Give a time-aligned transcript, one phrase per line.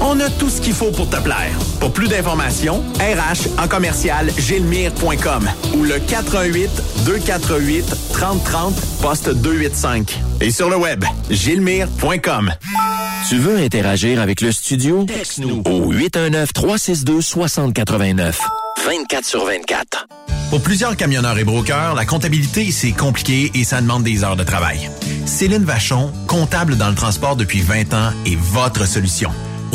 [0.00, 1.52] On a tout ce qu'il faut pour te plaire.
[1.80, 6.70] Pour plus d'informations, RH en commercial gilmire.com ou le 418
[7.06, 10.20] 248 3030 poste 285.
[10.40, 12.52] Et sur le web, gilmire.com.
[13.28, 15.04] Tu veux interagir avec le studio?
[15.04, 18.34] Texte-nous au 819-362-6089.
[18.84, 20.06] 24 sur 24.
[20.50, 24.44] Pour plusieurs camionneurs et brokers, la comptabilité, c'est compliqué et ça demande des heures de
[24.44, 24.88] travail.
[25.24, 29.32] Céline Vachon, comptable dans le transport depuis 20 ans, est votre solution.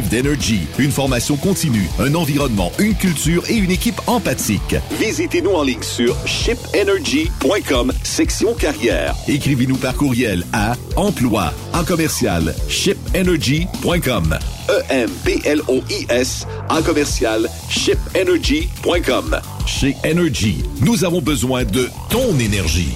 [0.00, 4.76] d'Energy, une formation continue, un environnement, une culture et une équipe empathique.
[4.98, 9.14] Visitez-nous en ligne sur shipenergy.com, section carrière.
[9.28, 14.38] Écrivez-nous par courriel à emploi en commercial shipenergy.com.
[14.70, 19.40] E-M-P-L-O-I-S en commercial shipenergy.com.
[19.66, 22.94] Chez Energy, nous avons besoin de ton énergie.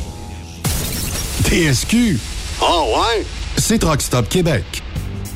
[1.44, 2.18] TSQ.
[2.62, 3.24] Oh ouais?
[3.58, 4.85] C'est Truck Stop Québec.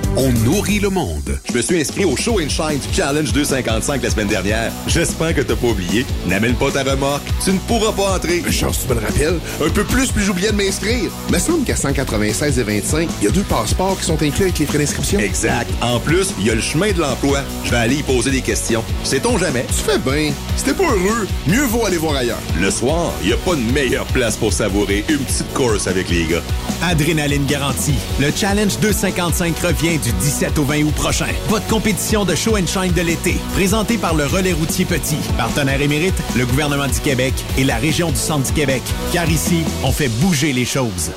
[0.17, 1.39] on nourrit le monde.
[1.49, 4.71] Je me suis inscrit au Show and Shine du Challenge 255 la semaine dernière.
[4.87, 6.05] J'espère que t'as pas oublié.
[6.27, 7.23] N'amène pas ta remorque.
[7.43, 8.41] Tu ne pourras pas entrer.
[8.45, 9.39] Mais chance, tu me le rappelles.
[9.65, 11.09] Un peu plus, puis j'oubliais de m'inscrire.
[11.31, 14.59] Me semble qu'à 196 et 25, il y a deux passeports qui sont inclus avec
[14.59, 15.19] les frais d'inscription.
[15.19, 15.69] Exact.
[15.81, 17.39] En plus, il y a le chemin de l'emploi.
[17.63, 18.83] Je vais aller y poser des questions.
[19.03, 19.65] Sait-on jamais?
[19.67, 20.33] Tu fais bien.
[20.57, 22.39] Si t'es pas heureux, mieux vaut aller voir ailleurs.
[22.59, 26.09] Le soir, il n'y a pas de meilleure place pour savourer une petite course avec
[26.09, 26.43] les gars.
[26.83, 27.95] Adrénaline garantie.
[28.19, 31.27] Le Challenge 255 revient du 17 au 20 août prochain.
[31.47, 35.81] Votre compétition de show and shine de l'été, présentée par le Relais routier Petit, partenaire
[35.81, 38.81] émérite, le gouvernement du Québec et la région du Centre du Québec.
[39.13, 41.11] Car ici, on fait bouger les choses.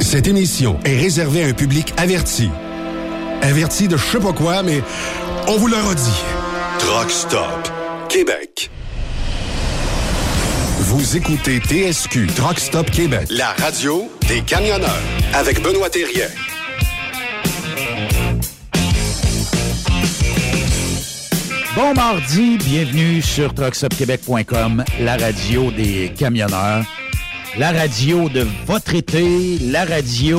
[0.00, 2.50] Cette émission est réservée à un public averti.
[3.42, 4.82] Averti de je sais pas quoi, mais
[5.48, 6.22] on vous le redit.
[6.78, 7.68] Truck Stop
[8.08, 8.70] Québec.
[10.80, 13.28] Vous écoutez TSQ Truck Stop Québec.
[13.30, 15.02] La radio des camionneurs
[15.32, 16.28] avec Benoît Thérien.
[21.74, 26.84] Bon mardi, bienvenue sur truckstopquebec.com, la radio des camionneurs,
[27.56, 30.38] la radio de votre été, la radio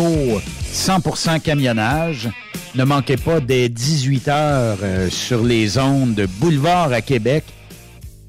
[0.71, 2.29] 100% camionnage.
[2.75, 7.43] Ne manquez pas dès 18h euh, sur les ondes de Boulevard à Québec.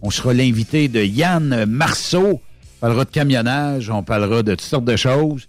[0.01, 2.41] On sera l'invité de Yann Marceau.
[2.41, 5.47] On parlera de camionnage, on parlera de toutes sortes de choses.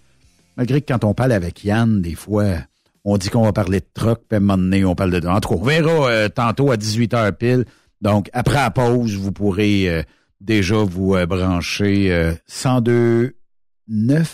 [0.57, 2.57] Malgré que quand on parle avec Yann, des fois,
[3.06, 5.28] on dit qu'on va parler de truck, puis à un moment on parle de...
[5.28, 7.66] En tout on verra euh, tantôt à 18h pile.
[8.02, 10.02] Donc, après la pause, vous pourrez euh,
[10.42, 14.25] déjà vous euh, brancher 102.9,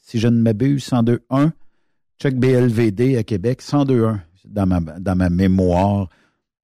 [0.00, 1.50] si je ne m'abuse, 102.1,
[2.20, 6.08] Chuck BLVD à Québec, 102.1, dans ma, dans ma mémoire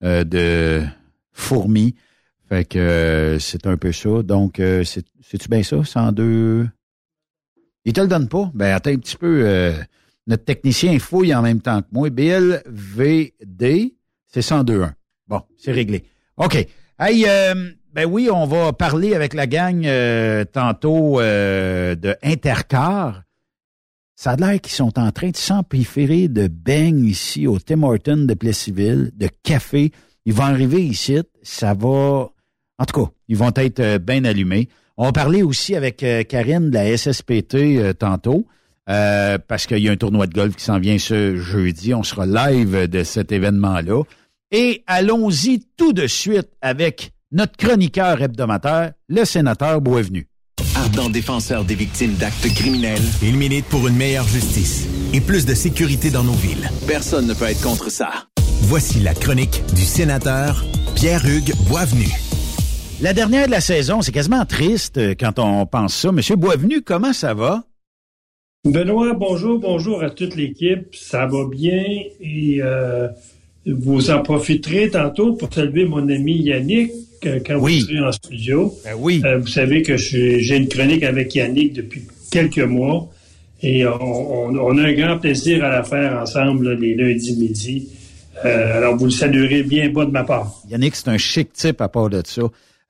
[0.02, 0.82] de
[1.32, 1.96] fourmi.
[2.48, 4.22] Fait que c'est un peu ça.
[4.22, 6.68] Donc, c'est-tu bien ça, 102...
[7.84, 8.50] Il te le donne pas?
[8.54, 9.74] Ben, attends un petit peu...
[10.26, 12.10] Notre technicien fouille en même temps que moi.
[12.10, 13.94] BLVD,
[14.26, 14.92] c'est 102.1.
[15.28, 16.04] Bon, c'est réglé.
[16.36, 16.66] OK.
[16.98, 23.22] Hey, euh, ben oui, on va parler avec la gang euh, tantôt euh, de Intercar.
[24.14, 28.24] Ça a l'air qu'ils sont en train de s'empifférer de beignes ici au Tim Horton
[28.26, 29.92] de Plessisville, de café.
[30.24, 32.30] Ils vont arriver ici, ça va...
[32.78, 34.68] En tout cas, ils vont être bien allumés.
[34.96, 38.46] On va parler aussi avec Karine de la SSPT tantôt.
[38.88, 41.92] Euh, parce qu'il y a un tournoi de golf qui s'en vient ce jeudi.
[41.94, 44.02] On sera live de cet événement-là.
[44.52, 50.28] Et allons-y tout de suite avec notre chroniqueur hebdomadaire, le sénateur Boisvenu.
[50.76, 55.54] Ardent défenseur des victimes d'actes criminels, il milite pour une meilleure justice et plus de
[55.54, 56.70] sécurité dans nos villes.
[56.86, 58.10] Personne ne peut être contre ça.
[58.62, 62.08] Voici la chronique du sénateur Pierre-Hugues Boisvenu.
[63.00, 66.12] La dernière de la saison, c'est quasiment triste quand on pense ça.
[66.12, 67.64] Monsieur Boisvenu, comment ça va?
[68.66, 70.88] Benoît, bonjour, bonjour à toute l'équipe.
[70.92, 71.84] Ça va bien
[72.20, 73.06] et euh,
[73.64, 76.90] vous en profiterez tantôt pour saluer mon ami Yannick
[77.24, 78.74] euh, quand vous serez en studio.
[78.84, 79.22] Ben oui.
[79.24, 83.08] Euh, vous savez que j'ai une chronique avec Yannick depuis quelques mois
[83.62, 87.88] et on, a un grand plaisir à la faire ensemble les lundis midi.
[88.42, 90.60] alors vous le saluerez bien bas de ma part.
[90.68, 92.42] Yannick, c'est un chic type à part de ça.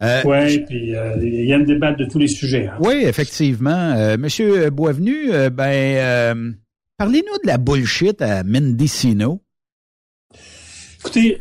[0.02, 2.66] Euh, oui, puis euh, il y a une débat de tous les sujets.
[2.66, 2.78] Hein.
[2.80, 3.94] Oui, effectivement.
[3.96, 6.56] Euh, Monsieur Boisvenu, ben,
[6.98, 9.40] parlez-nous de la bullshit à Mendicino.
[11.06, 11.38] Écoutez,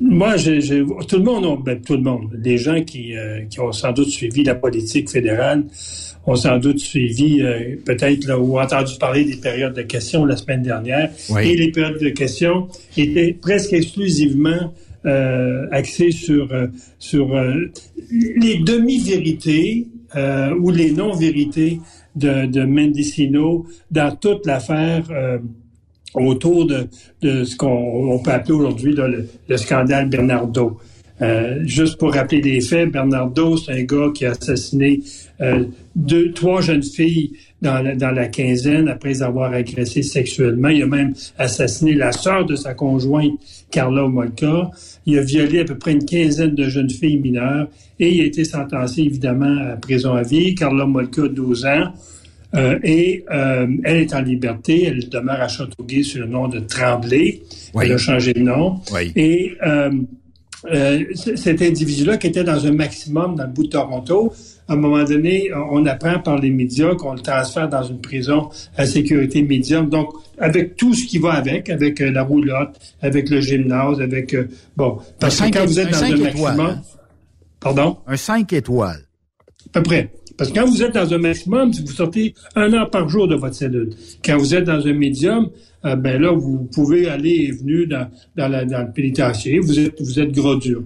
[0.00, 3.72] moi, je, tout le monde, ben, tout le monde, des gens qui, euh, qui ont
[3.72, 5.64] sans doute suivi la politique fédérale,
[6.24, 10.62] ont sans doute suivi euh, peut-être ou entendu parler des périodes de questions la semaine
[10.62, 11.10] dernière.
[11.42, 14.72] Et les périodes de questions étaient presque exclusivement
[15.06, 16.48] euh, sur
[16.98, 17.34] sur
[18.10, 19.88] les demi-vérités
[20.60, 21.80] ou les non-vérités
[22.14, 25.04] de, de Mendicino dans toute l'affaire
[26.14, 26.88] autour de,
[27.22, 30.78] de ce qu'on peut appeler aujourd'hui le, le, scandale Bernardo.
[31.20, 35.00] Euh, juste pour rappeler les faits, Bernardo, c'est un gars qui a assassiné
[35.40, 40.68] euh, deux, trois jeunes filles dans la, dans la quinzaine après avoir agressées sexuellement.
[40.68, 43.38] Il a même assassiné la sœur de sa conjointe,
[43.70, 44.70] Carla Molka.
[45.06, 47.68] Il a violé à peu près une quinzaine de jeunes filles mineures
[47.98, 50.54] et il a été sentencé évidemment à prison à vie.
[50.54, 51.92] Carla Molka, 12 ans.
[52.54, 54.84] Euh, et euh, elle est en liberté.
[54.84, 57.42] Elle demeure à Châteauguay sous le nom de Tremblay.
[57.80, 58.80] Elle a changé de nom.
[59.16, 59.90] Et euh,
[61.14, 64.32] cet individu-là, qui était dans un maximum dans le bout de Toronto,
[64.72, 68.48] à un moment donné, on apprend par les médias qu'on le transfère dans une prison
[68.76, 69.88] à sécurité médium.
[69.88, 74.34] Donc, avec tout ce qui va avec, avec la roulotte, avec le gymnase, avec...
[74.76, 76.80] bon, parce que quand vous êtes dans un, maximum...
[77.60, 77.98] Pardon?
[78.06, 79.06] Un 5 étoiles.
[79.68, 80.10] À peu près.
[80.36, 83.34] Parce que quand vous êtes dans un maximum, vous sortez un heure par jour de
[83.34, 83.90] votre cellule.
[84.24, 85.50] Quand vous êtes dans un médium,
[85.84, 89.58] euh, ben là, vous pouvez aller et venir dans, dans, la, dans le pénitencier.
[89.58, 90.82] Vous êtes, vous êtes gros dur.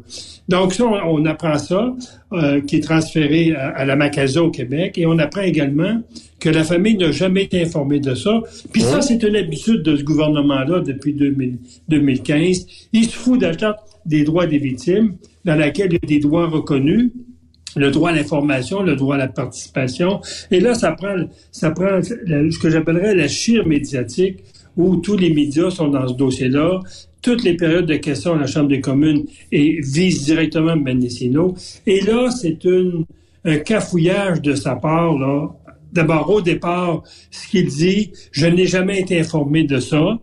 [0.49, 1.95] Donc ça, on, apprend ça,
[2.33, 6.03] euh, qui est transféré à, la Macasa au Québec, et on apprend également
[6.39, 8.41] que la famille n'a jamais été informée de ça.
[8.73, 12.67] Puis ça, c'est une habitude de ce gouvernement-là depuis 2015.
[12.93, 16.47] Il se fout d'attente des droits des victimes, dans laquelle il y a des droits
[16.47, 17.11] reconnus,
[17.77, 20.21] le droit à l'information, le droit à la participation.
[20.51, 21.15] Et là, ça prend,
[21.53, 24.39] ça prend ce que j'appellerais la chire médiatique,
[24.77, 26.81] où tous les médias sont dans ce dossier-là.
[27.23, 31.55] Toutes les périodes de questions à la Chambre des communes et visent directement Mendicino.
[31.87, 33.05] Et là, c'est une,
[33.45, 35.49] un cafouillage de sa part, là.
[35.93, 40.19] D'abord, au départ, ce qu'il dit, je n'ai jamais été informé de ça.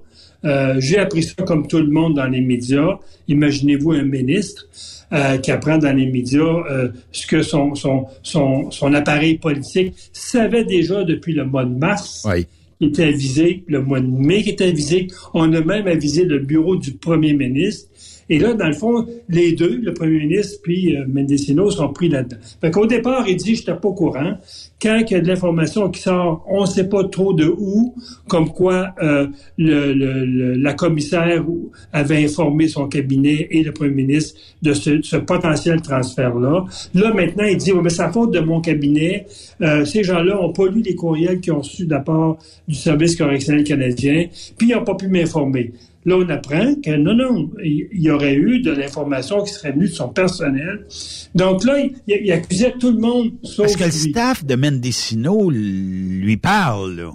[0.45, 3.00] Euh, j'ai appris ça comme tout le monde dans les médias.
[3.27, 4.67] Imaginez-vous un ministre.
[5.12, 9.93] Euh, qui apprend dans les médias euh, ce que son, son, son, son, appareil politique
[10.12, 12.25] savait déjà depuis le mois de mars.
[12.27, 12.47] Oui.
[12.79, 15.09] Qui était avisé, le mois de mai qui était avisé.
[15.35, 17.91] On a même avisé le bureau du premier ministre.
[18.30, 22.10] Et là, dans le fond, les deux, le premier ministre puis euh, Mendicino, sont pris
[22.10, 22.38] là-dedans.
[22.62, 24.38] Fait qu'au départ, il dit, je n'étais pas au courant
[24.84, 27.96] quand il y a de l'information qui sort, on ne sait pas trop de où,
[28.27, 29.27] comme quoi euh,
[29.58, 31.46] le, la commissaire
[31.94, 36.65] avait informé son cabinet et le premier ministre de ce, potentiel transfert-là.
[36.96, 39.25] Là, maintenant, il dit, mais c'est la faute de mon cabinet.
[39.62, 42.38] Euh, ces gens-là n'ont pas lu les courriels qu'ils ont reçus d'apport
[42.68, 44.25] du Service correctionnel canadien,
[44.58, 45.72] puis ils n'ont pas pu m'informer.
[46.05, 49.88] Là, on apprend que non, non, il y aurait eu de l'information qui serait venue
[49.88, 50.86] de son personnel.
[51.33, 56.38] Donc là, il, accusait tout le monde sauf Parce que le staff de Mendicino lui
[56.38, 57.12] parle, là.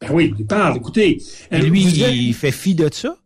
[0.00, 0.76] Ben oui, il parle.
[0.76, 1.18] Écoutez.
[1.50, 3.16] lui, il fait fi de ça?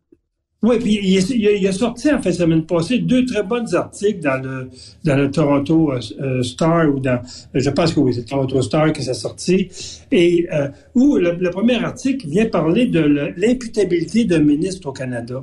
[0.64, 4.40] Oui, puis il, a sorti en fait la semaine passée deux très bons articles dans
[4.40, 4.68] le
[5.02, 7.20] dans le Toronto euh, euh, Star ou dans
[7.52, 9.68] je pense que oui c'est Toronto Star que ça sorti
[10.12, 13.00] et euh, où le, premier article vient parler de
[13.36, 15.42] l'imputabilité d'un ministre au Canada.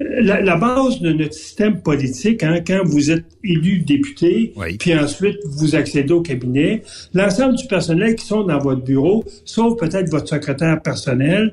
[0.00, 5.76] La, base de notre système politique, hein, quand vous êtes élu député, puis ensuite vous
[5.76, 6.82] accédez au cabinet,
[7.14, 11.52] l'ensemble du personnel qui sont dans votre bureau, sauf peut-être votre secrétaire personnel,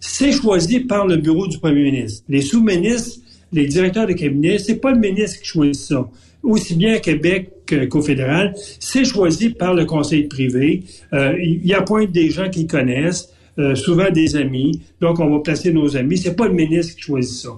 [0.00, 2.24] c'est choisi par le bureau du premier ministre.
[2.28, 3.20] Les sous-ministres,
[3.52, 6.08] les directeurs de cabinet, c'est pas le ministre qui choisit ça.
[6.42, 7.50] Aussi bien à Québec
[7.90, 10.84] qu'au fédéral, c'est choisi par le conseil privé.
[11.12, 14.80] Euh, il appointe des gens qu'ils connaissent, euh, souvent des amis.
[15.00, 16.18] Donc, on va placer nos amis.
[16.18, 17.50] C'est pas le ministre qui choisit ça.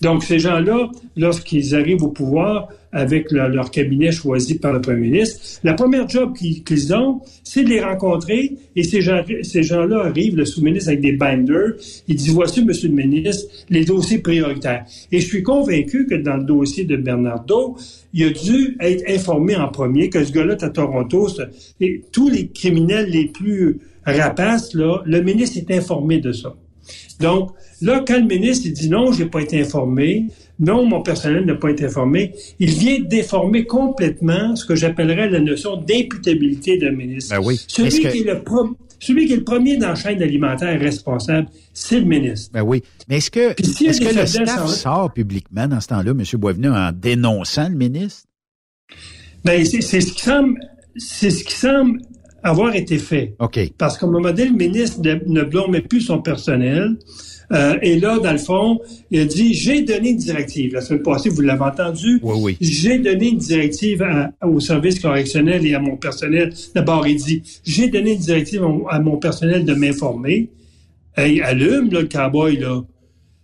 [0.00, 5.60] Donc, ces gens-là, lorsqu'ils arrivent au pouvoir avec leur, cabinet choisi par le premier ministre,
[5.64, 10.36] la première job qu'ils ont, c'est de les rencontrer et ces, gens, ces gens-là arrivent,
[10.36, 11.72] le sous-ministre, avec des binders.
[12.06, 14.84] Il dit, voici, monsieur le ministre, les dossiers prioritaires.
[15.10, 17.76] Et je suis convaincu que dans le dossier de Bernardo,
[18.12, 21.28] il a dû être informé en premier que ce gars-là est à Toronto.
[22.12, 26.54] Tous les criminels les plus rapaces, là, le ministre est informé de ça.
[27.20, 30.26] Donc, là, quand le ministre dit non, j'ai pas été informé,
[30.58, 35.40] non, mon personnel n'a pas été informé, il vient déformer complètement ce que j'appellerais la
[35.40, 37.34] notion d'imputabilité d'un ministre.
[37.34, 37.60] Ben oui.
[37.66, 38.42] Celui, qui est le
[39.00, 42.50] celui qui est le premier dans la chaîne alimentaire responsable, c'est le ministre.
[42.52, 42.82] Ben oui.
[43.08, 46.22] Mais est-ce que, est-ce que le staff sort publiquement dans ce temps-là, M.
[46.34, 48.28] Boisvenu, en dénonçant le ministre?
[49.44, 50.60] Ben, c'est, ce qui semble,
[50.96, 52.00] c'est ce qui semble
[52.44, 53.34] avoir été fait.
[53.40, 53.58] OK.
[53.78, 56.96] Parce qu'à un moment donné, le ministre ne blâmait plus son personnel.
[57.52, 58.80] Euh, et là, dans le fond,
[59.10, 60.72] il a dit, j'ai donné une directive.
[60.72, 62.18] La semaine passée, vous l'avez entendu.
[62.22, 62.56] Oui, oui.
[62.60, 64.04] J'ai donné une directive
[64.42, 66.52] au service correctionnel et à mon personnel.
[66.74, 70.48] D'abord, il dit, j'ai donné une directive à mon personnel de m'informer.
[71.16, 72.82] Hey, allume, là, le cowboy, là.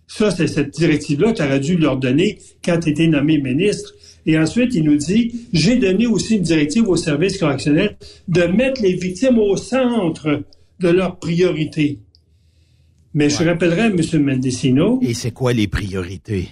[0.07, 3.93] Ça, c'est cette directive-là que tu aurais dû leur donner quand tu étais nommé ministre.
[4.25, 7.95] Et ensuite, il nous dit, j'ai donné aussi une directive au service correctionnel
[8.27, 10.41] de mettre les victimes au centre
[10.79, 11.99] de leurs priorités.
[13.13, 13.99] Mais je rappellerai à M.
[14.19, 14.99] Mendicino.
[15.01, 16.49] Et c'est quoi les priorités?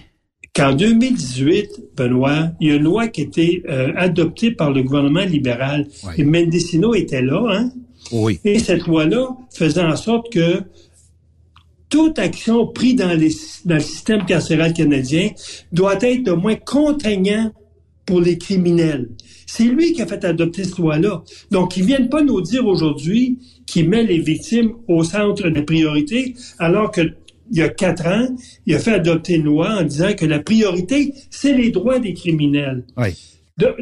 [0.54, 4.82] Qu'en 2018, Benoît, il y a une loi qui a été euh, adoptée par le
[4.82, 5.86] gouvernement libéral.
[6.16, 7.70] Et Mendicino était là, hein?
[8.10, 8.40] Oui.
[8.44, 10.62] Et cette loi-là faisait en sorte que
[11.88, 15.30] toute action prise dans, dans le système carcéral canadien
[15.72, 17.52] doit être au moins contraignant
[18.08, 19.10] pour les criminels.
[19.46, 21.22] C'est lui qui a fait adopter cette loi-là.
[21.50, 26.34] Donc, ils viennent pas nous dire aujourd'hui qu'il met les victimes au centre des priorités,
[26.58, 27.02] alors que
[27.50, 28.28] il y a quatre ans,
[28.66, 32.14] il a fait adopter une loi en disant que la priorité, c'est les droits des
[32.14, 32.84] criminels.
[32.96, 33.08] Oui.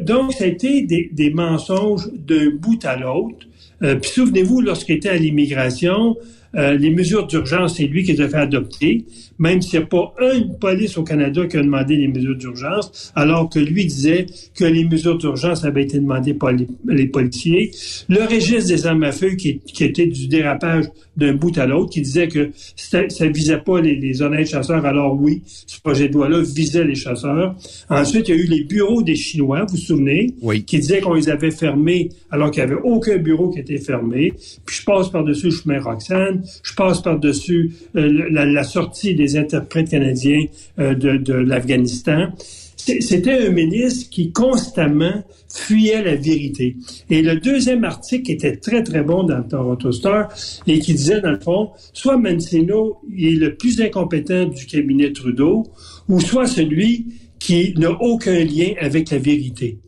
[0.02, 3.46] donc, ça a été des, mensonges d'un bout à l'autre.
[3.82, 6.16] Euh, puis souvenez-vous, lorsqu'il était à l'immigration,
[6.56, 9.04] euh, les mesures d'urgence, c'est lui qui les a fait adopter,
[9.38, 13.12] même s'il n'y a pas une police au Canada qui a demandé les mesures d'urgence,
[13.14, 17.70] alors que lui disait que les mesures d'urgence avaient été demandées par les, policiers.
[18.08, 20.86] Le registre des armes à feu qui, était du dérapage
[21.16, 25.18] d'un bout à l'autre, qui disait que ça ne visait pas les, honnêtes chasseurs, alors
[25.20, 27.54] oui, ce projet de loi-là visait les chasseurs.
[27.90, 30.34] Ensuite, il y a eu les bureaux des Chinois, vous vous souvenez,
[30.66, 34.32] qui disaient qu'on les avait fermés alors qu'il n'y avait aucun bureau qui était fermé.
[34.64, 39.90] Puis je passe par-dessus le chemin Roxane, je passe par-dessus euh, la, sortie des interprètes
[39.90, 40.44] canadiens
[40.78, 42.28] euh, de, l'Afghanistan.
[42.76, 46.76] C'était un ministre qui constamment fuyait la vérité.
[47.10, 50.28] Et le deuxième article était très, très bon dans le Toronto Star
[50.68, 55.64] et qui disait, dans le fond, soit Mancino est le plus incompétent du cabinet Trudeau,
[56.08, 57.06] ou soit celui
[57.40, 59.78] qui n'a aucun lien avec la vérité.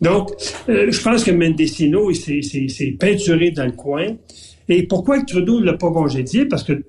[0.00, 0.30] Donc,
[0.68, 4.16] euh, je pense que Mendecino s'est peinturé dans le coin.
[4.70, 6.46] Et pourquoi Trudeau ne l'a pas congédié?
[6.46, 6.84] Parce que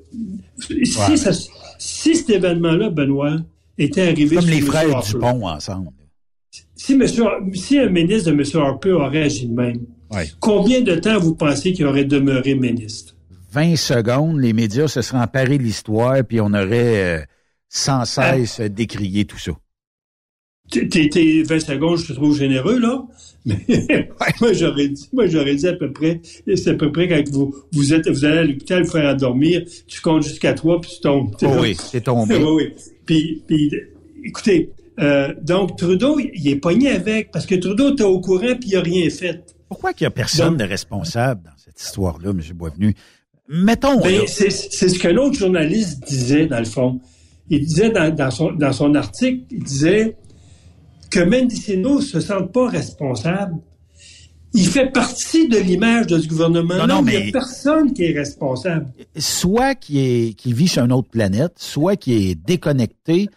[0.58, 3.38] si, cet événement-là, Benoît,
[3.78, 4.36] était arrivé...
[4.36, 5.90] Comme les frères Dupont ensemble.
[6.76, 8.44] Si, monsieur, si un ministre de M.
[8.62, 9.80] Harper aurait agi de même,
[10.40, 13.16] combien de temps vous pensez qu'il aurait demeuré ministre?
[13.52, 17.20] 20 secondes, les médias se seraient emparés de l'histoire, puis on aurait euh,
[17.68, 18.70] sans cesse ah.
[18.70, 19.52] décrié tout ça.
[20.72, 23.04] T'es 20 secondes, je te trouve généreux, là.
[23.46, 24.10] Mais
[24.40, 26.22] moi, j'aurais dit, moi, j'aurais dit à peu près,
[26.56, 29.64] c'est à peu près quand vous, vous êtes, vous allez à l'hôpital, vous faire endormir,
[29.88, 31.36] tu comptes jusqu'à trois, puis tu tombes.
[31.42, 32.36] Oh oui, c'est tombé.
[32.36, 32.74] oui, oui.
[33.06, 33.72] Puis, puis
[34.24, 38.70] écoutez, euh, donc Trudeau, il est pogné avec, parce que Trudeau était au courant, puis
[38.70, 39.44] il n'a rien fait.
[39.68, 42.42] Pourquoi qu'il n'y a personne de responsable dans cette histoire-là, M.
[42.54, 42.94] Boisvenu?
[43.48, 44.00] Mettons.
[44.02, 47.00] Ben, c'est ce que l'autre journaliste disait, dans le fond.
[47.50, 50.16] Il disait dans, dans, son, dans son article, il disait
[51.12, 53.56] que Mendicino ne se sente pas responsable.
[54.54, 56.86] Il fait partie de l'image de ce gouvernement.
[56.86, 58.88] Non, mais il n'y a personne qui est responsable.
[59.16, 63.30] Soit qui qui vit sur une autre planète, soit qui est déconnecté.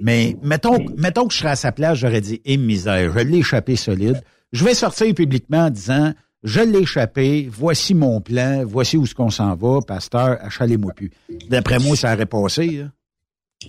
[0.00, 3.38] Mais mettons, mettons que je serais à sa place, j'aurais dit, eh misère, je l'ai
[3.38, 4.22] échappé solide.
[4.52, 9.14] Je vais sortir publiquement en disant, je l'ai échappé, voici mon plan, voici où ce
[9.14, 11.10] qu'on s'en va, pasteur, achalez-moi plus.
[11.48, 12.80] D'après moi, ça aurait passé.
[12.82, 12.92] Hein.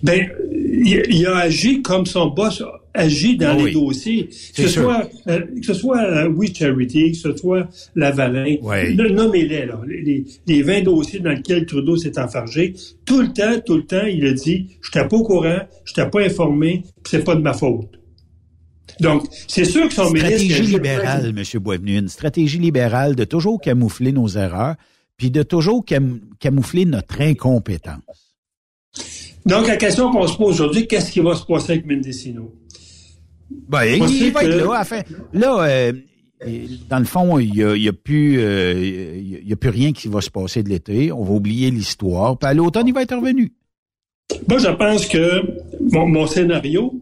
[0.02, 2.62] Ben, il, a agi comme son boss
[2.94, 4.28] agit dans ah les dossiers.
[4.56, 8.96] Que ce, soit, euh, que ce soit euh, We Charity, que ce soit Lavalin, oui.
[8.96, 13.76] nommez-les, là, les, les 20 dossiers dans lesquels Trudeau s'est enfargé, tout le temps, tout
[13.76, 17.24] le temps, il a dit, je n'étais pas au courant, je n'étais pas informé, c'est
[17.24, 17.98] pas de ma faute.
[19.00, 20.54] Donc, c'est sûr que son stratégie ministre...
[20.54, 21.60] Stratégie libérale, M.
[21.60, 24.76] Boisvenu, une stratégie libérale de toujours camoufler nos erreurs,
[25.16, 25.84] puis de toujours
[26.38, 28.36] camoufler notre incompétence.
[29.46, 32.54] Donc, la question qu'on se pose aujourd'hui, qu'est-ce qui va se passer avec Mendecino?
[33.50, 34.80] Ben, il, va être là.
[34.80, 35.00] Enfin,
[35.32, 35.92] là, euh,
[36.88, 38.74] dans le fond, il n'y a, y a, plus, euh,
[39.44, 41.12] y a plus rien qui va se passer de l'été.
[41.12, 42.38] On va oublier l'histoire.
[42.38, 43.52] Puis à l'automne, il va être revenu.
[44.48, 45.42] Moi, je pense que
[45.92, 46.94] mon, mon scénario,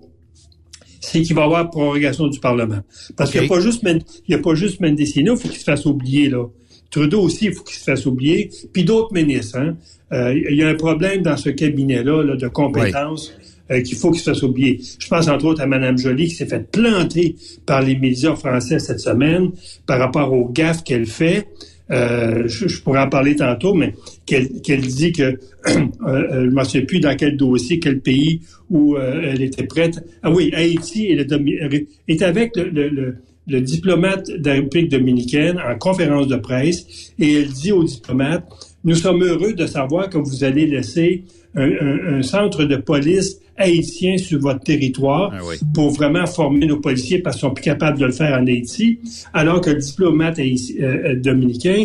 [1.01, 2.81] c'est qu'il va y avoir prorogation du Parlement.
[3.17, 5.59] Parce qu'il n'y a pas juste, il y a pas juste Mendecino, il faut qu'il
[5.59, 6.47] se fasse oublier, là.
[6.91, 8.51] Trudeau aussi, il faut qu'il se fasse oublier.
[8.73, 9.77] Puis d'autres ministres, hein.
[10.13, 13.33] Euh, il y a un problème dans ce cabinet-là de compétences.
[13.73, 14.81] Euh, qu'il faut qu'il se fasse oublier.
[14.99, 18.79] Je pense entre autres à Mme Joly qui s'est fait planter par les médias français
[18.79, 19.51] cette semaine
[19.87, 21.49] par rapport aux gaffes qu'elle fait.
[21.91, 23.95] Euh, je, pourrais en parler tantôt, mais
[24.27, 24.49] qu'elle
[24.81, 30.05] dit que je ne souviens plus dans quel dossier, quel pays où elle était prête.
[30.23, 36.37] Ah oui, Haïti est avec le, le diplomate de la République dominicaine en conférence de
[36.37, 38.45] presse et elle dit au diplomate
[38.85, 44.41] nous sommes heureux de savoir que vous allez laisser un, centre de police haïtien sur
[44.41, 45.43] votre territoire Ah
[45.75, 48.99] pour vraiment former nos policiers parce qu'ils sont plus capables de le faire en Haïti,
[49.35, 51.85] alors que le diplomate haïti- euh, euh, dominicain,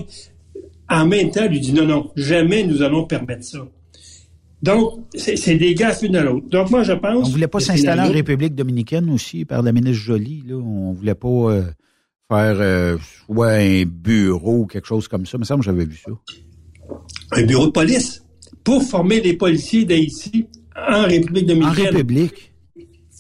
[0.90, 3.68] en même temps, lui dit non, non, jamais nous allons permettre ça.
[4.64, 6.48] Donc, c'est des gaffes une à l'autre.
[6.50, 7.28] Donc, moi, je pense...
[7.28, 10.44] On voulait pas s'installer en République dominicaine aussi par la ministre Joly.
[10.48, 10.56] Là.
[10.56, 11.62] On voulait pas euh,
[12.28, 15.38] faire euh, soit un bureau ou quelque chose comme ça.
[15.38, 16.12] Il me semble que j'avais vu ça.
[17.32, 18.24] Un bureau de police
[18.64, 21.86] pour former les policiers d'Haïti en République En dominicaine.
[21.86, 22.54] République?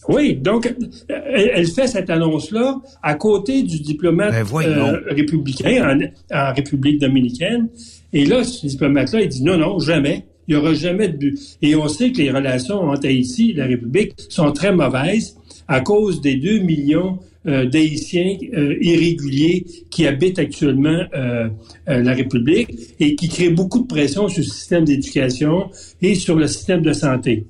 [0.10, 0.74] Oui, donc
[1.10, 6.00] elle, elle fait cette annonce-là à côté du diplomate Ben euh, républicain
[6.32, 7.67] en, en République dominicaine.
[8.13, 10.26] Et là, ce diplomate-là, il dit non, non, jamais.
[10.48, 11.38] Il n'y aura jamais de but.
[11.62, 15.36] Et on sait que les relations entre Haïti et la République sont très mauvaises
[15.67, 21.49] à cause des 2 millions d'Haïtiens euh, irréguliers qui habitent actuellement euh,
[21.89, 25.69] euh, la République et qui créent beaucoup de pression sur le système d'éducation
[26.01, 27.45] et sur le système de santé.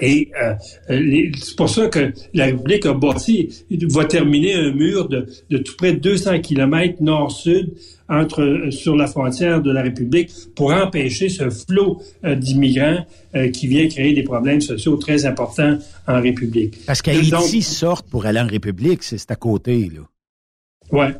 [0.00, 0.54] Et euh,
[1.36, 5.76] c'est pour ça que la République a bâti, va terminer un mur de, de tout
[5.76, 7.74] près de 200 kilomètres nord-sud
[8.08, 13.50] entre euh, sur la frontière de la République pour empêcher ce flot euh, d'immigrants euh,
[13.50, 16.84] qui vient créer des problèmes sociaux très importants en République.
[16.86, 19.90] Parce qu'Haïti sorte pour aller en République, c'est c'est à côté.
[19.94, 20.00] Là.
[20.90, 21.14] Ouais.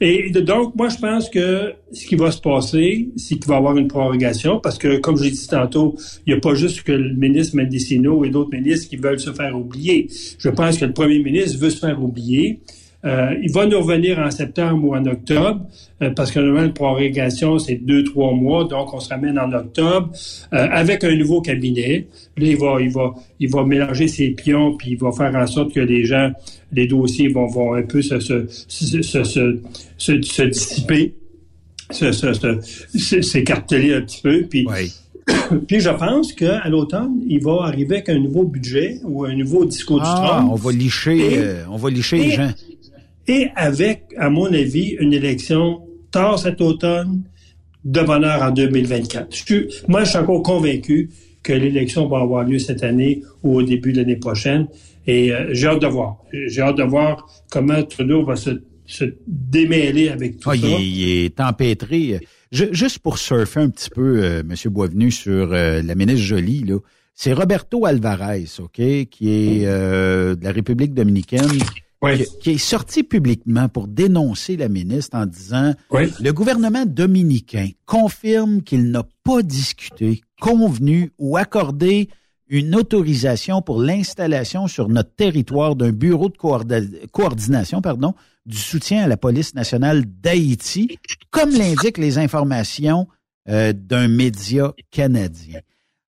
[0.00, 3.58] Et donc, moi, je pense que ce qui va se passer, c'est qu'il va y
[3.58, 6.82] avoir une prorogation, parce que, comme je l'ai dit tantôt, il n'y a pas juste
[6.82, 10.08] que le ministre Mendicino et d'autres ministres qui veulent se faire oublier.
[10.38, 12.60] Je pense que le premier ministre veut se faire oublier.
[13.04, 15.60] Euh, il va nous revenir en septembre ou en octobre,
[16.00, 19.52] euh, parce que normalement, une prorogation, c'est deux, trois mois, donc on se ramène en
[19.52, 20.10] octobre,
[20.54, 22.06] euh, avec un nouveau cabinet.
[22.38, 25.46] Là, il va, il va, il va mélanger ses pions, puis il va faire en
[25.46, 26.32] sorte que les gens,
[26.72, 31.14] les dossiers vont, vont un peu se, se, se, se, se, se- dissiper,
[31.90, 32.58] se, se, se-
[32.98, 34.66] se- s'écarteler un petit peu, puis
[35.68, 39.64] puis je pense qu'à l'automne, il va arriver avec un nouveau budget ou un nouveau
[39.64, 40.48] discours du Ah, Trump.
[40.52, 42.50] on va licher, Et- euh, on va licher les gens.
[43.28, 47.22] Et avec, à mon avis, une élection tard cet automne,
[47.84, 49.34] de bonheur en 2024.
[49.46, 49.54] Je
[49.88, 51.10] moi, je suis encore convaincu
[51.42, 54.66] que l'élection va avoir lieu cette année ou au début de l'année prochaine.
[55.06, 56.16] Et euh, j'ai hâte de voir.
[56.32, 60.68] J'ai hâte de voir comment Trudeau va se, se démêler avec tout Ah, il, ça.
[60.68, 62.20] est, il est empêtré.
[62.52, 64.54] Je- juste pour surfer un petit peu, euh, M.
[64.72, 66.78] Boisvenu, sur euh, la ministre Jolie, là,
[67.14, 68.76] c'est Roberto Alvarez, OK,
[69.10, 71.42] qui est euh, de la République dominicaine,
[72.12, 78.62] qui, qui est sorti publiquement pour dénoncer la ministre en disant le gouvernement dominicain confirme
[78.62, 82.08] qu'il n'a pas discuté, convenu ou accordé
[82.48, 88.14] une autorisation pour l'installation sur notre territoire d'un bureau de coordination pardon,
[88.46, 90.98] du soutien à la police nationale d'Haïti,
[91.30, 93.08] comme l'indiquent les informations
[93.48, 95.60] euh, d'un média canadien.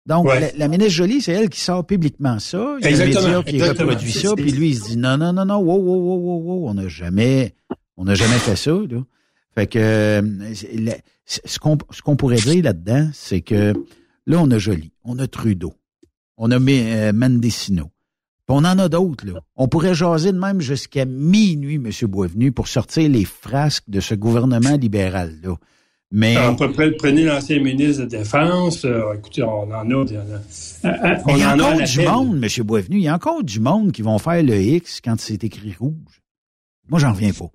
[0.05, 0.39] Donc, Ouais.
[0.39, 2.75] la, la ministre Jolie, c'est elle qui sort publiquement ça.
[2.79, 5.17] Il y a le Exactement, média qui reproduit ça, puis lui, il se dit non,
[5.17, 7.55] non, non, non, wow, wow, wow, wow, wow, on n'a jamais,
[7.95, 9.03] on n'a jamais fait ça, là.
[9.55, 10.21] Fait que, euh,
[11.25, 13.73] ce qu'on ce qu'on pourrait dire là-dedans, c'est que
[14.25, 15.73] là, on a Jolie, on a Trudeau,
[16.37, 19.39] on a euh, Mendicino, puis on en a d'autres, là.
[19.55, 21.89] On pourrait jaser de même jusqu'à minuit, M.
[22.09, 25.55] Boisvenu, pour sortir les frasques de ce gouvernement libéral, là.
[26.15, 26.35] Mais.
[26.35, 28.85] À peu près, prenez l'ancien ministre de la Défense.
[28.85, 29.81] euh, écoutez, on en a.
[29.81, 32.11] il y en a- euh, euh, on il y a en encore du peine.
[32.11, 32.63] monde, M.
[32.65, 32.97] Boisvenu.
[32.97, 36.21] Il y a encore du monde qui vont faire le X quand c'est écrit rouge.
[36.87, 37.49] Moi, j'en reviens pas.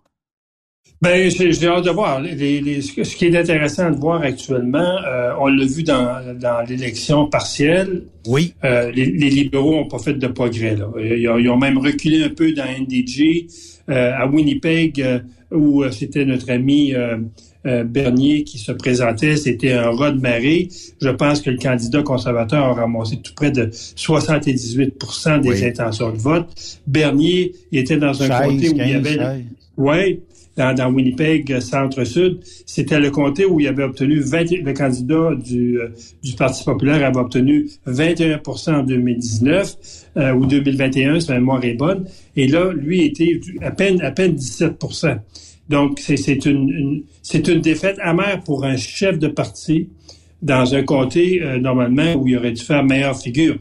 [1.00, 2.20] Ben, j'ai hâte de voir.
[2.20, 6.66] Les- les- ce qui est intéressant de voir actuellement, euh, on l'a vu dans, dans
[6.68, 8.06] l'élection partielle.
[8.26, 8.54] Oui.
[8.64, 10.74] les, les libéraux n'ont pas fait de progrès.
[10.74, 10.88] Là.
[11.00, 13.46] Ils, ont, ils ont même reculé un peu dans NDG.
[13.88, 15.02] Euh, à Winnipeg,
[15.52, 16.92] où c'était notre ami
[17.66, 20.68] euh, Bernier qui se présentait, c'était un raz de marée.
[21.00, 25.64] Je pense que le candidat conservateur a ramassé tout près de 78% des Oui.
[25.64, 26.48] intentions de vote.
[26.86, 29.16] Bernier était dans un 16, comté où il y 15, avait...
[29.16, 29.44] 16.
[29.76, 30.20] Oui,
[30.58, 32.40] dans, dans Winnipeg, euh, centre-sud.
[32.66, 35.88] C'était le comté où il avait obtenu 20, le candidat du, euh,
[36.22, 39.76] du Parti populaire avait obtenu 21% en 2019
[40.16, 42.06] euh, ou 2021, si ma mémoire est bonne.
[42.36, 44.78] Et là, lui était à peine, à peine 17
[45.68, 49.88] Donc, c'est une, une- c'est une défaite amère pour un chef de parti
[50.40, 53.56] dans un comté, euh, normalement, où il aurait dû faire meilleure figure.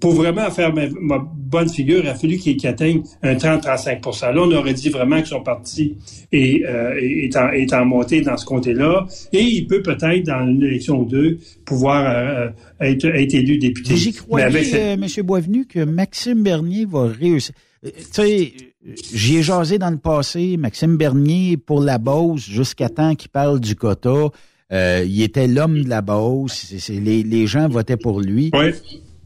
[0.00, 4.42] Pour vraiment faire ma, ma bonne figure, il a fallu qu'il atteigne un 30-35% Là,
[4.42, 5.94] on aurait dit vraiment que son parti
[6.32, 9.06] est, euh, est, en, est en montée dans ce comté-là.
[9.32, 12.48] Et il peut peut-être, dans une élection ou deux, pouvoir euh,
[12.80, 13.94] être, être élu député.
[13.96, 15.24] J'y croyais, cette- M.
[15.24, 17.54] Boisvenu, que Maxime Bernier va réussir.
[17.84, 18.52] Euh, Tu sais,
[18.86, 20.56] euh, j'y ai jasé dans le passé.
[20.56, 24.30] Maxime Bernier, pour la Beauce, jusqu'à temps qu'il parle du quota,
[24.72, 26.72] Euh, il était l'homme de la base.
[26.88, 28.50] les, les, gens votaient pour lui.
[28.54, 28.72] Oui.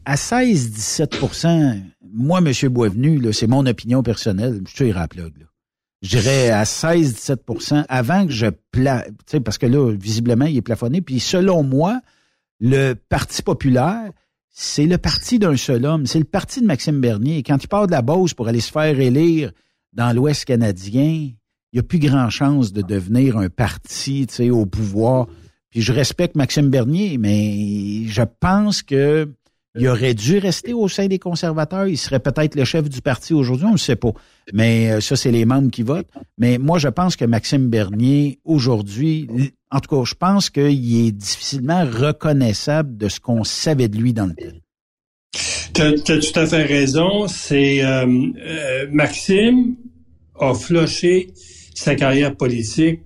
[0.03, 1.81] À 16-17%
[2.13, 2.51] moi, M.
[2.69, 5.23] Boisvenu, c'est mon opinion personnelle, je suis rappeler.
[6.01, 9.05] Je dirais à 16-17% avant que je pla...
[9.43, 11.01] parce que là, visiblement, il est plafonné.
[11.01, 11.99] Puis selon moi,
[12.59, 14.11] le Parti populaire,
[14.59, 16.07] c'est le parti d'un seul homme.
[16.07, 17.43] C'est le parti de Maxime Bernier.
[17.43, 19.51] Quand il part de la Beauce pour aller se faire élire
[19.93, 21.35] dans l'Ouest canadien, il
[21.73, 25.27] n'y a plus grand chance de devenir un parti au pouvoir.
[25.69, 29.31] Puis je respecte Maxime Bernier, mais je pense que
[29.75, 31.85] il aurait dû rester au sein des conservateurs.
[31.85, 34.13] Il serait peut-être le chef du parti aujourd'hui, on ne sait pas.
[34.53, 36.09] Mais euh, ça, c'est les membres qui votent.
[36.39, 39.27] Mais moi, je pense que Maxime Bernier, aujourd'hui,
[39.69, 44.13] en tout cas, je pense qu'il est difficilement reconnaissable de ce qu'on savait de lui
[44.13, 44.57] dans le temps.
[45.73, 47.27] Tu as, tout à fait raison.
[47.27, 49.75] C'est euh, euh, Maxime
[50.39, 51.29] a floché
[51.75, 53.01] sa carrière politique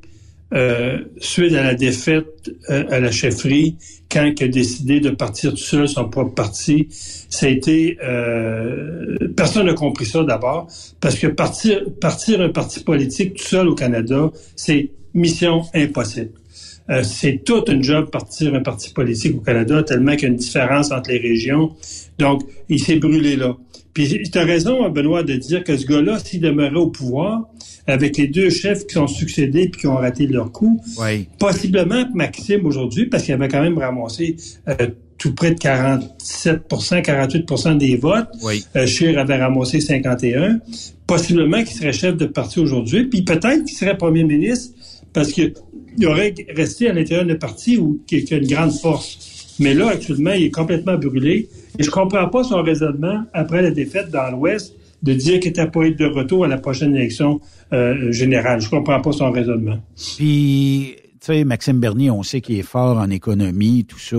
[0.54, 3.78] euh, suite à la défaite à la chefferie,
[4.12, 7.98] quand il a décidé de partir tout seul, son propre parti, ça a été...
[9.38, 10.68] Personne n'a compris ça d'abord,
[11.00, 16.32] parce que partir, partir un parti politique tout seul au Canada, c'est mission impossible.
[16.90, 20.30] Euh, c'est toute une job partir un parti politique au Canada, tellement qu'il y a
[20.30, 21.76] une différence entre les régions.
[22.18, 23.56] Donc, il s'est brûlé là.
[23.94, 27.50] Puis tu as raison, Benoît, de dire que ce gars-là, s'il demeurait au pouvoir,
[27.88, 30.82] avec les deux chefs qui sont succédés puis qui ont raté leur coup,
[31.40, 34.38] possiblement Maxime aujourd'hui, parce qu'il avait quand même ramassé
[34.70, 36.10] euh, tout près de 47%
[37.02, 38.30] 48% des votes.
[38.44, 38.66] Oui.
[38.76, 40.60] Euh, Scheer avait ramassé 51.
[41.06, 44.74] Possiblement qu'il serait chef de parti aujourd'hui, puis peut-être qu'il serait premier ministre
[45.14, 45.54] parce qu'il
[46.06, 49.56] aurait resté à l'intérieur de parti où qui a une grande force.
[49.60, 51.50] Mais là, actuellement, il est complètement brûlé.
[51.78, 55.68] Et je comprends pas son raisonnement après la défaite dans l'Ouest de dire qu'il n'était
[55.68, 57.40] pas de retour à la prochaine élection
[57.74, 58.62] euh, générale.
[58.62, 59.80] Je comprends pas son raisonnement.
[59.96, 64.18] Puis, tu sais, Maxime Bernier, on sait qu'il est fort en économie, tout ça.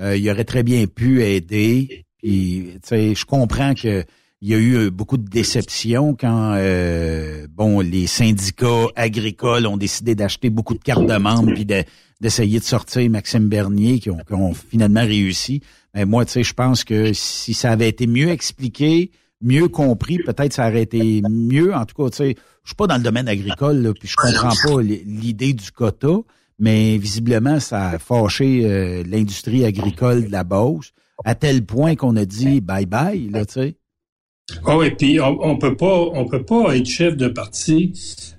[0.00, 2.04] Euh, il aurait très bien pu aider.
[2.22, 4.04] Puis, tu sais, je comprends que
[4.42, 10.14] il y a eu beaucoup de déceptions quand euh, bon les syndicats agricoles ont décidé
[10.14, 15.00] d'acheter beaucoup de cartes de membres puis d'essayer de, sortir Maxime Bernier qui ont, finalement
[15.00, 15.62] réussi.
[15.94, 20.18] Mais moi, tu sais, je pense que si ça avait été mieux expliqué, mieux compris,
[20.18, 21.74] peut-être ça aurait été mieux.
[21.74, 24.50] En tout cas, tu sais, je suis pas dans le domaine agricole, puis je comprends
[24.50, 26.18] pas l'idée du quota,
[26.58, 30.92] mais visiblement, ça a fâché euh, l'industrie agricole de la Beauce,
[31.24, 33.76] à tel point qu'on a dit bye-bye, là, tu sais.
[34.64, 37.92] Ah oui, puis on, on, peut pas, on peut pas être chef de parti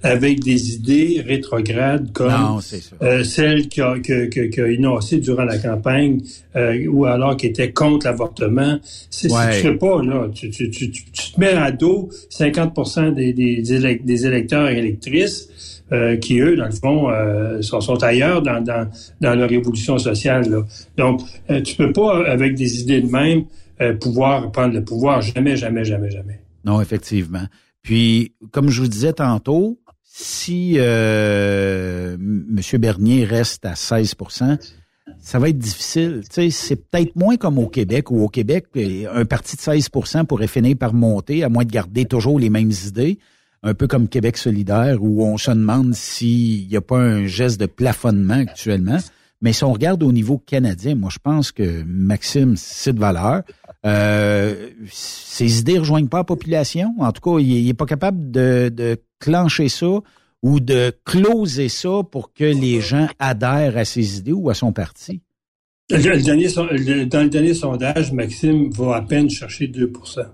[0.03, 2.61] avec des idées rétrogrades comme
[3.01, 6.21] euh, celle qui a, que, que, qui a énoncé durant la campagne
[6.55, 8.79] euh, ou alors qui était contre l'avortement.
[9.09, 9.55] C'est ouais.
[9.55, 13.61] tu fais pas là, tu, tu, tu, tu, te mets à dos 50% des, des,
[13.61, 15.49] des électeurs et électrices.
[15.93, 18.89] Euh, qui, eux, dans le fond, euh, sont, sont, ailleurs dans, dans,
[19.21, 20.49] dans leur évolution sociale.
[20.49, 20.65] Là.
[20.97, 23.45] Donc, euh, tu peux pas, avec des idées de même,
[23.81, 25.21] euh, pouvoir prendre le pouvoir.
[25.21, 26.41] Jamais, jamais, jamais, jamais.
[26.65, 27.45] Non, effectivement.
[27.81, 32.59] Puis, comme je vous disais tantôt, si euh, M.
[32.79, 34.57] Bernier reste à 16%
[35.19, 36.21] ça va être difficile.
[36.29, 38.65] c'est peut-être moins comme au Québec, où au Québec,
[39.11, 42.71] un parti de 16% pourrait finir par monter, à moins de garder toujours les mêmes
[42.87, 43.19] idées.
[43.63, 47.59] Un peu comme Québec solidaire, où on se demande s'il n'y a pas un geste
[47.59, 48.99] de plafonnement actuellement.
[49.41, 53.43] Mais si on regarde au niveau canadien, moi, je pense que Maxime, c'est de valeur.
[53.85, 56.95] Euh, ses idées rejoignent pas la population.
[56.99, 59.99] En tout cas, il, est pas capable de, de clencher ça
[60.41, 64.73] ou de closer ça pour que les gens adhèrent à ses idées ou à son
[64.73, 65.21] parti.
[65.89, 66.47] Le, dernier,
[67.05, 70.25] dans le dernier sondage, Maxime va à peine chercher 2%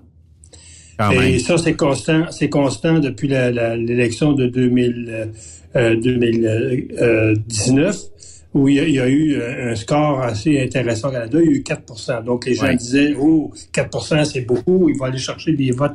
[1.22, 5.30] Et ça, c'est constant, c'est constant depuis l'élection de 2000,
[5.76, 8.13] euh, 2019
[8.54, 11.40] où il y, a, eu euh, un score assez intéressant au Canada.
[11.42, 15.08] Il y a eu 4% Donc, les gens disaient, oh, 4% c'est beaucoup, il va
[15.08, 15.94] aller chercher des votes.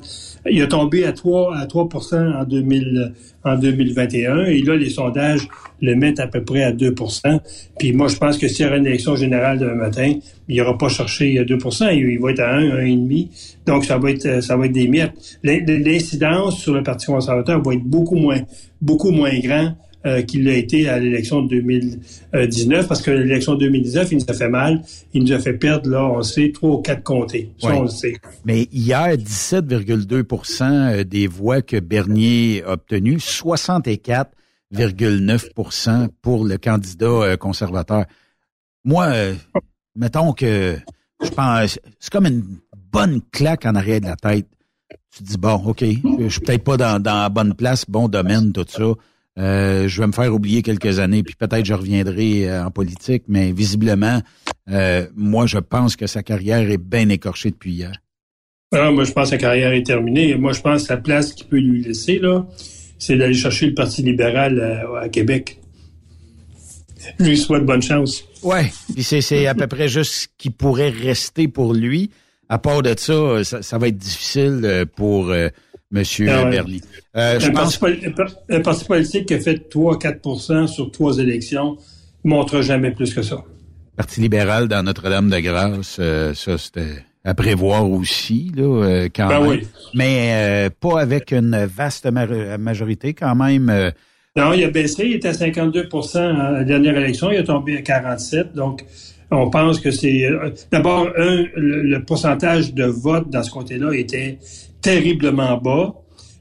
[0.51, 4.47] Il a tombé à 3, à 3 en, 2000, en 2021.
[4.47, 5.49] Et là, les sondages
[5.81, 7.41] le mettent à peu près à 2%
[7.79, 10.15] Puis moi, je pense que s'il y aura une élection générale demain matin,
[10.49, 13.29] il n'ira pas chercher 2% il, va être à 1, 1,5
[13.67, 15.13] Donc, ça va être, ça va être des miettes.
[15.45, 18.41] L'incidence sur le Parti conservateur va être beaucoup moins,
[18.81, 19.75] beaucoup moins grand
[20.09, 24.25] euh, qu'il l'a été à l'élection de 2019, parce que l'élection de 2019, il nous
[24.29, 24.83] a fait mal.
[25.13, 27.51] Il nous a fait perdre, là, on sait, trois ou quatre comtés.
[27.59, 28.15] Ça, on le sait.
[28.45, 37.37] Mais hier, 17,2% euh, des voix que Bernier a obtenues, 64,9% pour le candidat euh,
[37.37, 38.07] conservateur.
[38.85, 39.13] Moi,
[39.95, 40.79] mettons que
[41.23, 42.45] je pense, c'est comme une
[42.93, 44.47] bonne claque en arrière de la tête.
[45.15, 48.09] Tu te dis, bon, OK, je suis peut-être pas dans, dans la bonne place, bon
[48.09, 48.93] domaine, tout ça.
[49.39, 53.25] Euh, je vais me faire oublier quelques années, puis peut-être je reviendrai euh, en politique,
[53.29, 54.21] mais visiblement,
[54.71, 57.93] euh, moi, je pense que sa carrière est bien écorchée depuis hier.
[58.73, 60.35] Ah, moi, je pense que sa carrière est terminée.
[60.35, 62.47] Moi, je pense que la place qu'il peut lui laisser, là,
[62.99, 64.61] c'est d'aller chercher le Parti libéral
[65.01, 65.61] à, Québec.
[67.21, 68.25] Je lui souhaite bonne chance.
[68.43, 72.11] Ouais, puis c'est à peu près juste ce qui pourrait rester pour lui.
[72.49, 75.33] À part de ça, ça, va être difficile pour
[75.91, 76.83] Monsieur ah Berly.
[77.17, 81.79] Euh, un, parti, politique qui a fait 3-4% sur trois élections
[82.25, 83.43] ne montre jamais plus que ça.
[83.97, 89.61] Parti libéral dans Notre-Dame-de-Grâce, euh, ça c'était à prévoir aussi, là, euh, quand ben même.
[89.95, 93.93] Mais pas avec une vaste majorité quand même.
[94.37, 97.79] non, il a baissé, il était à 52 à la dernière élection, il a tombé
[97.79, 98.85] à 47 donc
[99.31, 100.27] on pense que c'est
[100.71, 104.39] d'abord un le, le, pourcentage de vote dans ce côté-là était
[104.89, 105.95] terriblement bas.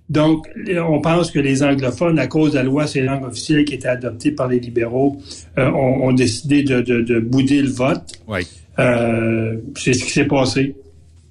[0.10, 0.48] Donc,
[0.90, 3.74] on pense que les anglophones, à cause de la loi sur les langues officielles qui
[3.74, 5.18] était adoptée par les libéraux,
[5.58, 8.04] euh, ont, décidé de, bouder le vote.
[8.28, 8.48] Oui.
[8.80, 10.76] Euh, c'est ce qui s'est passé.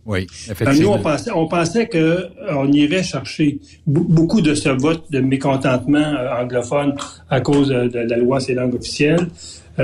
[0.05, 0.81] Oui, euh, effectivement.
[0.81, 6.15] nous, on pensait, on pensait que on irait chercher beaucoup de ce vote de mécontentement
[6.39, 6.95] anglophone
[7.31, 9.27] à cause de, la loi sur les langues officielles,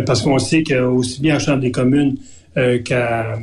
[0.06, 2.16] parce qu'on sait qu'aussi bien en Chambre des communes
[2.84, 3.36] qu'à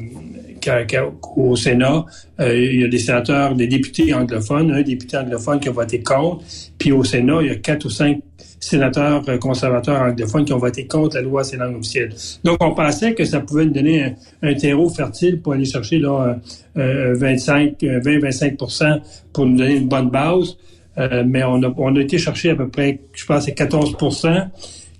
[0.59, 2.05] qu'au Sénat,
[2.39, 6.01] euh, il y a des sénateurs, des députés anglophones, un député anglophone qui a voté
[6.01, 6.43] contre,
[6.77, 8.21] puis au Sénat, il y a quatre ou cinq
[8.59, 12.13] sénateurs euh, conservateurs anglophones qui ont voté contre la loi sur les langues officielles.
[12.43, 16.37] Donc, on pensait que ça pouvait nous donner un, terreau fertile pour aller chercher là,
[16.75, 19.01] 25, 20-25%
[19.33, 20.57] pour nous donner une bonne base.
[20.99, 24.47] Euh, mais on a, on a été chercher à peu près, je pense, c'est 14%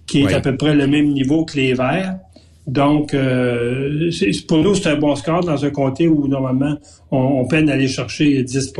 [0.05, 2.17] qui est à peu près le même niveau que les Verts.
[2.67, 4.11] Donc, euh,
[4.47, 6.77] pour nous, c'est un bon score dans un comté où normalement
[7.09, 8.73] on, peine à aller chercher 10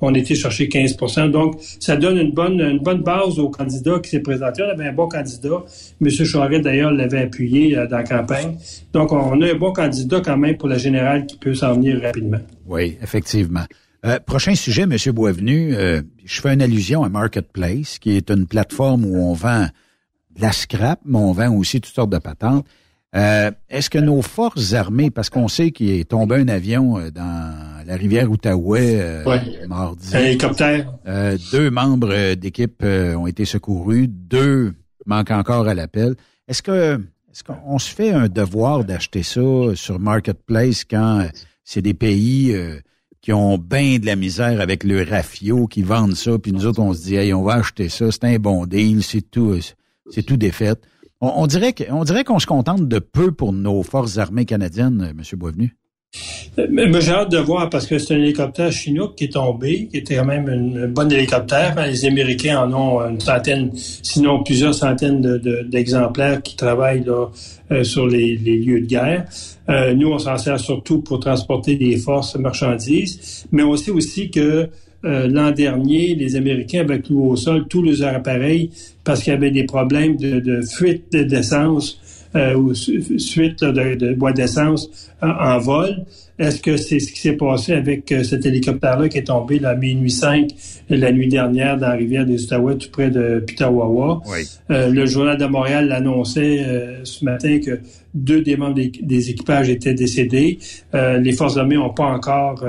[0.00, 4.10] On était chercher 15% Donc, ça donne une bonne, une bonne base au candidat qui
[4.10, 4.62] s'est présenté.
[4.64, 5.62] On avait un bon candidat.
[6.00, 6.10] M.
[6.10, 8.56] Charest, d'ailleurs, l'avait appuyé euh, dans la campagne.
[8.92, 12.02] Donc, on a un bon candidat quand même pour la générale qui peut s'en venir
[12.02, 12.40] rapidement.
[12.66, 13.64] Oui, effectivement.
[14.04, 14.96] Euh, prochain sujet, M.
[15.12, 15.74] Boisvenu,
[16.24, 19.66] je fais une allusion à Marketplace, qui est une plateforme où on vend
[20.36, 22.66] de la scrap, mais on vend aussi toutes sortes de patentes.
[23.14, 27.10] Euh, est-ce que nos forces armées, parce qu'on sait qu'il est tombé un avion euh,
[27.10, 27.54] dans
[27.86, 30.16] la rivière Outaouais euh, mardi?
[30.16, 30.92] Un hélicoptère.
[31.52, 34.74] deux membres d'équipe ont été secourus, deux
[35.06, 36.14] manquent encore à l'appel.
[36.48, 37.00] Est-ce que
[37.32, 39.40] est-ce qu'on se fait un devoir d'acheter ça
[39.74, 41.26] sur Marketplace quand
[41.64, 42.54] c'est des pays
[43.20, 46.80] qui ont bien de la misère avec le rafio, qui vendent ça, puis nous autres
[46.80, 49.58] on se dit hey, on va acheter ça, c'est un bon deal, c'est tout
[50.10, 50.74] c'est tout défait.
[51.24, 55.38] On, dirait qu'on se contente de peu pour nos forces armées canadiennes, euh, M.
[55.38, 55.76] Boisvenu.
[56.56, 59.96] Mais, j'ai hâte de voir parce que c'est un hélicoptère chinois qui est tombé, qui
[59.96, 61.74] était quand même un bon hélicoptère.
[61.84, 65.20] Les Américains en ont une centaine, sinon plusieurs centaines
[65.66, 67.04] d'exemplaires qui travaillent
[67.72, 69.24] euh, sur les, lieux de guerre.
[69.68, 74.30] Euh, nous, on s'en sert surtout pour transporter des forces marchandises, mais on sait aussi
[74.30, 74.68] que
[75.04, 78.70] euh, l'an dernier, les Américains avaient cloué au sol tous leurs appareils
[79.02, 82.00] parce qu'il y avait des problèmes de, fuite d'essence
[82.34, 86.04] euh, ou suite de, bois d'essence en, vol.
[86.38, 89.74] Est-ce que c'est ce qui s'est passé avec euh, cet hélicoptère-là qui est tombé la
[89.76, 90.48] minuit 5
[90.88, 94.22] la nuit dernière dans la rivière des Outaouais, tout près de Pitawawa?
[94.68, 96.64] le Journal de Montréal l'annonçait
[97.04, 97.78] ce matin que
[98.14, 100.58] deux des membres des, équipages étaient décédés.
[100.92, 102.64] les forces armées n'ont pas encore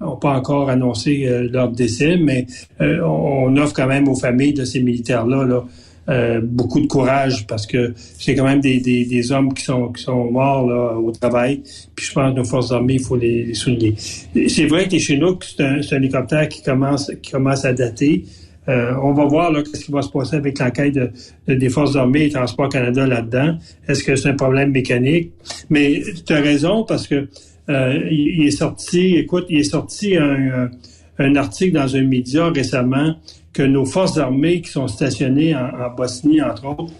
[0.00, 2.46] n'ont pas encore annoncé euh, leur décès, mais
[2.80, 5.64] euh, on, offre quand même aux familles de ces militaires-là
[6.08, 9.88] euh, beaucoup de courage parce que c'est quand même des, des, des, hommes qui sont
[9.88, 11.62] qui sont morts là, au travail.
[11.96, 13.94] Puis je pense que nos forces armées, il faut les, souligner.
[13.96, 18.24] C'est vrai que les Chinook, c'est un, un, hélicoptère qui commence qui commence à dater.
[18.68, 22.26] on va voir là qu'est-ce qui va se passer avec l'enquête de, des forces armées
[22.26, 23.56] et Transport Canada là-dedans.
[23.88, 25.32] Est-ce que c'est un problème mécanique?
[25.70, 27.28] Mais tu as raison parce que
[27.68, 30.70] euh, il, est sorti, écoute, il est sorti un,
[31.18, 33.16] un, article dans un média récemment
[33.52, 36.92] que nos forces armées qui sont stationnées en, Bosnie, entre autres,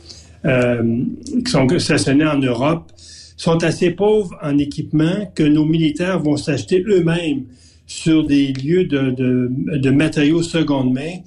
[0.44, 1.02] euh,
[1.44, 2.90] qui sont stationnées en Europe,
[3.36, 7.44] sont assez pauvres en équipement que nos militaires vont s'acheter eux-mêmes
[7.86, 11.18] sur des lieux de, de, de matériaux seconde main,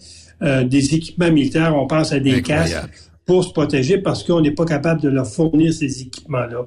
[0.42, 2.78] euh, des équipements militaires, on pense à des casques
[3.26, 6.66] pour se protéger parce qu'on n'est pas capable de leur fournir ces équipements-là.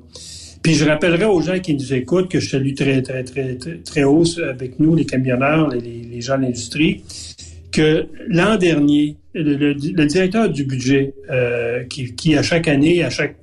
[0.63, 4.05] Puis je rappellerai aux gens qui nous écoutent que je salue très, très, très, très,
[4.05, 7.03] haut avec nous, les camionneurs, les, les gens de l'industrie,
[7.73, 9.75] que l'an dernier, le,
[10.07, 13.37] directeur du budget, euh, qui, qui, à chaque année, à chaque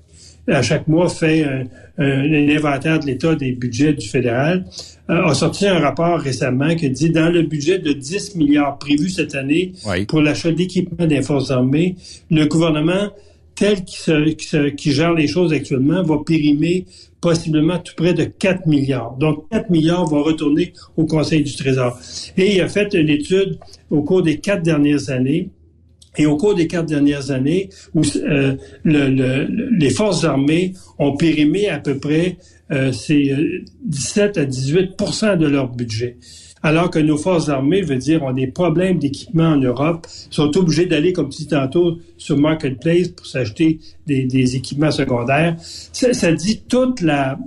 [0.51, 1.65] à chaque mois, fait un,
[1.99, 4.65] inventaire de l'état des budgets du fédéral,
[5.09, 9.09] euh, a sorti un rapport récemment qui dit dans le budget de 10 milliards prévu
[9.09, 9.73] cette année
[10.07, 11.97] pour l'achat d'équipements des forces armées,
[12.31, 13.09] le gouvernement
[13.59, 16.85] tel qui gère les choses actuellement va périmer
[17.19, 19.17] possiblement tout près de 4 milliards.
[19.17, 21.99] Donc 4 milliards vont retourner au Conseil du Trésor.
[22.37, 25.49] Et il a fait une étude au cours des quatre dernières années
[26.17, 31.99] et au cours des quatre dernières années, euh, les forces armées ont périmé à peu
[31.99, 32.37] près
[32.71, 36.17] euh, 17 à 18% de leur budget.
[36.61, 40.85] Alors que nos forces armées, veut dire, ont des problèmes d'équipement en Europe, sont obligés
[40.85, 45.55] d'aller, comme tu dis tantôt, sur Marketplace pour s'acheter des, équipements secondaires.
[45.61, 47.39] Ça, dit toute la,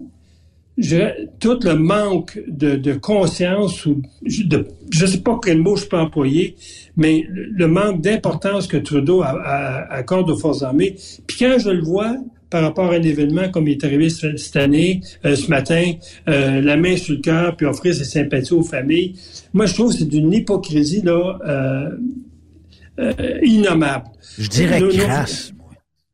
[0.78, 5.98] je, tout le manque de, conscience ou de, je sais pas quel mot je peux
[5.98, 6.56] employer,
[6.96, 10.96] mais le manque d'importance que Trudeau accorde aux forces armées.
[11.26, 12.16] Puis quand je le vois
[12.52, 15.92] par rapport à un événement comme il est arrivé cette année, euh, ce matin,
[16.28, 19.14] euh, la main sur le cœur, puis offrir ses sympathies aux familles,
[19.54, 24.04] moi je trouve que c'est d'une hypocrisie là euh, innommable.
[24.38, 25.54] Je dirais crasse.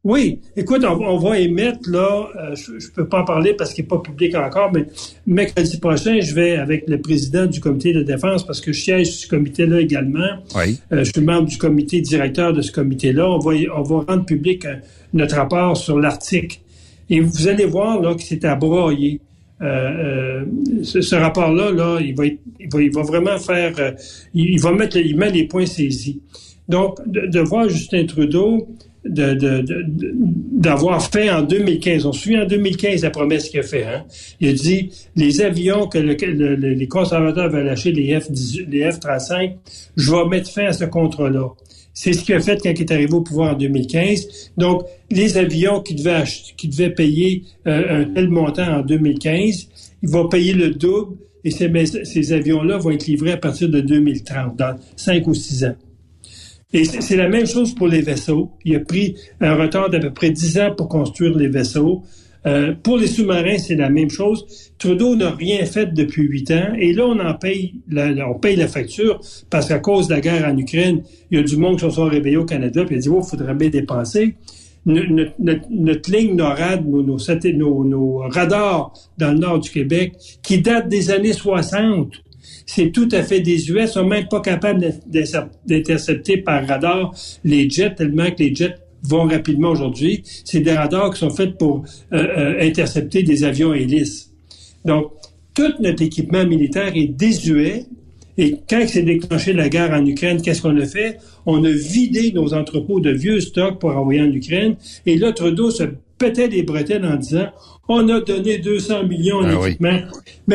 [0.05, 3.83] Oui, écoute, on, va émettre là, euh, je, ne peux pas en parler parce qu'il
[3.83, 4.87] n'est pas public encore, mais
[5.27, 9.11] mercredi prochain, je vais avec le président du comité de défense parce que je siège
[9.11, 10.39] ce comité-là également.
[10.55, 10.79] Oui.
[10.93, 13.29] Euh, je suis membre du comité directeur de ce comité-là.
[13.29, 14.77] On va, on va rendre public euh,
[15.15, 16.63] notre rapport sur l'Arctique.
[17.11, 19.21] Et vous allez voir là que c'est à broyer.
[19.61, 23.95] ce, rapport-là, là, il va, il va, il va vraiment faire,
[24.33, 26.21] il, va mettre, il met les points saisis.
[26.69, 28.69] Donc, de, de voir Justin Trudeau
[29.05, 32.07] d'avoir de, fait en 2015.
[32.07, 33.85] On se souvient en 2015 la promesse qu'il a fait.
[33.85, 34.05] Hein?
[34.41, 38.29] Il a dit les avions que les conservateurs veulent lâcher, les, F,
[38.69, 39.55] les F-35,
[39.97, 41.49] je vais mettre fin à ce contrat-là.
[41.95, 44.53] C'est ce qu'il a fait quand il est arrivé au pouvoir en 2015.
[44.57, 46.23] Donc, les avions qui devaient,
[46.57, 49.69] qui devaient payer euh, un tel montant en 2015,
[50.03, 51.71] il va payer le double et ces,
[52.05, 55.75] ces avions-là vont être livrés à partir de 2030, dans cinq ou six ans.
[56.75, 58.51] Et c'est la même chose pour les vaisseaux.
[58.65, 62.03] Il a pris un retard d'à peu près 10 ans pour construire les vaisseaux.
[62.47, 64.45] Euh, pour les sous-marins, c'est la même chose.
[64.79, 68.57] Trudeau n'a rien fait depuis huit ans et là, on en paye la, on paye
[68.57, 71.77] la facture parce qu'à cause de la guerre en Ukraine, il y a du monde
[71.77, 74.37] qui se sont réveillés au Canada puis il a dit, oh, il faudrait bien dépenser.
[74.87, 75.33] Notre,
[75.71, 81.11] notre, ligne NORAD, nos, nos, nos, radars dans le nord du Québec, qui datent des
[81.11, 82.13] années 60,
[82.69, 83.85] c'est tout à fait désuet.
[83.85, 84.93] Ils sont même pas capables
[85.67, 90.23] d'intercepter par radar les jets, tellement que les jets vont rapidement aujourd'hui.
[90.45, 94.33] C'est des radars qui sont faits pour euh, euh, intercepter des avions hélices.
[94.85, 95.13] Donc,
[95.55, 97.87] tout notre équipement militaire est désuet.
[98.37, 101.19] Et quand s'est déclenché la guerre en Ukraine, qu'est-ce qu'on a fait?
[101.47, 104.77] On a vidé nos entrepôts de vieux stocks pour envoyer en Ukraine.
[105.07, 105.85] Et là, Trudeau se
[106.19, 107.49] pétait des bretelles en disant
[107.89, 109.69] on a donné 200 millions en ah.
[109.81, 110.05] Mais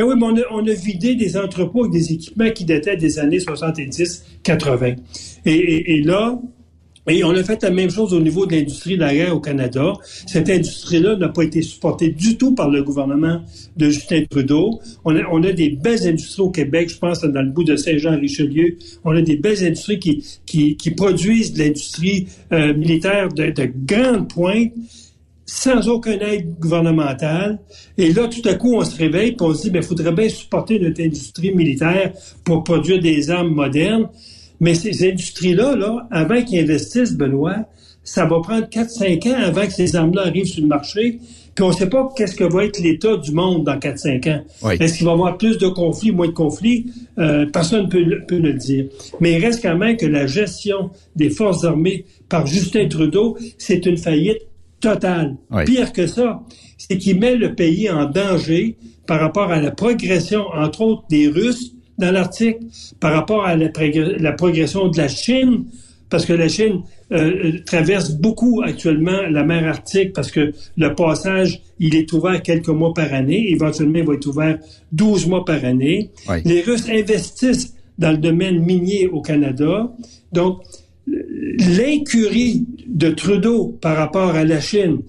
[0.02, 3.20] oui, mais on a, on a, vidé des entrepôts avec des équipements qui dataient des
[3.20, 4.98] années 70-80.
[5.46, 6.40] Et, et, là,
[7.08, 9.42] et on a fait la même chose au niveau de l'industrie de la guerre au
[9.42, 9.94] Canada.
[10.26, 13.42] Cette industrie-là n'a pas été supportée du tout par le gouvernement
[13.76, 14.80] de Justin Trudeau.
[15.04, 17.76] On a, on a des belles industries au Québec, je pense dans le bout de
[17.76, 18.78] Saint-Jean-Richelieu.
[19.04, 23.70] On a des belles industries qui, qui, qui produisent de l'industrie euh, militaire de, de
[23.86, 24.72] grande pointe
[25.46, 27.60] sans aucune aide gouvernementale.
[27.98, 30.14] Et là, tout à coup, on se réveille et on se dit, il ben, faudrait
[30.14, 32.14] bien supporter notre industrie militaire
[32.44, 34.10] pour produire des armes modernes.
[34.60, 37.66] Mais ces industries-là, là, avant qu'ils investissent, Benoît,
[38.04, 41.20] ça va prendre 4-5 ans avant que ces armes-là arrivent sur le marché.
[41.56, 44.72] Puis on ne sait pas qu'est-ce que va être l'état du monde dans 4-5 ans.
[44.80, 46.88] Est-ce qu'il va y avoir plus de conflits, moins de conflits?
[47.20, 48.86] Euh, personne ne peut, peut, le dire.
[49.20, 53.86] Mais il reste quand même que la gestion des forces armées par Justin Trudeau, c'est
[53.86, 54.40] une faillite
[54.84, 55.38] total.
[55.66, 56.44] Pire que ça,
[56.78, 58.76] c'est qu'il met le pays en danger
[59.08, 62.58] par rapport à la progression, entre autres, des Russes dans l'Arctique,
[63.00, 63.70] par rapport à la,
[64.34, 65.66] progression de la Chine,
[66.10, 66.82] parce que la Chine
[67.12, 72.68] euh, traverse beaucoup actuellement la mer Arctique parce que le passage, il est ouvert quelques
[72.70, 73.52] mois par année.
[73.52, 74.60] Éventuellement, il va être ouvert
[74.92, 76.12] 12 mois par année.
[76.44, 79.92] Les Russes investissent dans le domaine minier au Canada.
[80.32, 80.62] Donc,
[81.78, 85.00] l'incurie de Trudeau par rapport à la Chine,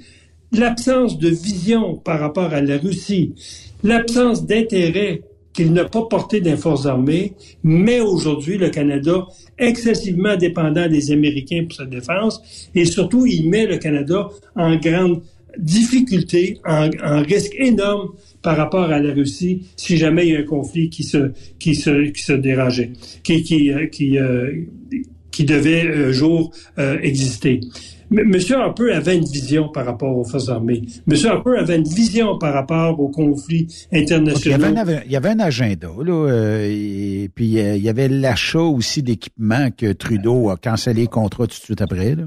[0.53, 3.35] l'absence de vision par rapport à la Russie,
[3.82, 5.22] l'absence d'intérêt
[5.53, 7.32] qu'il n'a pas porté des forces armées,
[7.62, 9.26] mais aujourd'hui le Canada
[9.57, 15.22] excessivement dépendant des Américains pour sa défense, et surtout il met le Canada en grande
[15.57, 16.91] difficulté, en,
[17.22, 18.11] risque énorme
[18.43, 21.30] par rapport à la Russie si jamais il y a un conflit qui se
[21.61, 21.80] qui
[22.39, 22.91] dérangeait,
[23.22, 24.64] qui euh, euh,
[25.35, 27.61] qui devait un jour euh, exister.
[28.12, 28.37] M.
[28.51, 30.82] Harper avait une vision par rapport aux forces armées.
[31.11, 31.16] M.
[31.26, 34.66] Harper avait une vision par rapport aux conflits internationaux.
[35.05, 39.03] il, y avait un, agenda, là, euh, et puis euh, il y avait l'achat aussi
[39.03, 42.14] d'équipements que Trudeau a cancellé les contrats tout de suite après.
[42.14, 42.24] Là.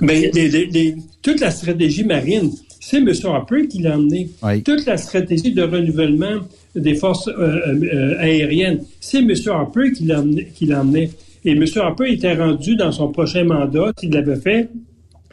[0.00, 2.50] Mais ben, toute la stratégie marine,
[2.80, 3.10] c'est M.
[3.24, 4.30] Harper qui l'a emmené.
[4.64, 6.40] Toute la stratégie de renouvellement
[6.74, 9.32] des forces euh, aériennes, c'est M.
[9.46, 10.20] Harper qui l'a
[10.80, 11.10] emmené.
[11.48, 11.64] Et M.
[11.76, 14.68] Harper était rendu dans son prochain mandat, s'il l'avait fait,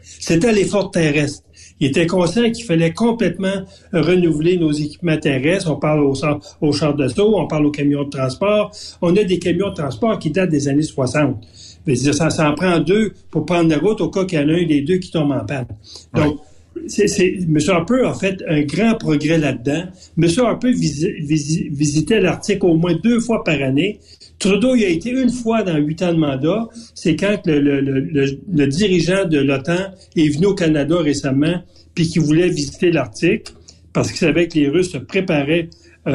[0.01, 1.43] c'était l'effort terrestre.
[1.81, 5.69] Il était conscient qu'il fallait complètement renouveler nos équipements terrestres.
[5.69, 6.15] On parle aux,
[6.61, 8.71] aux chars d'assaut, on parle aux camions de transport.
[9.01, 11.45] On a des camions de transport qui datent des années 60.
[11.85, 14.47] Mais ça, ça en prend deux pour prendre la route au cas qu'il y en
[14.47, 15.67] a un des deux qui tombe en panne.
[16.13, 16.39] Donc,
[16.87, 17.57] c'est, M.
[17.67, 19.83] Harper a fait un grand progrès là-dedans.
[20.21, 20.29] M.
[20.37, 23.99] Harper visitait l'Arctique au moins deux fois par année.
[24.45, 26.67] Trudeau, il a été une fois dans huit ans de mandat.
[26.93, 31.63] C'est quand le, dirigeant de l'OTAN est venu au Canada récemment,
[31.95, 33.47] puis qui voulait visiter l'Arctique,
[33.91, 35.69] parce qu'il savait que les Russes se préparaient,
[36.07, 36.11] euh,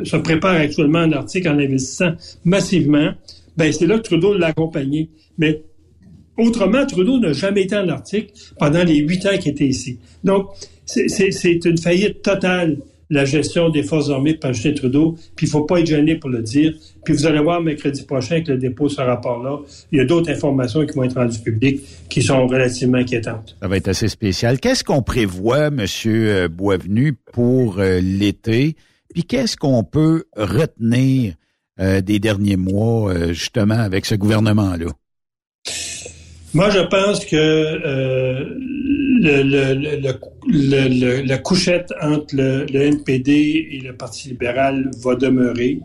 [0.00, 2.14] euh, se préparent actuellement en Arctique en investissant
[2.44, 3.12] massivement.
[3.56, 5.10] Ben c'est là que Trudeau l'a accompagné.
[5.38, 5.62] Mais
[6.36, 9.98] autrement, Trudeau n'a jamais été en Arctique pendant les huit ans qu'il était ici.
[10.24, 10.48] Donc,
[10.84, 12.78] c'est une faillite totale
[13.10, 16.30] la gestion des forces armées par Justin Trudeau, puis il faut pas être gêné pour
[16.30, 16.74] le dire.
[17.04, 19.60] Puis vous allez voir mercredi prochain avec le dépôt de ce rapport-là,
[19.92, 23.56] il y a d'autres informations qui vont être rendues publiques qui sont relativement inquiétantes.
[23.62, 24.60] Ça va être assez spécial.
[24.60, 25.70] Qu'est-ce qu'on prévoit,
[26.06, 28.76] euh, Boisvenu, pour euh, l'été?
[29.14, 31.34] Puis qu'est-ce qu'on peut retenir
[31.80, 34.88] euh, des derniers mois, justement, avec ce gouvernement-là?
[36.54, 38.44] Moi, je pense que euh,
[39.20, 40.04] le, le,
[40.46, 45.80] le, la couchette entre le, NPD et le Parti libéral va demeurer.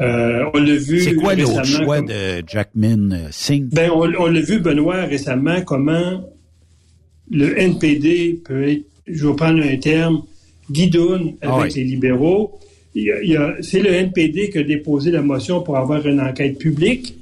[0.00, 1.00] Euh, on l'a vu.
[1.00, 3.68] C'est quoi le choix de Jackman euh, Singh?
[3.72, 6.22] Ben, on, on l'a vu, Benoît, récemment, comment
[7.30, 10.22] le NPD peut être, je vais prendre un terme,
[10.70, 12.58] guidoune ah avec les libéraux.
[12.94, 17.16] C'est le NPD qui a déposé la motion pour avoir une enquête publique.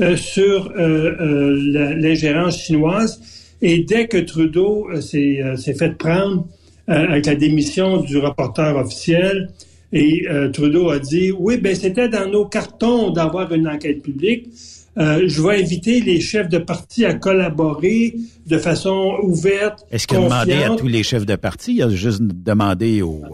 [0.00, 3.20] Euh, sur euh, euh, l'ingérence chinoise.
[3.60, 6.46] Et dès que Trudeau s'est fait prendre
[6.86, 9.50] avec la démission du rapporteur officiel,
[9.92, 14.48] et Trudeau a dit, oui, ben c'était dans nos cartons d'avoir une enquête publique.
[14.96, 18.14] je vais inviter les chefs de parti à collaborer
[18.46, 19.84] de façon ouverte.
[19.90, 21.74] Est-ce qu'il a demandé à tous les chefs de parti?
[21.74, 23.26] Il a juste demandé aux...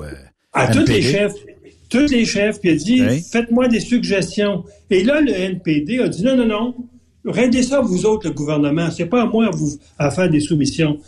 [0.52, 1.34] à tous les chefs
[1.88, 4.64] tous les chefs, puis a dit Faites-moi des suggestions.
[4.90, 6.74] Et là, le NPD a dit Non, non, non,
[7.24, 8.90] rendez ça vous autres, le gouvernement.
[8.90, 10.98] C'est pas à moi à, vous, à faire des soumissions.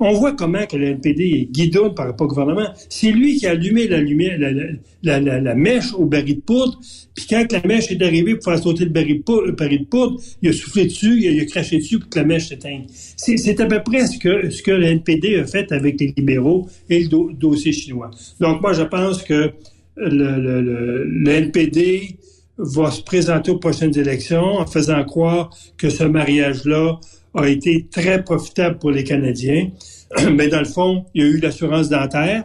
[0.00, 2.68] On voit comment que le NPD est guidon par rapport au gouvernement.
[2.88, 6.78] C'est lui qui a allumé la lumière, la, la, la, mèche au baril de poudre.
[7.16, 10.52] Puis quand la mèche est arrivée pour faire sauter le baril de poudre, il a
[10.52, 12.86] soufflé dessus, il a, craché dessus pour que la mèche s'éteigne.
[12.88, 16.68] C'est à peu près ce que, ce que le NPD a fait avec les libéraux
[16.88, 18.12] et le dossier chinois.
[18.38, 19.52] Donc moi, je pense que
[19.98, 22.18] le, NPD
[22.58, 26.98] va se présenter aux prochaines élections en faisant croire que ce mariage-là
[27.34, 29.70] a été très profitable pour les Canadiens.
[30.32, 32.44] Mais dans le fond, il y a eu l'assurance dentaire,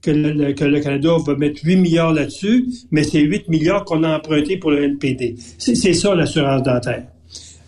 [0.00, 4.56] que le, Canada va mettre 8 milliards là-dessus, mais c'est 8 milliards qu'on a emprunté
[4.56, 5.36] pour le NPD.
[5.58, 7.04] C'est ça l'assurance dentaire.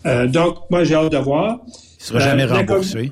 [0.05, 1.61] Euh, donc, moi, j'ai hâte de voir.
[1.67, 3.09] Il sera jamais euh, remboursé.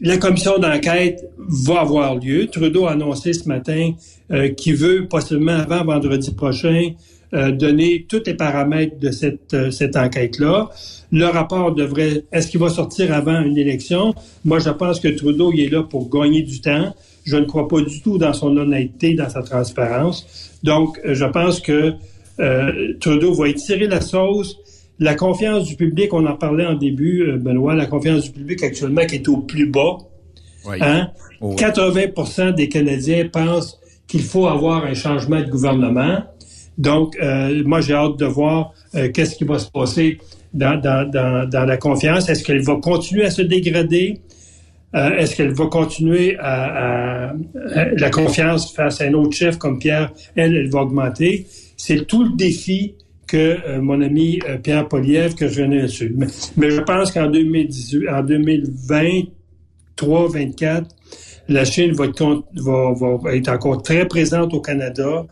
[0.00, 2.46] La commission d'enquête va avoir lieu.
[2.46, 3.94] Trudeau a annoncé ce matin
[4.30, 6.90] euh, qu'il veut possiblement avant vendredi prochain
[7.34, 10.70] euh, donner tous les paramètres de cette, euh, cette enquête-là.
[11.10, 14.14] Le rapport devrait, est-ce qu'il va sortir avant une élection?
[14.44, 16.94] Moi, je pense que Trudeau, il est là pour gagner du temps.
[17.24, 20.26] Je ne crois pas du tout dans son honnêteté, dans sa transparence.
[20.62, 21.94] Donc, je pense que
[23.00, 24.56] Trudeau va étirer la sauce
[25.00, 28.62] la confiance du public, on en parlait en début, euh, Benoît, la confiance du public
[28.62, 29.98] actuellement qui est au plus bas.
[30.80, 31.10] Hein?
[31.40, 36.18] 80% des Canadiens pensent qu'il faut avoir un changement de gouvernement.
[36.76, 40.18] Donc, euh, moi, j'ai hâte de voir euh, qu'est-ce qui va se passer
[40.52, 40.80] dans,
[41.52, 42.28] la confiance.
[42.28, 44.20] Est-ce qu'elle va continuer à se dégrader?
[44.94, 47.34] Est-ce qu'elle va continuer à,
[47.74, 51.46] la confiance face à un autre chef comme Pierre, elle, elle va augmenter?
[51.76, 52.94] C'est tout le défi
[53.28, 56.16] que euh, mon ami euh, Pierre Poliev que je venais dessus.
[56.56, 60.88] Mais, je pense qu'en 2018, en 2023, 2024,
[61.48, 65.26] la Chine va être, va, être, encore très présente au Canada.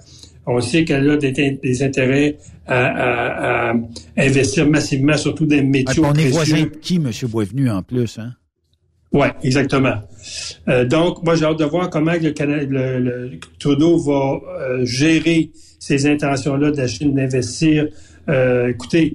[0.47, 2.37] On sait qu'elle a des, intérêts
[2.67, 3.73] à,
[4.17, 7.11] investir massivement, surtout des métiers ah, On est voisin de qui, M.
[7.29, 8.35] Boisvenu, en plus, hein?
[9.13, 9.95] Oui, exactement.
[10.69, 12.35] Euh, donc, moi, j'ai hâte de voir comment le,
[12.67, 17.87] le, le Trudeau va euh, gérer ces intentions-là de la Chine d'investir.
[18.29, 19.15] Euh, écoutez,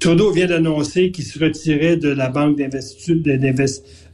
[0.00, 2.58] Trudeau vient d'annoncer qu'il se retirait de la banque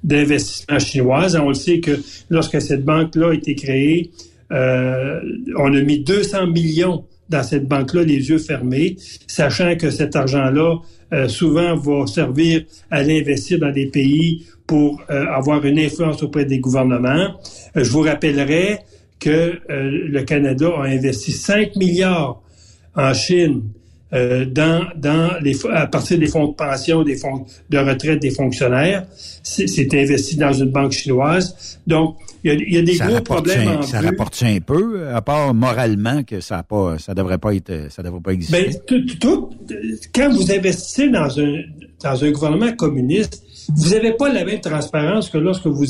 [0.04, 1.34] d'investissement chinoise.
[1.36, 1.98] On le sait que
[2.30, 4.12] lorsque cette banque-là a été créée,
[4.50, 8.96] on a mis 200 millions dans cette banque-là, les yeux fermés,
[9.26, 10.76] sachant que cet argent-là
[11.12, 16.44] euh, souvent va servir à l'investir dans des pays pour euh, avoir une influence auprès
[16.44, 17.38] des gouvernements.
[17.76, 18.78] Euh, je vous rappellerai
[19.20, 22.42] que le Canada a investi 5 milliards
[22.96, 23.62] en Chine
[24.12, 29.06] dans, dans les, à partir des fonds de pension, des fonds de retraite des fonctionnaires.
[29.42, 31.78] C'est investi dans une banque chinoise.
[31.86, 36.22] Donc, il y a, des gros problèmes en Ça rapporte un peu, à part moralement
[36.24, 38.70] que ça a pas, ça devrait pas être, ça devrait pas exister.
[38.88, 39.50] Ben, tout,
[40.14, 41.62] quand vous investissez dans un
[42.02, 45.84] dans un gouvernement communiste, vous n'avez pas la même transparence que lorsque vous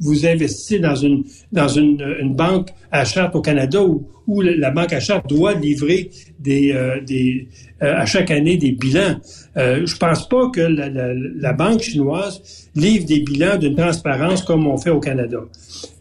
[0.00, 4.70] vous investissez dans une dans une, une banque à charte au Canada où, où la
[4.70, 7.48] banque à charte doit livrer des euh, des
[7.82, 9.16] euh, à chaque année des bilans.
[9.56, 14.42] Euh, je pense pas que la, la, la banque chinoise livre des bilans d'une transparence
[14.42, 15.38] comme on fait au Canada.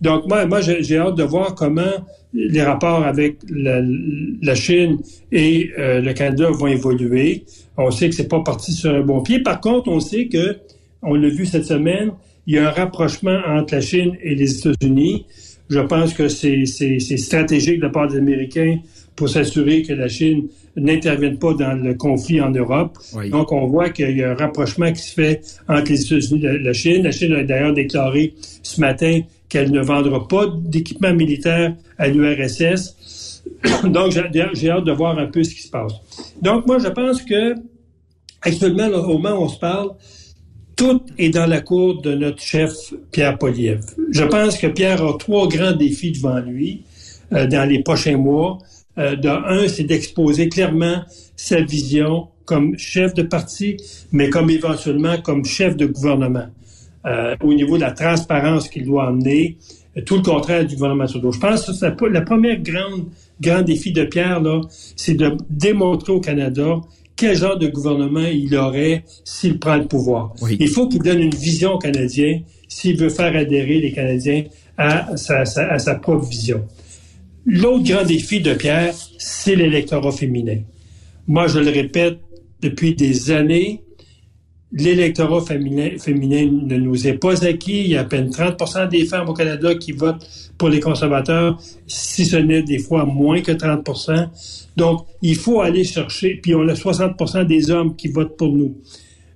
[0.01, 1.91] Donc, moi, moi j'ai hâte de voir comment
[2.34, 4.99] les rapports avec la, Chine
[5.32, 7.45] et euh, le Canada vont évoluer.
[7.78, 9.39] On sait que c'est pas parti sur un bon pied.
[9.39, 10.58] Par contre, on sait que,
[11.04, 12.12] on l'a vu cette semaine,
[12.47, 15.26] il y a un rapprochement entre la Chine et les États-Unis.
[15.70, 16.66] Je pense que c'est
[17.18, 18.80] stratégique de la part des Américains
[19.16, 22.97] pour s'assurer que la Chine n'intervienne pas dans le conflit en Europe.
[23.32, 26.60] Donc, on voit qu'il y a un rapprochement qui se fait entre les États-Unis et
[26.60, 27.04] la Chine.
[27.04, 28.34] La Chine a d'ailleurs déclaré
[28.64, 33.43] ce matin qu'elle ne vendra pas d'équipement militaire à l'URSS.
[33.84, 34.12] Donc,
[34.54, 35.93] j'ai hâte de voir un peu ce qui se passe.
[36.41, 37.54] Donc, moi, je pense que
[38.41, 39.91] actuellement, au moment où on se parle,
[40.76, 42.71] tout est dans la cour de notre chef
[43.11, 43.82] Pierre Poliev.
[44.11, 46.84] Je pense que Pierre a trois grands défis devant lui
[47.34, 48.57] euh, dans les prochains mois.
[48.97, 51.03] Euh, un, c'est d'exposer clairement
[51.36, 53.78] sa vision comme chef de parti,
[54.11, 56.47] mais comme éventuellement comme chef de gouvernement.
[57.05, 59.57] Euh, au niveau de la transparence qu'il doit amener,
[60.05, 61.32] tout le contraire du gouvernement Trudeau.
[61.32, 63.05] Je pense que la première grande
[63.41, 64.61] grand défi de Pierre là,
[64.95, 66.82] c'est de démontrer au Canada
[67.16, 70.34] quel genre de gouvernement il aurait s'il prend le pouvoir.
[70.59, 74.45] Il faut qu'il donne une vision aux Canadiens s'il veut faire adhérer les Canadiens
[74.78, 76.66] à sa, à sa propre vision.
[77.45, 80.59] L'autre grand défi de Pierre, c'est l'électorat féminin.
[81.28, 82.20] Moi, je le répète
[82.61, 83.83] depuis des années,
[84.74, 87.82] l'électorat féminin, ne nous est pas acquis.
[87.82, 91.61] Il y a à peine 30 des femmes au Canada qui votent pour les conservateurs,
[91.88, 93.88] si ce n'est des fois moins que 30
[94.76, 98.78] Donc, il faut aller chercher, puis on a 60 des hommes qui votent pour nous.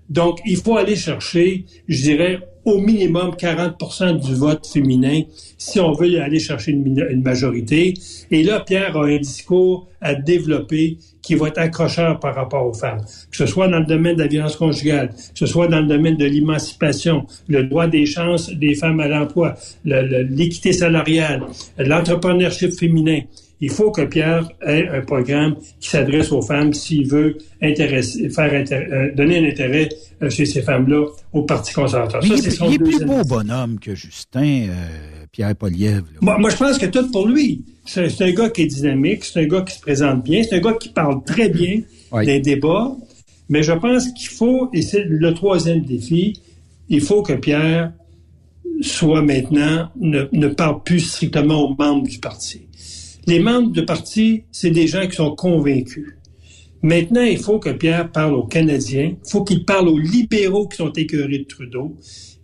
[0.09, 5.21] Donc, il faut aller chercher, je dirais, au minimum 40 du vote féminin
[5.57, 7.93] si on veut aller chercher une, majorité.
[8.29, 10.97] Et là, Pierre a un discours à développer
[11.27, 14.21] qui va être accrocheur par rapport aux femmes, que ce soit dans le domaine de
[14.21, 18.49] la violence conjugale, que ce soit dans le domaine de l'émancipation, le droit des chances
[18.49, 21.41] des femmes à l'emploi, l'équité salariale,
[21.77, 23.19] l'entrepreneurship féminin.
[23.59, 28.53] Il faut que Pierre ait un programme qui s'adresse aux femmes s'il veut intéresser, faire
[28.53, 29.89] euh, donner un intérêt
[30.21, 32.23] euh, chez ces femmes-là au Parti conservateur.
[32.23, 36.03] Ça, il, est, il est plus beau bonhomme que Justin, euh, Pierre Poliev.
[36.21, 37.65] Moi, moi, je pense que tout pour lui.
[37.87, 40.59] C'est un gars qui est dynamique, c'est un gars qui se présente bien, c'est un
[40.59, 41.81] gars qui parle très bien
[42.23, 42.95] des débats.
[43.49, 46.41] Mais je pense qu'il faut, et c'est le troisième défi,
[46.89, 47.93] il faut que Pierre
[48.81, 52.67] soit maintenant, ne, ne parle plus strictement aux membres du parti.
[53.25, 56.13] Les membres du parti, c'est des gens qui sont convaincus.
[56.81, 60.77] Maintenant, il faut que Pierre parle aux Canadiens, il faut qu'il parle aux libéraux qui
[60.77, 61.95] sont écœurés de Trudeau,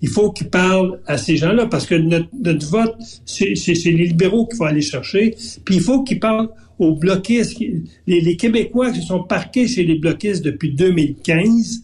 [0.04, 4.58] il faut qu'il parle à ces gens-là parce que notre, vote, c'est les libéraux qu'il
[4.58, 5.34] faut aller chercher,
[5.64, 7.58] puis il faut qu'il parle aux bloquistes,
[8.06, 11.84] les, les, Québécois qui sont parqués chez les bloquistes depuis 2015.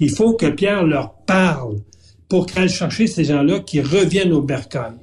[0.00, 1.80] Il faut que Pierre leur parle
[2.30, 4.94] pour qu'elle chercher ces gens-là qui reviennent au bercail.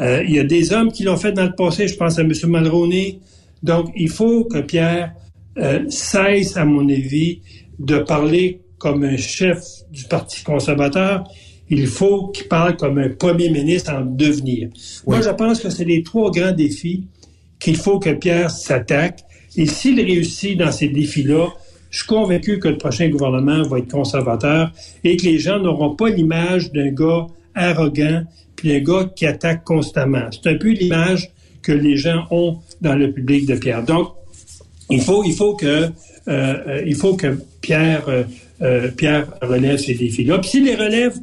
[0.00, 2.22] Euh, il y a des hommes qui l'ont fait dans le passé, je pense à
[2.22, 2.32] M.
[2.46, 3.20] Mulroney.
[3.62, 5.14] Donc, il faut que Pierre
[5.58, 7.38] euh, cesse, à mon avis,
[7.78, 11.22] de parler comme un chef du Parti conservateur.
[11.70, 14.68] Il faut qu'il parle comme un premier ministre en devenir.
[15.06, 17.04] Moi, je pense que c'est les trois grands défis
[17.58, 19.20] qu'il faut que Pierre s'attaque.
[19.56, 21.48] Et s'il réussit dans ces défis-là,
[21.90, 24.72] je suis convaincu que le prochain gouvernement va être conservateur
[25.04, 28.24] et que les gens n'auront pas l'image d'un gars arrogant
[28.56, 30.28] puis un gars qui attaque constamment.
[30.30, 31.30] C'est un peu l'image
[31.62, 33.84] que les gens ont dans le public de Pierre.
[33.84, 34.08] Donc,
[34.90, 35.88] il faut, il faut que,
[36.28, 38.24] euh, il faut que Pierre, euh,
[38.62, 40.38] euh, Pierre relève ces défis-là.
[40.38, 41.14] Puis s'il les relève,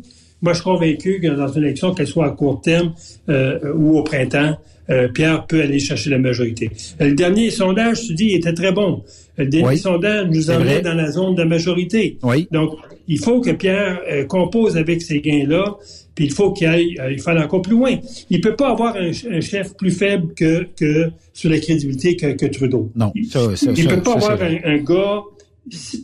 [0.41, 2.93] moi, je suis convaincu que dans une élection, qu'elle soit à court terme
[3.29, 4.57] euh, ou au printemps,
[4.89, 6.69] euh, Pierre peut aller chercher la majorité.
[6.99, 9.03] Euh, le dernier sondage, tu dis, était très bon.
[9.37, 12.17] Le dernier sondage nous emmenait dans la zone de majorité.
[12.23, 12.47] Oui.
[12.51, 12.73] Donc,
[13.07, 15.77] il faut que Pierre euh, compose avec ces gains-là,
[16.13, 17.95] puis il faut qu'il aille, il faut aller encore plus loin.
[18.29, 22.47] Il peut pas avoir un, chef plus faible que, que sur la crédibilité que, que
[22.47, 22.91] Trudeau.
[22.95, 25.21] Non, ça, ça, il, peut pas avoir un, un, gars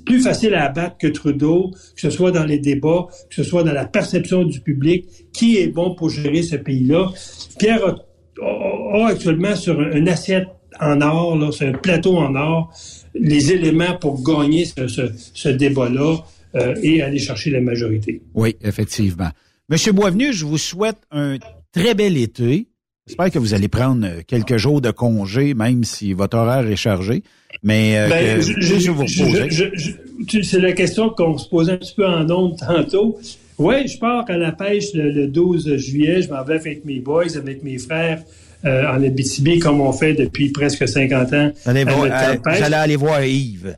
[0.05, 3.63] plus facile à abattre que Trudeau, que ce soit dans les débats, que ce soit
[3.63, 7.11] dans la perception du public, qui est bon pour gérer ce pays-là.
[7.57, 7.95] Pierre
[8.41, 10.47] a actuellement sur un, assiette
[10.79, 12.71] en or, c'est un plateau en or,
[13.15, 16.17] les éléments pour gagner ce, débat-là
[16.55, 18.21] euh, et aller chercher la majorité.
[18.35, 19.29] Oui, effectivement.
[19.69, 21.37] Monsieur Boisvenu, je vous souhaite un
[21.71, 22.67] très bel été.
[23.07, 27.23] J'espère que vous allez prendre quelques jours de congé, même si votre horaire est chargé.
[27.63, 29.05] Mais euh, ben, je, vous
[30.43, 33.17] C'est la question qu'on se posait un petit peu en ondes tantôt.
[33.57, 36.21] Oui, je pars à la pêche le, 12 juillet.
[36.21, 38.21] Je m'en vais avec mes boys, avec mes frères
[38.65, 41.51] euh, en Abitibi, comme on fait depuis presque 50 ans.
[41.65, 43.77] Allez voir, euh, aller voir Yves.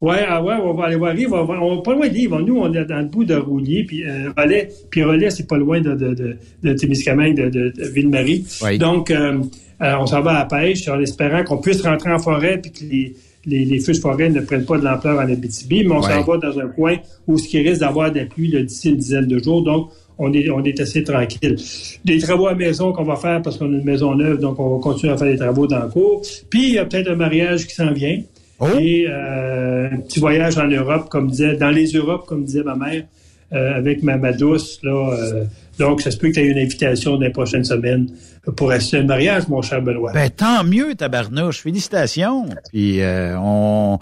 [0.00, 1.32] Oui, ah ouais, on va aller voir Yves.
[1.32, 2.34] On va, pas loin d'Yves.
[2.46, 4.68] Nous, on est dans le bout de Roulier, puis euh, Relais.
[4.90, 8.46] Puis Relais, c'est pas loin de, de, de, de Témiscamingue, de, de, Ville-Marie.
[8.78, 9.42] Donc, euh,
[9.80, 12.84] on s'en va à la pêche en espérant qu'on puisse rentrer en forêt, puis que
[12.84, 13.16] les
[13.48, 16.22] les, les, feux de forêt ne prennent pas de l'ampleur en Abitibi, mais on s'en
[16.22, 16.96] va dans un coin
[17.26, 19.62] où ce qui risque d'avoir des pluies d'ici une dizaine de jours.
[19.62, 21.56] Donc, on est, on est assez tranquille.
[22.04, 24.76] Des travaux à maison qu'on va faire parce qu'on a une maison neuve, donc on
[24.76, 26.22] va continuer à faire des travaux dans le cours.
[26.50, 28.20] Puis, il y a peut-être un mariage qui s'en vient.
[28.60, 28.68] Oh.
[28.78, 32.74] Et euh, un petit voyage en Europe, comme disait, dans les Europes, comme disait ma
[32.76, 33.04] mère,
[33.52, 35.44] euh, avec ma, ma douce, là, euh,
[35.78, 38.08] donc, ça se peut que tu aies une invitation dans les prochaines semaines
[38.56, 40.12] pour assister à un mariage, mon cher Benoît.
[40.12, 41.60] Ben, tant mieux, tabarnouche.
[41.62, 42.46] Félicitations.
[42.70, 43.98] Puis, euh, on...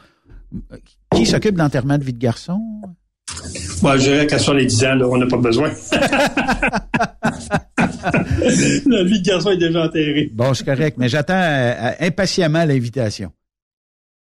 [1.15, 2.61] Qui s'occupe l'enterrement de vie de garçon?
[3.83, 5.71] Moi, je dirais qu'à les 10 ans, là, on n'a pas besoin.
[8.87, 10.31] La vie de garçon est déjà enterrée.
[10.33, 13.33] Bon, c'est correct, mais j'attends euh, impatiemment l'invitation.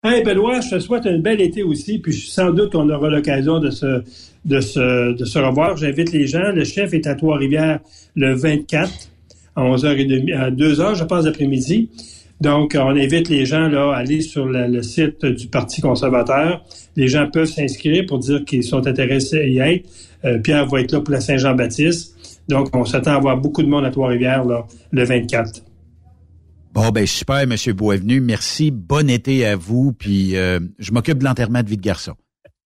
[0.09, 3.59] Hey Benoît, je te souhaite un bel été aussi, puis sans doute qu'on aura l'occasion
[3.59, 5.77] de se, revoir.
[5.77, 6.53] J'invite les gens.
[6.53, 7.81] Le chef est à Trois-Rivières
[8.15, 8.89] le 24
[9.57, 11.91] à 11h30, à 2h, je pense, d'après-midi.
[12.41, 16.65] Donc, on invite les gens là, à aller sur le, site du Parti conservateur.
[16.95, 19.89] Les gens peuvent s'inscrire pour dire qu'ils sont intéressés à y être.
[20.25, 22.15] Euh, Pierre va être là pour la Saint-Jean-Baptiste.
[22.49, 24.45] Donc, on s'attend à avoir beaucoup de monde à Trois-Rivières
[24.93, 25.63] le 24.
[26.77, 27.55] Bon, ben super, M.
[27.73, 28.21] Boisvenu.
[28.21, 28.71] Merci.
[28.71, 29.95] Bon été à vous.
[29.95, 32.13] Puis euh, je m'occupe de l'enterrement de vie de garçon.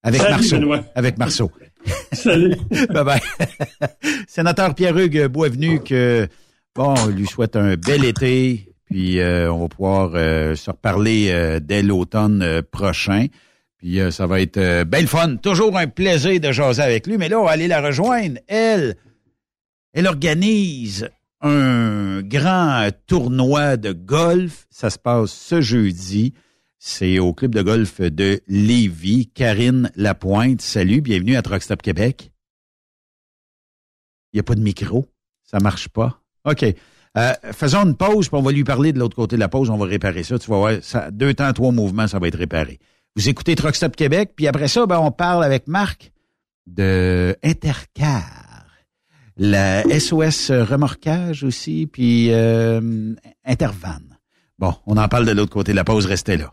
[0.02, 0.56] Avec Marceau.
[0.96, 1.52] Avec Marceau.
[2.12, 2.56] Salut.
[2.90, 3.20] bye bye.
[4.26, 6.26] Sénateur Pierre-Hugues Boisvenu, que
[6.74, 8.74] bon, lui souhaite un bel été.
[8.86, 13.26] Puis euh, on va pouvoir euh, se reparler dès l'automne prochain.
[13.78, 15.36] Puis ça va être belle fun.
[15.36, 17.16] Toujours un plaisir de jaser avec lui.
[17.16, 18.40] Mais là, on va aller la rejoindre.
[18.48, 18.96] Elle,
[19.92, 21.08] elle organise
[21.40, 24.66] un grand tournoi de golf.
[24.70, 26.34] Ça se passe ce jeudi.
[26.78, 29.26] C'est au club de golf de Lévis.
[29.28, 32.32] Karine Lapointe, salut, bienvenue à Truck Québec.
[34.32, 35.08] Il n'y a pas de micro.
[35.42, 36.22] Ça marche pas.
[36.44, 36.64] OK.
[37.18, 39.68] Euh, faisons une pause, puis on va lui parler de l'autre côté de la pause.
[39.68, 40.38] On va réparer ça.
[40.38, 42.78] Tu vas voir, ça, deux temps, trois mouvements, ça va être réparé.
[43.16, 46.12] Vous écoutez Truck Québec, puis après ça, ben, on parle avec Marc
[46.66, 48.39] de Intercar
[49.40, 53.14] la SOS remorquage aussi, puis euh,
[53.44, 54.02] Intervan.
[54.58, 56.52] Bon, on en parle de l'autre côté la pause, restez là.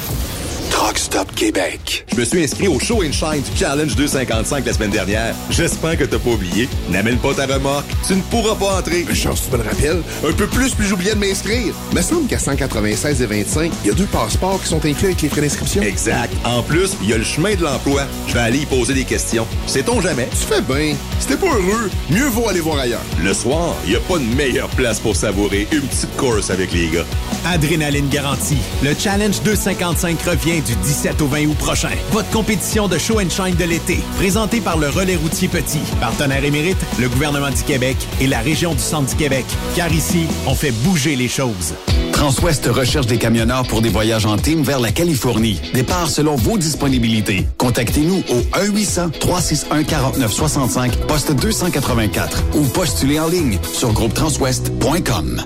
[0.81, 2.07] Truck Stop Québec.
[2.11, 5.35] Je me suis inscrit au Show and Shine du Challenge 255 la semaine dernière.
[5.51, 6.67] J'espère que t'as pas oublié.
[6.89, 7.85] N'amène pas ta remorque.
[8.07, 9.05] Tu ne pourras pas entrer.
[9.07, 10.01] Mais chance, tu me le rappelles?
[10.27, 11.75] Un peu plus, puis j'oubliais de m'inscrire.
[11.93, 15.21] Me semble qu'à 196 et 25, il y a deux passeports qui sont inclus avec
[15.21, 15.83] les frais d'inscription.
[15.83, 16.33] Exact.
[16.45, 18.07] En plus, il y a le chemin de l'emploi.
[18.27, 19.45] Je vais aller y poser des questions.
[19.67, 20.29] Sait-on jamais?
[20.31, 20.95] Tu fais bien.
[21.19, 23.05] Si t'es pas heureux, mieux vaut aller voir ailleurs.
[23.23, 26.73] Le soir, il n'y a pas de meilleure place pour savourer une petite course avec
[26.73, 27.05] les gars.
[27.45, 28.57] Adrénaline garantie.
[28.83, 31.91] Le Challenge 255 revient du 17 au 20 août prochain.
[32.11, 36.43] Votre compétition de show and shine de l'été, présentée par le Relais routier Petit, partenaire
[36.43, 39.45] émérite, le gouvernement du Québec et la région du Centre du Québec.
[39.75, 41.73] Car ici, on fait bouger les choses.
[42.11, 45.59] Transwest recherche des camionneurs pour des voyages en team vers la Californie.
[45.73, 47.47] Départ selon vos disponibilités.
[47.57, 55.45] Contactez-nous au 1-800-361-4965, poste 284 ou postulez en ligne sur groupetranswest.com.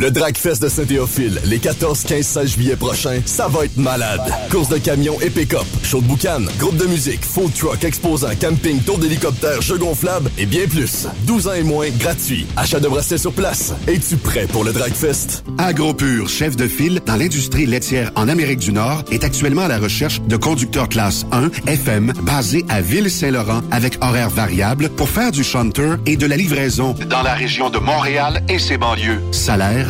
[0.00, 4.22] Le Dragfest de Saint-Théophile, les 14, 15, 16 juillet prochains, ça va être malade.
[4.50, 8.80] Course de camions et pick-up, show de boucan, groupe de musique, food truck, exposant, camping,
[8.80, 11.06] tour d'hélicoptère, jeux gonflables et bien plus.
[11.26, 12.46] 12 ans et moins, gratuit.
[12.56, 13.74] Achat de bracelets sur place.
[13.86, 15.44] Es-tu prêt pour le Dragfest?
[15.58, 19.78] AgroPure, chef de file dans l'industrie laitière en Amérique du Nord, est actuellement à la
[19.78, 25.44] recherche de conducteurs classe 1 FM basés à Ville-Saint-Laurent avec horaires variables pour faire du
[25.44, 29.20] shunter et de la livraison dans la région de Montréal et ses banlieues.
[29.30, 29.89] Salaire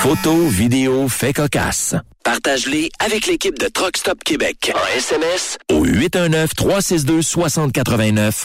[0.00, 1.94] Photos, vidéos, faits cocasse.
[2.22, 4.70] Partage-les avec l'équipe de Truck Stop Québec.
[4.74, 8.44] En SMS au 819-362-6089.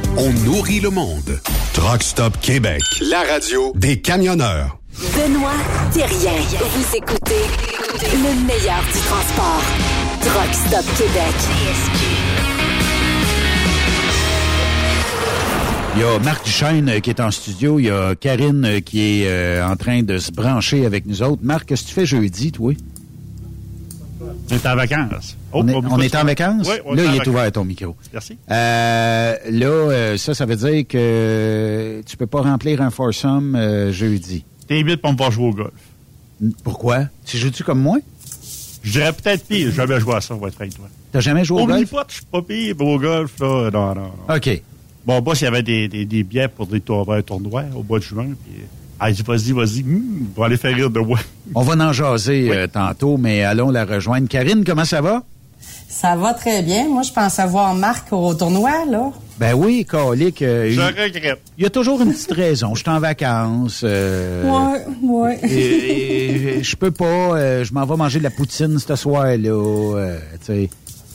[0.17, 1.39] on nourrit le monde.
[1.73, 2.81] Truck Stop Québec.
[3.09, 4.77] La radio Des camionneurs.
[5.15, 5.51] Benoît
[5.93, 6.39] Thérien.
[6.59, 7.43] Vous écoutez
[8.01, 9.63] le meilleur du transport.
[10.21, 11.33] Truck Stop Québec.
[15.95, 17.79] Il y a Marc Duchesne euh, qui est en studio.
[17.79, 21.21] Il y a Karine euh, qui est euh, en train de se brancher avec nous
[21.21, 21.41] autres.
[21.43, 22.73] Marc, qu'est-ce que tu fais jeudi, toi?
[24.51, 25.37] On est en vacances.
[25.53, 26.67] Oh, on est, on en vacances?
[26.67, 27.95] Oui, on là, est en il est ouvert ton micro.
[28.11, 28.37] Merci.
[28.49, 33.91] Euh, là, euh, ça, ça veut dire que tu peux pas remplir un foursome euh,
[33.93, 34.43] jeudi.
[34.67, 35.71] T'es de pas me voir jouer au golf.
[36.63, 37.05] Pourquoi?
[37.25, 37.97] Tu joues-tu comme moi?
[38.83, 39.69] Je dirais peut-être pire.
[39.69, 40.87] J'ai jamais joué à ça, on va être avec toi.
[41.11, 41.91] T'as jamais joué au Oublie golf?
[41.91, 43.69] pas, je suis pas pire au golf, là.
[43.71, 44.35] Non, non, non.
[44.35, 44.61] OK.
[45.05, 47.83] Bon, boss, il y avait des, des, des billets pour des tour- un tournoi au
[47.83, 48.27] mois de juin.
[48.43, 48.63] Puis,
[49.01, 49.81] ah, dit, vas-y, vas-y.
[49.83, 51.19] Hum, on va aller faire rire de moi.
[51.55, 54.27] On va en jaser euh, tantôt, mais allons la rejoindre.
[54.29, 55.23] Karine, comment ça va?
[55.89, 56.87] Ça va très bien.
[56.87, 59.11] Moi, je pense avoir Marc au tournoi, là.
[59.39, 60.41] Ben oui, Colique.
[60.41, 61.39] euh, Je il- regrette.
[61.57, 62.73] Il y a toujours une petite raison.
[62.75, 63.81] Je suis en vacances.
[63.83, 65.39] euh, Ouais, ouais.
[65.43, 67.05] et- et je peux pas.
[67.05, 69.49] euh, je m'en vais manger de la poutine ce soir-là.
[69.49, 70.69] euh, tu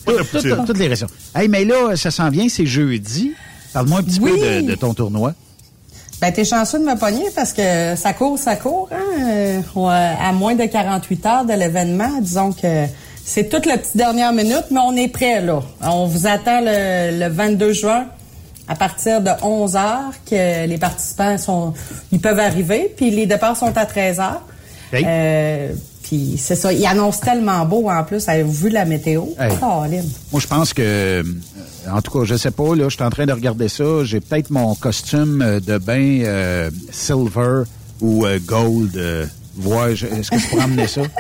[0.05, 1.07] Toutes les raisons.
[1.35, 3.33] Hey, mais là, ça s'en vient, c'est jeudi.
[3.73, 4.31] Parle-moi un petit Oui.
[4.33, 5.35] peu de, de ton tournoi.
[6.21, 9.21] Ben, t'es chanceux de me pogner parce que ça court, ça court, hein.
[9.21, 12.87] Euh, ouais, à moins de 48 heures de l'événement, disons que
[13.25, 15.63] c'est toute la petite dernière minute, mais on est prêt, là.
[15.83, 18.07] On vous attend le, le 22 juin
[18.69, 21.75] à partir de 11 heures que les participants sont,
[22.13, 24.43] ils peuvent arriver, puis les départs sont à 13 heures.
[24.95, 25.73] Euh,
[26.07, 28.29] puis c'est ça, il annonce tellement beau en plus.
[28.29, 29.25] Avez-vous vu la météo?
[29.39, 29.59] Hey.
[29.59, 30.09] Caroline.
[30.31, 31.23] Moi, je pense que, euh,
[31.91, 34.05] en tout cas, je sais pas, là, je suis en train de regarder ça.
[34.05, 37.65] J'ai peut-être mon costume euh, de bain euh, silver
[38.01, 39.27] ou euh, gold euh,
[39.59, 41.03] est-ce que je pourrais emmener ça?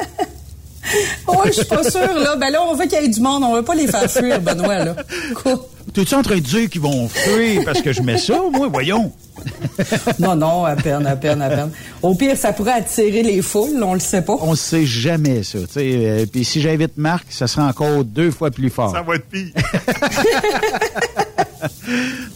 [1.27, 2.37] Oui, je suis pas sûre, là.
[2.37, 3.43] Ben là, on veut qu'il y ait du monde.
[3.43, 4.95] On veut pas les faire fuir, Benoît, là.
[5.35, 5.69] Quoi?
[5.93, 8.69] T'es-tu en train de dire qu'ils vont fuir parce que je mets ça, moi?
[8.69, 9.13] Voyons.
[10.19, 11.71] Non, non, à peine, à peine, à peine.
[12.03, 14.37] Au pire, ça pourrait attirer les foules, on le sait pas.
[14.41, 15.91] On sait jamais ça, tu sais.
[15.95, 18.93] Euh, Puis si j'invite Marc, ça sera encore deux fois plus fort.
[18.93, 19.53] Ça va être pire.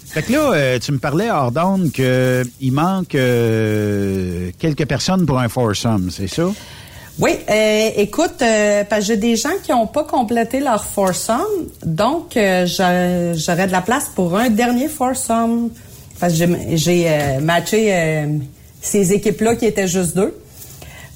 [0.06, 5.48] Fait que là, euh, tu me parlais, Ordonne, qu'il manque euh, quelques personnes pour un
[5.48, 6.50] foursome, c'est ça?
[7.20, 11.66] Oui, euh, écoute, euh, parce que j'ai des gens qui n'ont pas complété leur foursome,
[11.84, 15.70] donc euh, j'a- j'aurais de la place pour un dernier foursome.
[16.18, 16.44] Parce que
[16.74, 17.90] j'ai- euh, matché
[18.82, 20.34] ces équipes-là qui étaient juste deux.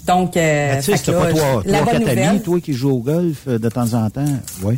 [0.06, 2.18] Donc, euh, Mathis, que là, pas toi, la trois, bonne quatre nouvelle.
[2.28, 4.24] amis, toi qui joues au golf de temps en temps?
[4.62, 4.76] Oui.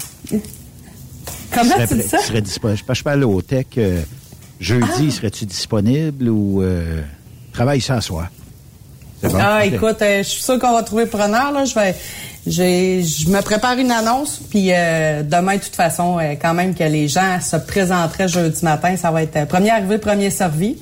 [1.52, 2.18] Comment serais tu dis ça?
[2.18, 2.76] serais disponible.
[2.76, 3.66] Je sais pas, je peux aller au tech.
[4.60, 6.62] jeudi, serais-tu disponible ou
[7.52, 8.28] travaille ça à soir?
[9.22, 9.38] Bon?
[9.40, 11.52] Ah, écoute, euh, je suis sûre qu'on va trouver preneur.
[11.52, 11.64] Là.
[11.64, 11.94] Je vais,
[13.02, 16.84] je me prépare une annonce, puis euh, demain, de toute façon, euh, quand même que
[16.84, 20.76] les gens se présenteraient jeudi matin, ça va être premier arrivé, premier servi.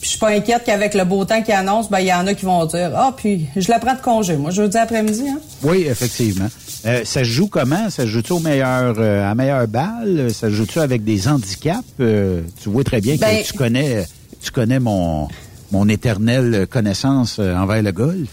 [0.00, 2.24] Puis je suis pas inquiète qu'avec le beau temps qui annonce, ben il y en
[2.28, 5.24] a qui vont dire ah puis je la prends de congé, moi jeudi après-midi.
[5.28, 5.40] Hein?
[5.64, 6.46] Oui, effectivement.
[6.86, 7.90] Euh, ça se joue comment?
[7.90, 10.28] Ça se joue-tu au meilleur, euh, à meilleure balle?
[10.32, 11.82] Ça se joue-tu avec des handicaps?
[11.98, 14.06] Euh, tu vois très bien que Ben- tu connais,
[14.40, 15.26] tu connais mon,
[15.70, 18.28] mon éternelle connaissance euh, envers le golf.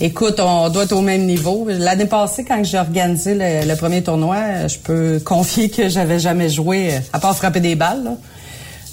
[0.00, 1.66] Écoute, on doit être au même niveau.
[1.68, 6.48] L'année passée, quand j'ai organisé le, premier tournoi, euh, je peux confier que j'avais jamais
[6.48, 8.16] joué, euh, à part frapper des balles.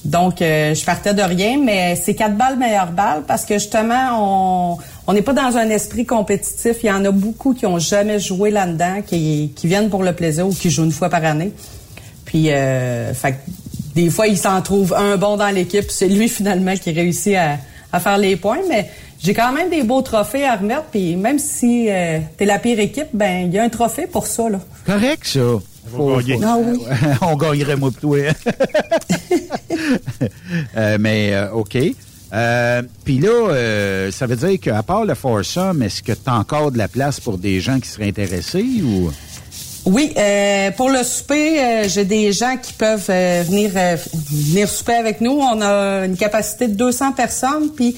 [0.04, 5.14] Donc, je partais de rien, mais c'est quatre balles meilleure balle parce que justement, on
[5.14, 6.78] n'est pas dans un esprit compétitif.
[6.84, 10.48] Il y en a beaucoup qui ont jamais joué là-dedans, qui, viennent pour le plaisir
[10.48, 11.54] ou qui jouent une fois par année.
[12.26, 13.40] Puis, euh, fait
[13.96, 15.86] des fois, il s'en trouve un bon dans l'équipe.
[15.90, 17.58] C'est lui, finalement, qui réussit à,
[17.94, 18.60] à faire les points.
[18.70, 18.90] Mais
[19.24, 20.84] j'ai quand même des beaux trophées à remettre.
[20.92, 24.28] Puis même si euh, t'es la pire équipe, ben il y a un trophée pour
[24.28, 24.60] ça, là.
[24.86, 25.40] Correct, ça.
[25.96, 26.38] Faut- gagner.
[26.38, 26.82] faut- Ah oui.
[27.22, 28.16] On gagnerait, moi, plutôt.
[30.78, 31.78] Euh, mais, euh, OK.
[32.34, 36.36] Euh, Puis là, euh, ça veut dire qu'à part le foursome, est-ce que tu as
[36.36, 39.12] encore de la place pour des gens qui seraient intéressés ou...
[39.86, 43.98] Oui, euh, pour le souper, euh, j'ai des gens qui peuvent euh, venir euh,
[44.32, 45.32] venir souper avec nous.
[45.34, 47.96] On a une capacité de 200 personnes, puis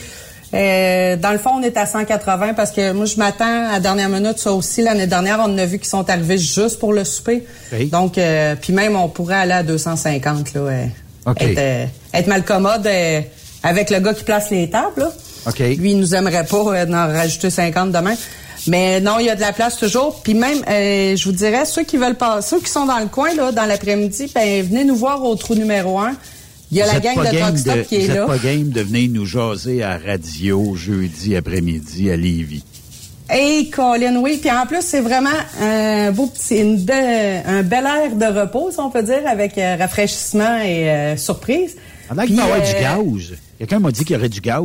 [0.53, 3.79] euh, dans le fond, on est à 180 parce que moi, je m'attends à la
[3.79, 4.37] dernière minute.
[4.37, 7.45] Ça aussi, l'année dernière, on en a vu qui sont arrivés juste pour le souper.
[7.91, 10.85] Donc, euh, puis même, on pourrait aller à 250 là, euh,
[11.25, 11.41] OK.
[11.41, 13.21] être, euh, être mal commode euh,
[13.63, 15.01] avec le gars qui place les tables.
[15.01, 15.11] Là.
[15.47, 15.59] OK.
[15.59, 18.15] Lui, il nous aimerait pas d'en rajouter 50 demain.
[18.67, 20.21] Mais non, il y a de la place toujours.
[20.23, 23.07] Puis même, euh, je vous dirais, ceux qui veulent pas, ceux qui sont dans le
[23.07, 26.13] coin là, dans l'après-midi, ben venez nous voir au trou numéro un.
[26.71, 28.25] Il y a Vous la gang de game Truck Stop qui est vous là.
[28.25, 32.63] pas game de venir nous jaser à radio jeudi après-midi à Lévis.
[33.29, 34.37] Hey, Colin, oui.
[34.41, 35.29] Puis en plus, c'est vraiment
[35.61, 39.57] un beau petit, une belle- un bel air de repos, si on peut dire, avec
[39.57, 41.75] euh, rafraîchissement et euh, surprise.
[42.09, 43.37] On a qu'il euh, du gaz.
[43.57, 44.63] Quelqu'un m'a dit qu'il y aurait du gaz.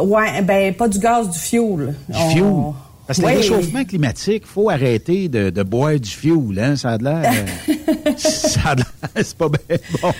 [0.00, 1.94] Ouais, ben pas du gaz, du fioul.
[2.08, 2.72] Du On- fioul.
[3.10, 3.32] Parce que Oui.
[3.32, 6.76] le réchauffement climatique, faut arrêter de, de boire du fioul, hein?
[6.76, 7.22] Ça a de l'air.
[7.68, 9.10] euh, ça a de l'air.
[9.16, 10.12] C'est pas bien bon.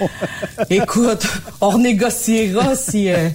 [0.71, 1.25] Écoute,
[1.61, 3.29] on négociera si euh,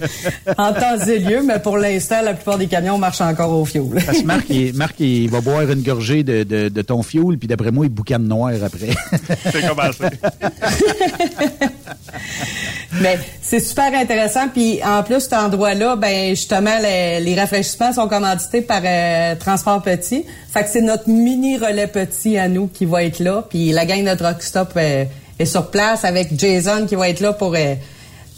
[0.58, 3.98] en temps et lieu, mais pour l'instant, la plupart des camions marchent encore au fioul.
[4.04, 7.38] Parce que Marc, il, Marc, il va boire une gorgée de, de, de ton fioul,
[7.38, 8.90] puis d'après moi, il boucane noir après.
[9.52, 10.04] C'est commencé.
[13.00, 14.48] Mais c'est super intéressant.
[14.48, 19.80] Puis en plus, cet endroit-là, ben justement, les, les rafraîchissements sont commandités par euh, Transport
[19.82, 20.24] Petit.
[20.52, 23.44] Fait que c'est notre mini relais petit à nous qui va être là.
[23.48, 25.04] Puis la gang de Truck Stop euh,
[25.38, 27.74] est sur place avec Jason qui va être là pour euh,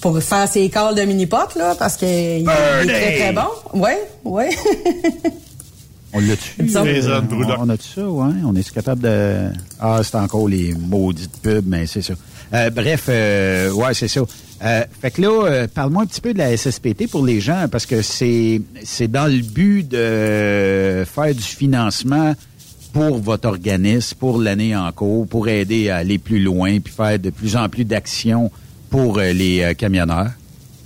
[0.03, 3.49] pour faire ses calls de mini pot là, parce qu'il il est très très bon.
[3.73, 3.91] Oui,
[4.25, 4.45] oui.
[6.13, 6.63] On l'a-tu?
[6.63, 8.33] Disons- Euh, on, on a-tu ça, ouais?
[8.47, 9.51] On est capable de...
[9.79, 12.15] Ah, c'est encore les maudites pubs, mais c'est ça.
[12.55, 14.23] Euh, bref, euh, ouais, c'est ça.
[14.63, 17.67] Euh, fait que là, euh, parle-moi un petit peu de la SSPT pour les gens,
[17.71, 22.35] parce que c'est c'est dans le but de faire du financement
[22.93, 27.19] pour votre organisme, pour l'année en cours, pour aider à aller plus loin, puis faire
[27.19, 28.51] de plus en plus d'actions
[28.91, 30.31] pour euh, les euh, camionneurs.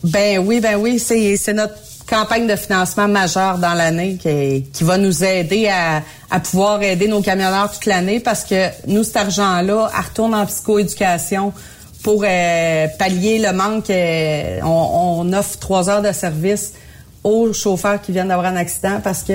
[0.05, 1.75] Ben oui, ben oui, c'est c'est notre
[2.07, 7.07] campagne de financement majeure dans l'année qui, qui va nous aider à, à pouvoir aider
[7.07, 11.53] nos camionneurs toute l'année parce que nous, cet argent-là, retourne en psychoéducation
[12.03, 13.91] pour euh, pallier le manque.
[13.91, 16.73] euh, on, on offre trois heures de service
[17.25, 19.35] aux chauffeurs qui viennent d'avoir un accident parce que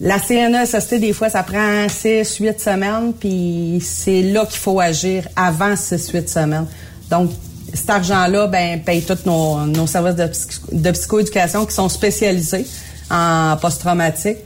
[0.00, 5.28] la CNESST, des fois, ça prend 6, 8 semaines, puis c'est là qu'il faut agir
[5.36, 6.66] avant 6, 8 semaines.
[7.10, 7.30] Donc,
[7.74, 12.66] cet argent-là, ben, paye tous nos, nos services de, psy- de psychoéducation qui sont spécialisés
[13.10, 14.38] en post-traumatique.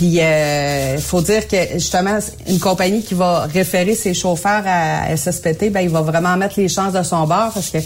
[0.00, 5.70] Puis il faut dire que justement une compagnie qui va référer ses chauffeurs à SSPT,
[5.70, 7.76] ben il va vraiment mettre les chances de son bord parce que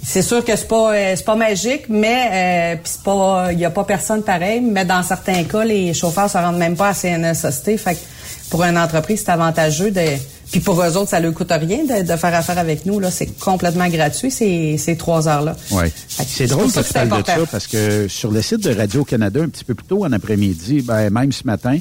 [0.00, 3.70] c'est sûr que c'est pas c'est pas magique, mais puis c'est pas il y a
[3.70, 7.76] pas personne pareil, mais dans certains cas les chauffeurs se rendent même pas à CNSST,
[7.78, 8.00] fait que
[8.48, 10.06] pour une entreprise c'est avantageux de
[10.50, 12.98] puis pour eux autres, ça ne coûte rien de, de, faire affaire avec nous.
[12.98, 15.56] Là, c'est complètement gratuit ces, ces trois heures-là.
[15.70, 15.84] Oui.
[16.08, 19.48] C'est drôle que tu parles de ça parce que sur le site de Radio-Canada, un
[19.48, 21.78] petit peu plus tôt en après-midi, ben, même ce matin,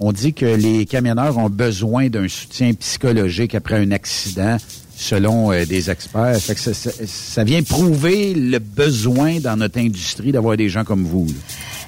[0.00, 4.56] on dit que les camionneurs ont besoin d'un soutien psychologique après un accident,
[4.96, 6.36] selon euh, des experts.
[6.38, 10.84] Fait que ça, ça, ça, vient prouver le besoin dans notre industrie d'avoir des gens
[10.84, 11.26] comme vous.
[11.26, 11.34] Là.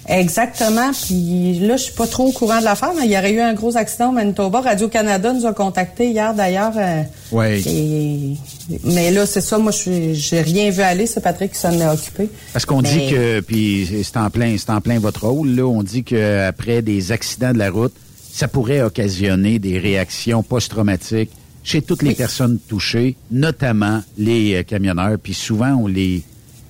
[0.09, 0.91] Exactement.
[0.93, 3.41] Puis là, je suis pas trop au courant de l'affaire, mais il y aurait eu
[3.41, 4.61] un gros accident au Manitoba.
[4.61, 6.73] Radio-Canada nous a contactés hier, d'ailleurs.
[6.77, 8.39] Euh, oui.
[8.85, 9.59] Mais là, c'est ça.
[9.59, 11.07] Moi, je j'ai rien vu aller.
[11.07, 12.29] C'est Patrick qui s'en est occupé.
[12.53, 15.51] Parce qu'on dit que, puis c'est en plein, c'est en plein votre rôle.
[15.51, 17.95] Là, on dit qu'après des accidents de la route,
[18.33, 21.31] ça pourrait occasionner des réactions post-traumatiques
[21.63, 22.15] chez toutes les oui.
[22.17, 25.17] personnes touchées, notamment les euh, camionneurs.
[25.23, 26.23] Puis souvent, on les,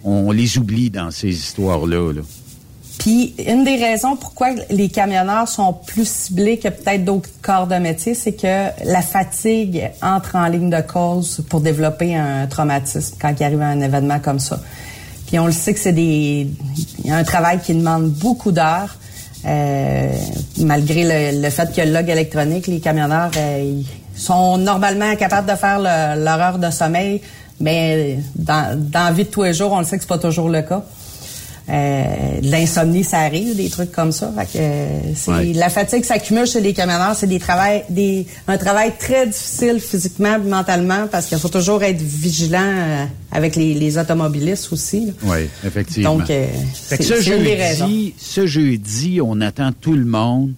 [0.04, 2.12] on les oublie dans ces histoires-là.
[2.12, 2.20] Là.
[2.98, 7.76] Puis une des raisons pourquoi les camionneurs sont plus ciblés que peut-être d'autres corps de
[7.76, 13.34] métier, c'est que la fatigue entre en ligne de cause pour développer un traumatisme quand
[13.38, 14.60] il arrive un événement comme ça.
[15.26, 16.48] Puis on le sait que c'est des
[17.08, 18.96] un travail qui demande beaucoup d'heures.
[19.44, 20.12] Euh,
[20.58, 23.80] malgré le, le, fait qu'il y a le log électronique, les camionneurs euh,
[24.14, 27.20] ils sont normalement capables de faire le, leur heure de sommeil,
[27.58, 30.18] mais dans, dans la vie de tous les jours, on le sait que c'est pas
[30.18, 30.84] toujours le cas.
[31.68, 32.04] Euh,
[32.42, 34.32] l'insomnie, ça arrive, des trucs comme ça.
[34.36, 35.52] Fait que, euh, c'est, ouais.
[35.52, 37.14] La fatigue s'accumule chez les camionneurs.
[37.14, 42.00] C'est des travail, des, un travail très difficile physiquement, mentalement, parce qu'il faut toujours être
[42.00, 45.12] vigilant euh, avec les, les, automobilistes aussi.
[45.22, 46.16] Oui, effectivement.
[46.16, 46.46] Donc, euh,
[46.90, 50.52] que ce, jeudi, ce jeudi, on attend tout le monde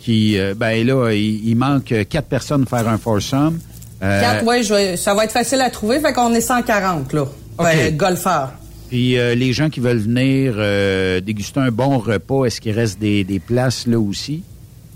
[0.00, 3.60] qui, euh, ben là, il, il, manque quatre personnes pour faire un foursome.
[4.00, 6.00] Quatre, oui, ça va être facile à trouver.
[6.00, 7.26] Fait qu'on est 140, là.
[7.58, 7.92] Okay.
[7.92, 8.52] golfeurs.
[8.92, 12.98] Puis euh, les gens qui veulent venir euh, déguster un bon repas, est-ce qu'il reste
[12.98, 14.42] des, des, places là aussi?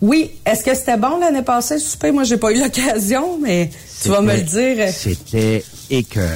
[0.03, 0.33] Oui.
[0.45, 2.13] Est-ce que c'était bon l'année passée, le souper?
[2.13, 3.71] Moi, j'ai pas eu l'occasion, mais
[4.03, 4.87] tu vas me le dire.
[4.93, 6.29] C'était écœurant.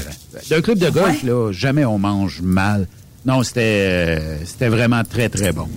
[0.48, 1.28] D'un club de golf, ouais.
[1.28, 2.86] là, jamais on mange mal.
[3.26, 5.68] Non, c'était euh, c'était vraiment très, très bon.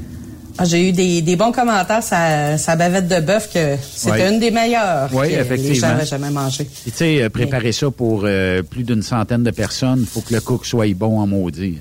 [0.58, 4.34] Ah, j'ai eu des, des, bons commentaires sa, sa bavette de bœuf que c'était oui.
[4.34, 5.70] une des meilleures oui, que effectivement.
[5.70, 6.68] les gens n'avaient jamais mangé.
[6.84, 7.72] Tu sais, préparer Mais...
[7.72, 11.20] ça pour euh, plus d'une centaine de personnes, il faut que le cook soit bon
[11.20, 11.80] en maudit.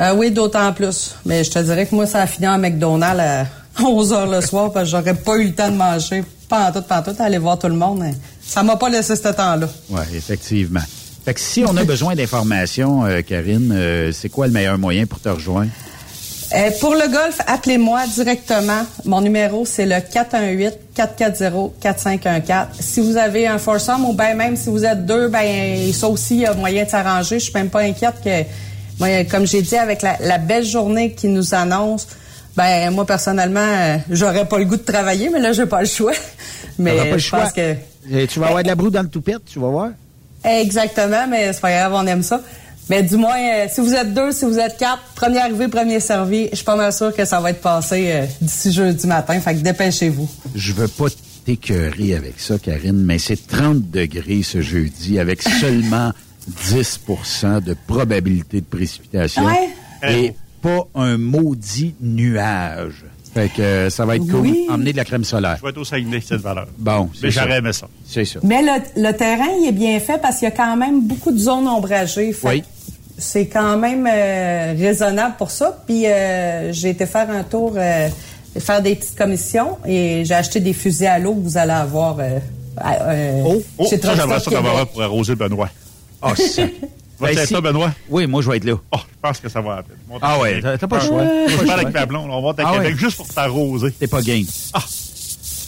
[0.00, 1.14] Euh, oui, d'autant plus.
[1.24, 3.46] Mais je te dirais que moi, ça a fini en McDonald's à
[3.82, 6.24] 11 heures le soir parce que j'aurais pas eu le temps de manger.
[6.48, 8.04] Pas en tout, pas en tout, aller voir tout le monde.
[8.40, 9.68] Ça m'a pas laissé ce temps-là.
[9.90, 10.80] Oui, effectivement.
[11.24, 15.06] Fait que si on a besoin d'informations, euh, Karine, euh, c'est quoi le meilleur moyen
[15.06, 15.70] pour te rejoindre?
[16.54, 18.82] Euh, pour le golf, appelez-moi directement.
[19.04, 19.96] Mon numéro, c'est le
[20.96, 22.66] 418-440-4514.
[22.78, 26.36] Si vous avez un foursome ou bien même si vous êtes deux, ben ça aussi,
[26.36, 27.40] il y a moyen de s'arranger.
[27.40, 28.44] Je suis même pas inquiète que,
[29.00, 32.06] moi, comme j'ai dit, avec la, la, belle journée qui nous annonce,
[32.56, 35.88] ben moi, personnellement, euh, j'aurais pas le goût de travailler, mais là, j'ai pas le
[35.88, 36.12] choix.
[36.78, 37.40] mais pas le je choix.
[37.40, 37.74] pense que...
[38.12, 39.88] Et tu vas avoir de la broue dans le toupette, tu vas voir.
[40.44, 42.40] Exactement, mais c'est pas grave, on aime ça.
[42.90, 46.00] Mais du moins, euh, si vous êtes deux, si vous êtes quatre, premier arrivé, premier
[46.00, 49.40] servi, je suis pas mal sûr que ça va être passé euh, d'ici jeudi matin.
[49.40, 50.28] Fait que dépêchez-vous.
[50.54, 51.06] Je veux pas
[51.46, 56.12] t'écœurer avec ça, Karine, mais c'est 30 degrés ce jeudi avec seulement
[56.50, 59.44] 10% de probabilité de précipitation.
[59.46, 59.70] Ouais.
[60.10, 63.04] Et pas un maudit nuage.
[63.34, 64.42] Fait que euh, ça va être cool.
[64.42, 64.66] Oui.
[64.70, 65.56] Emmener de la crème solaire.
[65.58, 66.68] Je vais être au Saguenay, cette valeur.
[66.78, 67.88] Bon, Mais j'aurais aimé ça.
[68.06, 68.38] C'est ça.
[68.44, 71.32] Mais le, le, terrain, il est bien fait parce qu'il y a quand même beaucoup
[71.32, 72.32] de zones ombragées.
[72.32, 72.64] Fait oui.
[73.16, 75.78] C'est quand même euh, raisonnable pour ça.
[75.86, 78.08] Puis euh, j'ai été faire un tour, euh,
[78.58, 82.18] faire des petites commissions et j'ai acheté des fusils à l'eau que vous allez avoir.
[82.18, 85.70] oh, oh ça, j'aimerais ça d'avoir pour arroser Benoît.
[86.22, 86.74] Oh, c'est
[87.20, 87.54] Va ben, si...
[87.54, 87.92] ça, Benoît?
[88.08, 88.74] Oui, moi, je vais être là.
[88.92, 89.84] Oh, je pense que ça va.
[90.20, 91.24] Ah ouais, t'as pas le choix.
[91.46, 92.28] Je vais avec ma blonde.
[92.30, 92.98] On va à ah Québec ouais.
[92.98, 93.92] juste pour t'arroser.
[93.92, 94.44] T'es pas game.
[94.72, 94.80] Ah!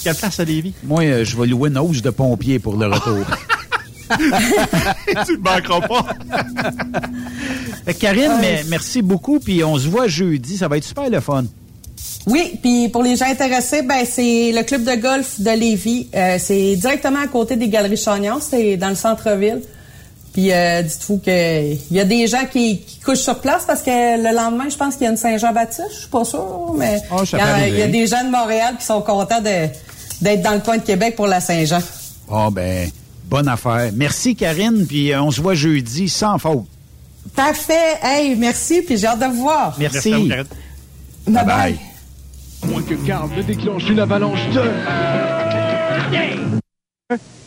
[0.02, 0.72] Quelle place à Lévis?
[0.84, 3.24] Moi, euh, je vais louer une hausse de pompier pour le retour.
[5.26, 6.06] tu ne manqueras pas.
[7.84, 8.40] fait, Karine, euh...
[8.40, 9.40] mais, merci beaucoup.
[9.40, 10.56] Puis on se voit jeudi.
[10.56, 11.44] Ça va être super le fun.
[12.26, 16.08] Oui, puis pour les gens intéressés, ben c'est le club de golf de Lévis.
[16.14, 18.38] Euh, c'est directement à côté des Galeries Chagnon.
[18.40, 19.62] C'est dans le centre-ville.
[20.32, 23.90] Puis euh, dites-vous qu'il y a des gens qui, qui, couchent sur place parce que
[23.90, 27.22] le lendemain, je pense qu'il y a une Saint-Jean-Baptiste, je suis pas sûr, mais oh,
[27.24, 30.52] il, y a, il, y a, des gens de Montréal qui sont contents d'être dans
[30.52, 31.78] le coin de Québec pour la Saint-Jean.
[32.30, 32.90] Oh ben,
[33.28, 33.90] bonne affaire.
[33.94, 36.64] Merci Karine, puis euh, on se voit jeudi sans faute.
[37.34, 37.98] Parfait.
[38.02, 39.76] Hey, merci, puis j'ai hâte de vous voir.
[39.78, 40.10] Merci.
[40.10, 40.28] merci
[41.26, 41.44] bye bye.
[41.44, 41.78] bye.
[42.70, 44.62] Moins que Carl ne déclenche une avalanche de...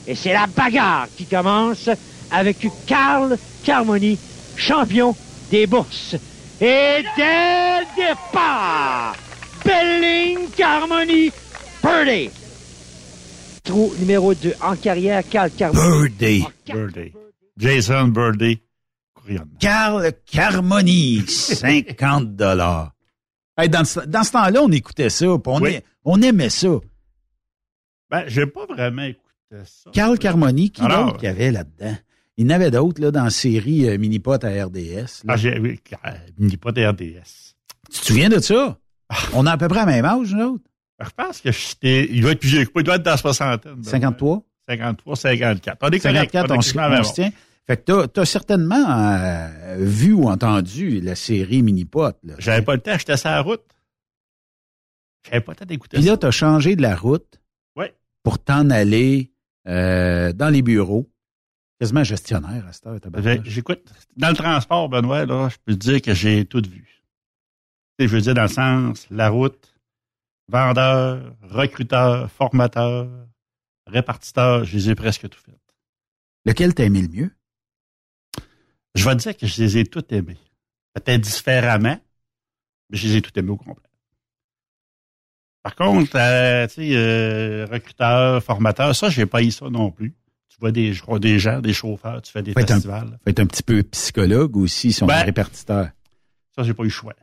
[0.08, 1.90] Et c'est la bagarre qui commence
[2.32, 4.18] avec Carl Carmoni,
[4.56, 5.16] champion
[5.52, 6.16] des bourses.
[6.62, 9.16] Et dès le départ,
[9.64, 11.32] Belling Carmoni,
[11.84, 12.32] Birdie.
[13.70, 16.10] Trou numéro 2 en carrière, Carl Carmoni.
[16.10, 16.46] Birdie.
[16.66, 17.14] Birdie.
[17.56, 18.60] Jason Birdie.
[19.60, 22.96] Carl Carmoni, 50 dollars.
[23.70, 25.76] dans, ce- dans ce temps-là, on écoutait ça, on, Oui.
[25.76, 26.80] a- on aimait ça.
[28.10, 29.28] Ben, j'ai pas vraiment écouté
[29.66, 29.92] ça.
[29.94, 31.96] Carl Carmoni, qui Alors- d'autre qu'il y avait là-dedans?
[32.38, 35.22] Il y en avait d'autres là, dans la série euh, Minipot à RDS.
[35.26, 35.34] là.
[35.34, 36.10] Ah, j'ai, oui, euh,
[36.40, 37.54] Minipot et RDS.
[37.92, 38.80] Tu te souviens de ça?
[39.34, 40.64] On a à peu près le même âge, nous autres?
[41.02, 43.12] Je pense que j'étais, il doit être plus vieux que moi, il doit être dans
[43.12, 43.76] la soixantaine.
[43.76, 44.44] Ben, 53?
[44.68, 45.78] 53, 54.
[45.82, 46.32] On est correct.
[46.32, 47.32] 54, est on, se- on tient.
[47.66, 52.12] Fait que t'as, t'as certainement euh, vu ou entendu la série Minipot.
[52.40, 53.62] J'avais pas le temps, j'étais sur la route.
[55.26, 56.12] J'avais pas le temps d'écouter Puis ça.
[56.12, 57.40] là, t'as changé de la route
[57.76, 57.94] Ouais.
[58.24, 59.32] pour t'en aller
[59.68, 61.10] euh, dans les bureaux.
[61.80, 63.00] Quasiment gestionnaire à cette heure.
[63.46, 63.90] J'écoute.
[64.18, 67.04] Dans le transport, Benoît, là, je peux te dire que j'ai tout vu.
[68.00, 69.74] Je veux dire, dans le sens, la route,
[70.50, 73.08] vendeur, recruteur, formateur,
[73.88, 75.56] répartiteur, je les ai presque tout fait.
[76.46, 77.32] Lequel t'as aimé le mieux?
[78.96, 80.38] Je vais te dire que je les ai tous aimés.
[80.94, 82.00] Peut-être différemment,
[82.90, 83.86] mais je les ai tous aimés au complet.
[85.62, 90.16] Par contre, euh, tu sais, euh, recruteur, formateur, ça, j'ai pas eu ça non plus.
[90.48, 92.76] Tu vois des, je crois, des gens, des chauffeurs, tu fais des Faut être, un,
[92.76, 93.20] festivals.
[93.24, 95.90] faut être un petit peu psychologue aussi, si on Ben, est répartiteur.
[96.56, 97.14] Ça, j'ai pas eu le choix.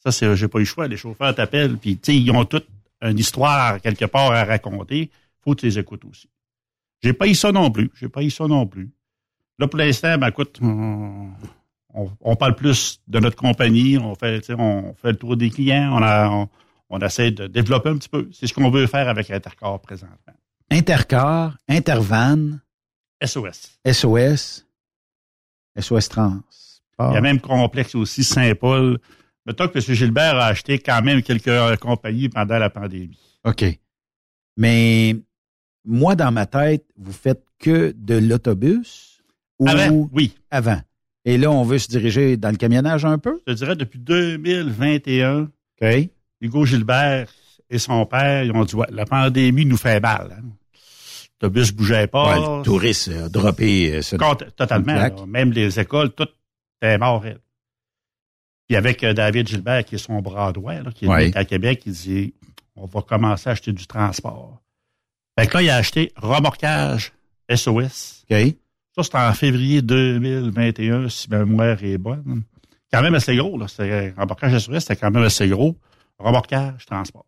[0.00, 0.86] Ça, c'est, j'ai pas eu le choix.
[0.88, 2.66] Les chauffeurs t'appellent, puis tu sais, ils ont toute
[3.02, 5.10] une histoire quelque part à raconter.
[5.42, 6.28] Faut que tu les écoutes aussi.
[7.02, 7.90] J'ai pas eu ça non plus.
[7.94, 8.90] J'ai pas eu ça non plus.
[9.58, 11.30] Là, pour l'instant, ben écoute, on,
[11.94, 13.96] on- on parle plus de notre compagnie.
[13.98, 15.92] On fait, on fait le tour des clients.
[15.98, 16.48] On a, on,
[16.90, 18.28] on essaie de développer un petit peu.
[18.32, 20.34] C'est ce qu'on veut faire avec Intercorps présentement.
[20.70, 22.60] Intercar, Intervan,
[23.24, 23.78] SOS.
[23.90, 24.66] SOS,
[25.78, 26.40] SOS Trans.
[26.98, 28.98] Il y a même complexe aussi Saint-Paul.
[29.46, 29.94] Mettons que M.
[29.94, 33.18] Gilbert a acheté quand même quelques compagnies pendant la pandémie.
[33.44, 33.64] OK.
[34.56, 35.16] Mais
[35.84, 39.20] moi, dans ma tête, vous faites que de l'autobus
[39.58, 40.34] ou Avant, oui.
[40.50, 40.80] avant?
[41.24, 43.40] Et là, on veut se diriger dans le camionnage un peu?
[43.46, 45.48] Je dirais depuis 2021,
[45.82, 46.08] OK.
[46.40, 47.28] Hugo Gilbert
[47.70, 50.36] et son père, ils ont dit ouais, la pandémie nous fait mal.
[50.38, 50.42] Hein.
[51.40, 52.38] L'autobus ne bougeait pas.
[52.38, 54.16] Ouais, le touriste a droppé euh, ce-
[54.56, 54.94] totalement.
[54.94, 55.10] là.
[55.26, 56.26] Même les écoles, tout
[56.80, 57.22] était mort.
[57.22, 57.38] raide.
[58.68, 61.82] Puis avec euh, David Gilbert, qui est son bras droit, là, qui est à Québec,
[61.86, 62.34] il dit
[62.74, 64.60] on va commencer à acheter du transport.
[65.38, 67.12] Fait que là, il a acheté remorquage
[67.54, 68.24] SOS.
[68.30, 68.36] OK.
[68.96, 72.42] Ça, c'était en février 2021, si ma mémoire est bonne.
[72.92, 73.68] Quand même assez gros, là.
[73.68, 75.76] C'est- Remorquage SOS, c'était quand même assez gros.
[76.18, 77.26] Remorquage, transport.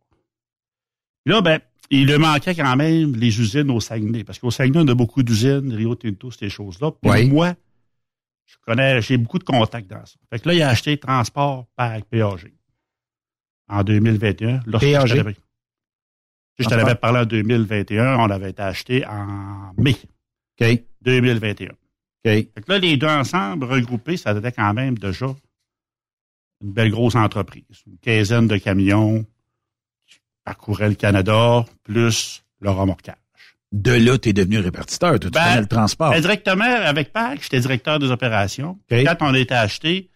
[1.25, 1.61] Puis là, ben,
[1.91, 4.25] il lui manquait quand même les usines au Saguenay.
[4.25, 6.91] Parce qu'au Saguenay, on a beaucoup d'usines, Rio Tinto, ces choses-là.
[6.93, 7.25] Puis Ouais.
[7.27, 7.55] moi,
[8.49, 10.17] je connais, j'ai beaucoup de contacts dans ça.
[10.31, 12.53] Fait que là, il a acheté transport par PAG.
[13.69, 14.61] En 2021.
[14.67, 15.37] lorsque PAG?
[16.59, 19.95] Je t'en avais- parlé en 2021, on avait été acheté en mai.
[20.61, 20.83] OK.
[21.03, 21.69] 2021.
[21.71, 21.77] OK.
[22.25, 25.27] Fait que là, les deux ensemble, regroupés, ça était quand même déjà
[26.61, 27.65] une belle grosse entreprise.
[27.87, 29.25] Une quinzaine de camions
[30.07, 33.15] qui parcouraient le Canada, plus le remorquage.
[33.73, 35.11] De là, tu es devenu répartiteur.
[35.21, 36.11] Toi, tu Ben, le transport.
[36.11, 38.79] Ben, directement avec PAC, j'étais directeur des opérations.
[38.91, 40.09] Quand on a été acheté,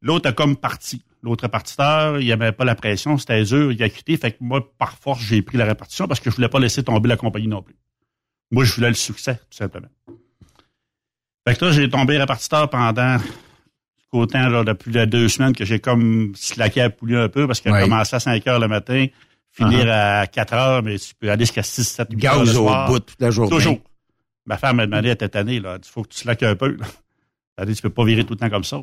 [0.00, 1.02] l'autre a comme parti.
[1.22, 4.16] L'autre répartiteur, il n'y avait pas la pression, c'était dur, il a quitté.
[4.16, 6.82] Fait que moi, par force, j'ai pris la répartition parce que je voulais pas laisser
[6.82, 7.74] tomber la compagnie non plus.
[8.52, 9.88] Moi, je voulais le succès, tout simplement.
[11.46, 13.18] Fait que là, j'ai tombé répartiteur pendant
[14.12, 17.60] autant là, depuis les deux semaines que j'ai comme slacké à poulet un peu parce
[17.60, 17.82] qu'il a Ouais.
[17.82, 19.06] commencé à 5 heures le matin,
[19.68, 20.20] finir Uh-huh.
[20.22, 22.62] à 4 heures, mais tu peux aller jusqu'à 6, 7, 8 heures le Gaz au
[22.64, 22.88] soir.
[22.88, 23.50] bout toute la journée.
[23.50, 23.78] Toujours.
[24.46, 26.76] Ma femme m'a demandé à cette année, là, il faut que tu slackes un peu.
[26.76, 26.86] Là.
[27.56, 28.82] Elle a dit, tu peux pas virer tout le temps comme ça.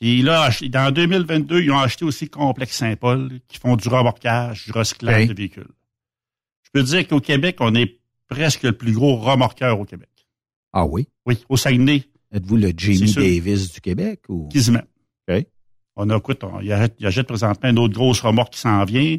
[0.00, 4.72] Puis là, dans 2022, ils ont acheté aussi Complexe Saint-Paul, qui font du remorquage, du
[4.72, 5.68] recyclage de véhicules.
[6.62, 7.98] Je peux dire qu'au Québec, on est
[8.28, 10.08] presque le plus gros remorqueur au Québec.
[10.72, 11.08] Ah oui?
[11.26, 12.04] Oui, au Saguenay.
[12.32, 13.22] Êtes-vous le sûr.
[13.22, 14.22] Davis du Québec?
[14.28, 14.48] Ou...
[14.48, 14.82] Quasiment.
[15.28, 15.46] OK.
[15.96, 18.84] On a, écoute, on, il, achète, il achète présentement une autre grosse remorque qui s'en
[18.84, 19.18] vient.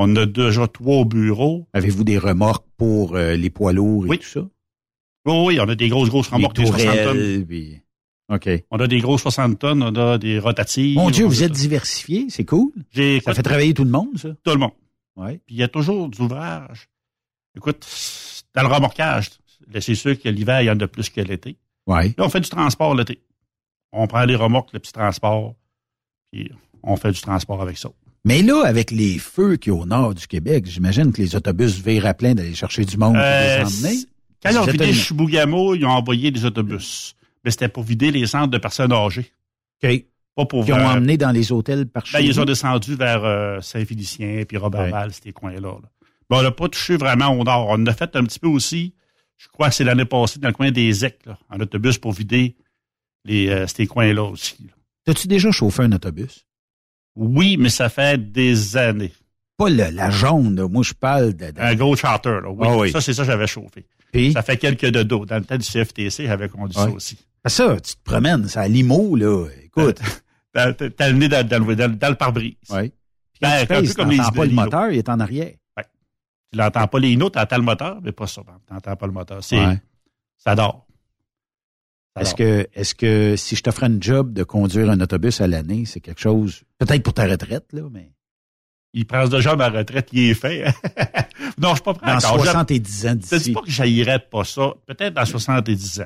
[0.00, 1.66] On a déjà trois au bureau.
[1.72, 4.18] Avez-vous des remorques pour euh, les poids lourds et Oui.
[4.20, 4.40] tout ça?
[5.26, 7.46] Oui, oui, on a des grosses, grosses remorques, des 60 tourelles, tonnes.
[7.46, 7.80] puis-
[8.30, 8.48] OK.
[8.70, 10.94] On a des grosses 60 tonnes, on a des rotatives.
[10.96, 12.70] Mon Dieu, vous êtes diversifié, c'est cool.
[12.90, 14.28] J'ai, Ça écoute, fait travailler tout le monde, ça?
[14.44, 14.72] tout le monde.
[15.16, 15.40] Ouais.
[15.46, 16.88] Puis il y a toujours du ouvrage.
[17.56, 17.84] Écoute,
[18.54, 19.30] dans le remorquage,
[19.80, 21.56] c'est sûr que l'hiver, il y en a plus que l'été.
[21.88, 22.14] Ouais.
[22.16, 23.18] Là, on fait du transport l'été.
[23.92, 25.56] On prend les remorques, le petit transport,
[26.30, 26.52] puis
[26.84, 27.88] on fait du transport avec ça.
[28.28, 31.34] Mais là, avec les feux qu'il y a au nord du Québec, j'imagine que les
[31.34, 33.98] autobus virent à plein d'aller chercher du monde Euh, les emmener.
[34.42, 37.16] Quand ils ont vidé Chibougamau, ils ont envoyé des autobus.
[37.42, 39.32] Mais c'était pour vider les centres de personnes âgées.
[39.82, 40.04] OK.
[40.36, 43.24] Pas pour Qui ont euh, emmené dans les hôtels par Ben, ils ont descendu vers
[43.24, 45.60] euh, Saint-Félicien, puis Roberval, ces coins-là.
[45.60, 45.88] là.
[46.28, 47.68] Ben, on n'a pas touché vraiment au nord.
[47.70, 48.92] On a fait un petit peu aussi,
[49.38, 52.12] je crois que c'est l'année passée, dans le coin des Ecs, là, en autobus pour
[52.12, 52.56] vider
[53.24, 54.56] les, euh, ces coins-là aussi.
[54.60, 54.72] là.
[55.06, 56.44] T'as-tu déjà chauffé un autobus?
[57.20, 59.12] Oui, mais ça fait des années.
[59.56, 60.68] Pas le- la jaune, là.
[60.68, 61.50] moi je parle de...
[61.50, 62.48] de- Un gros charter, là.
[62.50, 62.90] Oui, Ah oui.
[62.92, 63.84] ça, c'est ça que j'avais chauffé.
[64.12, 64.32] Puis?
[64.32, 65.26] Ça fait quelques de dos.
[65.26, 67.18] Dans le temps du CFTC, j'avais conduit ça aussi.
[67.46, 69.46] Ça, tu te promènes, c'est à Limo, là.
[69.64, 70.00] Écoute.
[70.52, 70.70] T'as
[71.10, 72.54] le nez dans, dans le, dans, le- dans le pare-brise.
[72.70, 72.88] Oui.
[72.90, 75.20] Puis Ben, tu un pèses, peu comme les t'entends pas le moteur, il est en
[75.20, 75.52] arrière.
[76.50, 78.42] Tu l'entends pas les notes, t'entends le moteur, mais pas ça.
[78.66, 79.44] Tu n'entends pas le moteur.
[79.44, 79.78] C'est, Ouais.
[80.38, 80.86] Ça dort.
[82.20, 85.84] Est-ce que, est-ce que si je t'offrais un job de conduire un autobus à l'année,
[85.86, 88.10] c'est quelque chose, peut-être pour ta retraite, là, mais
[88.92, 90.64] Il prend déjà ma retraite, il est fait.
[91.58, 92.44] non, je suis pas prêt dans encore.
[92.44, 93.52] 70 ans Je te dis d'ici.
[93.52, 94.72] pas que j'haïrais pas ça.
[94.86, 96.04] Peut-être dans 70 ans.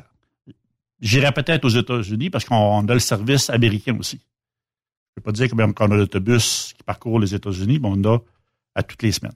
[1.01, 4.19] J'irais peut-être aux États-Unis parce qu'on a le service américain aussi.
[4.19, 8.05] Je peux pas dire que même qu'on a l'autobus qui parcourt les États-Unis, mais on
[8.05, 8.19] a
[8.75, 9.33] à toutes les semaines.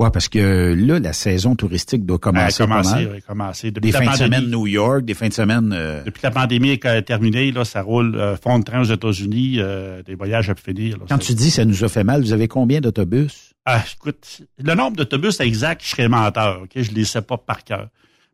[0.00, 3.70] Ouais, parce que là, la saison touristique doit commencer a pas commencé, oui.
[3.70, 5.74] Depuis Des la fins de semaine New York, des fins de semaine...
[5.76, 8.84] euh, Depuis que la pandémie est terminée, là, ça roule euh, fond de train aux
[8.84, 10.96] États-Unis, euh, des voyages à finir.
[10.96, 11.04] là.
[11.06, 13.52] Quand tu dis ça nous a fait mal, vous avez combien d'autobus?
[13.66, 16.70] Ah, écoute, le nombre d'autobus exact, je serais menteur, ok?
[16.76, 17.88] Je les sais pas par cœur.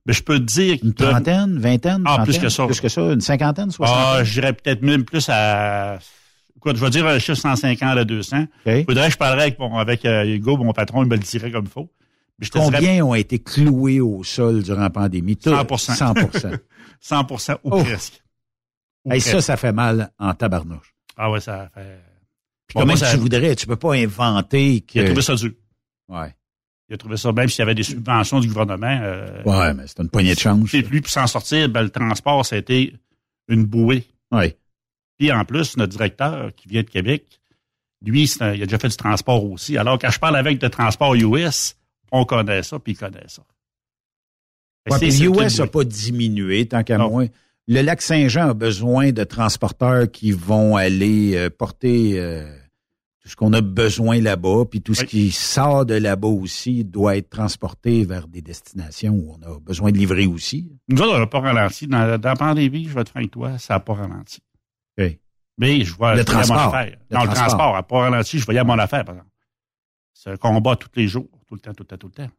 [0.06, 2.02] Mais je peux te dire Une trentaine, vingtaine?
[2.06, 2.64] Ah, plus que ça.
[2.66, 4.24] Plus que ça, une cinquantaine, Ah, soixantaine?
[4.24, 5.98] j'irais peut-être même plus à.
[6.56, 8.46] Écoute, je vais dire un chiffre 150 à 200.
[8.64, 11.50] Faudrait que je parlerais avec, mon, avec euh, Hugo, mon patron, il me le dirait
[11.50, 11.88] comme il faut.
[12.38, 15.36] Mais je te dirais Combien ont été cloués au sol durant la pandémie?
[15.36, 15.94] Tout- 100%.
[15.96, 16.58] 100%.
[17.00, 17.82] 100% ou Oh.
[17.84, 18.22] presque.
[19.08, 20.94] Hey, ça, ça fait mal en tabarnouche.
[21.16, 22.00] Ah ouais, ça fait.
[22.66, 23.54] Puis Bon, comment moi, ça- tu voudrais?
[23.54, 24.98] Tu peux pas inventer que...
[24.98, 25.52] Il a trouvé ça dur.
[26.08, 26.34] Ouais.
[26.88, 28.98] Il a trouvé ça, même s'il y avait des subventions du gouvernement.
[29.02, 30.74] euh, Ouais, mais c'est une poignée de change.
[30.74, 32.94] Et puis, pour s'en sortir, ben, le transport, ça a été
[33.48, 34.04] une bouée.
[34.32, 34.54] Oui.
[35.18, 37.24] Puis en plus, notre directeur qui vient de Québec,
[38.04, 39.78] lui, un- il a déjà fait du transport aussi.
[39.78, 41.76] Alors, quand je parle avec de transport US,
[42.12, 43.42] on connaît ça, puis il connaît ça.
[44.90, 47.24] Ouais, puis une n'a pas diminué, tant qu'à moi.
[47.68, 52.48] Le lac Saint-Jean a besoin de transporteurs qui vont aller euh, porter euh,
[53.20, 57.16] tout ce qu'on a besoin là-bas, puis tout ce qui sort de là-bas aussi doit
[57.16, 60.70] être transporté vers des destinations où on a besoin de livrer aussi.
[60.88, 61.88] Nous autres, on n'a pas ralenti.
[61.88, 64.38] Dans, dans la pandémie, je vais être franc avec toi, ça n'a pas ralenti.
[64.98, 65.18] OK.
[65.58, 66.74] Mais je vois Le je voyais mon transport.
[66.74, 66.96] affaire.
[67.10, 67.34] Le non, le transport.
[67.34, 69.30] transport n'a pas ralenti, je voyais mon affaire, par exemple.
[70.12, 72.30] C'est un combat tous les jours, tout le temps, tout le temps, tout le temps.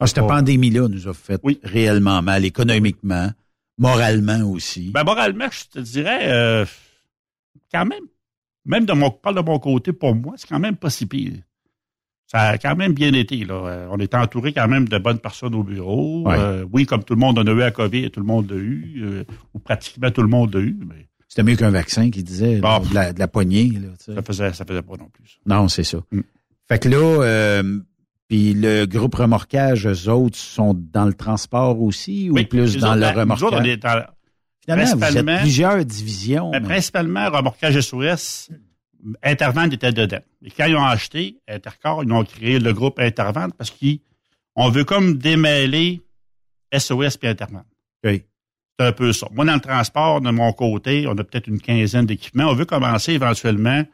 [0.00, 3.30] Ah, cette pandémie-là nous a fait réellement mal, économiquement,
[3.78, 4.90] moralement aussi.
[4.90, 6.64] Ben, moralement, je te dirais, euh,
[7.70, 8.04] quand même,
[8.64, 11.34] même de mon, parle de mon côté, pour moi, c'est quand même pas si pire.
[12.26, 13.54] Ça a quand même bien été, là.
[13.66, 16.26] Euh, On est entouré quand même de bonnes personnes au bureau.
[16.26, 16.38] Ouais.
[16.38, 18.56] Euh, oui, comme tout le monde en a eu à COVID, tout le monde l'a
[18.56, 22.22] eu, euh, ou pratiquement tout le monde l'a eu, mais C'était mieux qu'un vaccin qui
[22.22, 22.80] disait Bon.
[22.80, 23.70] de, la, de la poignée.
[23.70, 24.14] Là, tu sais.
[24.14, 25.38] ça faisait, ça faisait pas non plus.
[25.46, 25.96] Non, c'est ça.
[26.10, 26.20] Mm.
[26.68, 27.78] Fait que là, euh,
[28.28, 32.88] puis le groupe remorquage, eux autres, sont dans le transport aussi ou Oui, plus dans
[32.88, 33.42] autres, le ben, remorquage?
[33.44, 34.04] autres, dans-
[34.62, 36.50] Finalement, vous êtes plusieurs divisions.
[36.50, 38.50] Ben, mais- principalement, remorquage SOS,
[39.22, 40.20] Intervent était dedans.
[40.44, 44.84] Et quand ils ont acheté Intercor, ils ont créé le groupe Intervent parce qu'on veut
[44.84, 46.02] comme démêler
[46.72, 47.62] SOS et Intervent.
[48.04, 48.22] Oui.
[48.78, 49.28] C'est un peu ça.
[49.32, 52.46] Moi, dans le transport, de mon côté, on a peut-être une quinzaine d'équipements.
[52.46, 53.84] On veut commencer éventuellement,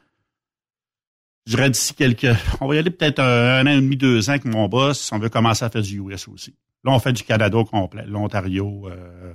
[1.47, 2.35] je dirais d'ici quelques...
[2.61, 5.11] On va y aller peut-être un, un an et demi, deux ans avec mon boss.
[5.13, 6.55] On veut commencer à faire du US aussi.
[6.85, 9.35] Là, on fait du Canada au complet, l'Ontario, euh,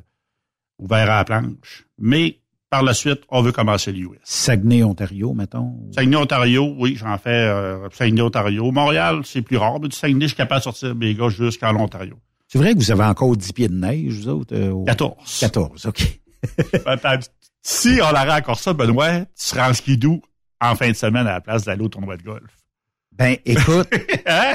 [0.79, 1.85] ouvert à la planche.
[1.97, 2.39] Mais
[2.69, 4.17] par la suite, on veut commencer l'US.
[4.23, 5.77] Saguenay, Ontario, mettons.
[5.91, 8.71] Saguenay, Ontario, oui, j'en fais euh, Saguenay, Ontario.
[8.71, 11.75] Montréal, c'est plus rare, mais du Saguenay, je suis capable de sortir mes gars jusqu'en
[11.75, 12.17] Ontario.
[12.53, 14.55] C'est vrai que vous avez encore 10 pieds de neige, vous autres?
[14.55, 15.39] euh, au- 14.
[15.39, 16.19] 14, OK.
[16.85, 17.19] Ben,
[17.63, 20.21] si on aurait encore ça, Benoît, tu seras en skidoo
[20.61, 22.43] en fin de semaine à la place d'aller au tournoi de golf.
[23.17, 23.87] Ben, écoute,
[24.27, 24.53] Hein?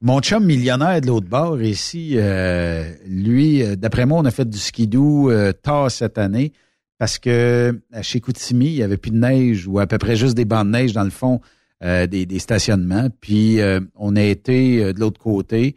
[0.00, 4.48] mon chum millionnaire de l'autre bord ici, euh, lui, euh, d'après moi, on a fait
[4.48, 6.52] du skidoo euh, tard cette année
[6.98, 10.14] parce que à chez Koutimi, il y avait plus de neige ou à peu près
[10.14, 11.40] juste des bancs de neige dans le fond
[11.82, 13.08] euh, des, des stationnements.
[13.20, 15.74] Puis euh, on a été euh, de l'autre côté.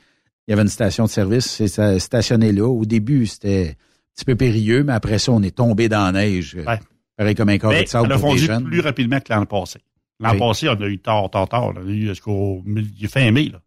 [0.49, 2.67] Il y avait une station de service, c'est stationné là.
[2.67, 6.11] Au début, c'était un petit peu périlleux, mais après ça, on est tombé dans la
[6.11, 6.55] neige.
[6.57, 6.79] euh, Ouais.
[7.15, 9.77] Pareil comme un corps Mais de sable on a fondu plus rapidement que l'an passé.
[10.19, 10.39] L'an Oui.
[10.39, 11.67] passé, on a eu tard, tard, tard.
[11.75, 12.63] On a eu jusqu'au
[13.09, 13.51] fin mai.
[13.53, 13.61] Là.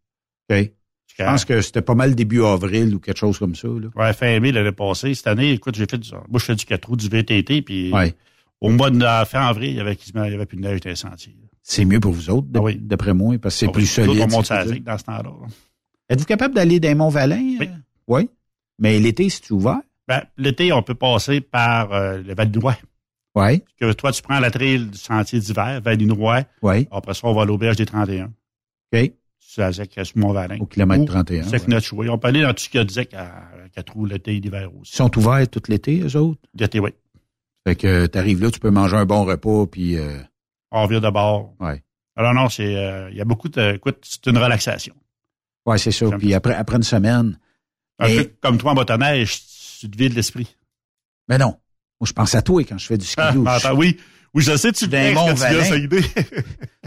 [0.51, 0.73] OK.
[1.19, 3.69] Je pense que c'était pas mal début avril ou quelque chose comme ça.
[3.69, 3.89] Là.
[3.95, 5.15] Ouais, fin mai l'année passée.
[5.15, 7.93] Cette année, écoute, j'ai fait du, moi, je fais du 4 roues, du VTT, puis
[7.93, 8.15] Ouais.
[8.61, 10.81] au mois de fin avril, il y avait, quasiment- il y avait plus de neige
[10.81, 11.37] dans les sentiers.
[11.63, 12.77] C'est mieux pour vous autres, Ah oui.
[12.81, 14.23] d'après moi, parce que c'est Ah oui, plus autres, solide.
[14.23, 15.31] On monte dans ce temps-là.
[16.13, 17.57] Êtes-vous capable d'aller dans Mont-Valin?
[17.59, 17.69] Oui.
[18.07, 18.31] Oui.
[18.79, 19.81] Mais l'été, c'est ouvert?
[20.07, 22.77] Ben, l'été, on peut passer par euh, le Val-du-Noix.
[23.35, 23.63] Oui.
[23.81, 26.43] Que toi, tu prends la trail du sentier d'hiver, Val-du-Noix.
[26.61, 26.87] Oui.
[26.91, 28.27] Après ça, on va à l'auberge des 31.
[28.93, 29.13] OK.
[29.39, 30.59] C'est avec sur Mont-Valin.
[30.61, 31.69] Au kilomètre Ou 31, C'est ouais.
[31.69, 32.05] notre choix.
[32.11, 34.41] On peut aller dans tout ce qu'il y a de zec à, à l'été et
[34.41, 34.93] l'hiver aussi.
[34.93, 36.41] Ils sont ouverts tout l'été, eux autres?
[36.59, 36.91] L'été, oui.
[37.67, 39.97] Fait que t'arrives là, tu peux manger un bon repas, puis...
[39.97, 40.19] Euh,
[40.71, 41.55] On vient de bord.
[41.61, 41.83] ouais.
[42.17, 43.77] Alors non, c'est euh, il y a beaucoup de.
[43.77, 44.95] Écoute, c'est une relaxation.
[45.67, 46.07] Ouais, c'est ça.
[46.19, 47.39] Puis après, après une semaine...
[47.99, 49.41] Un Mais- peu comme toi en motoneige,
[49.81, 50.57] tu te vides l'esprit.
[51.29, 51.57] Mais non.
[52.01, 53.21] Moi, je pense à toi quand je fais du ski.
[53.21, 53.97] Ah, attends, oui.
[54.35, 55.63] Oui, je sais, tu d'un Mont-Valin.
[55.65, 56.03] ça idée.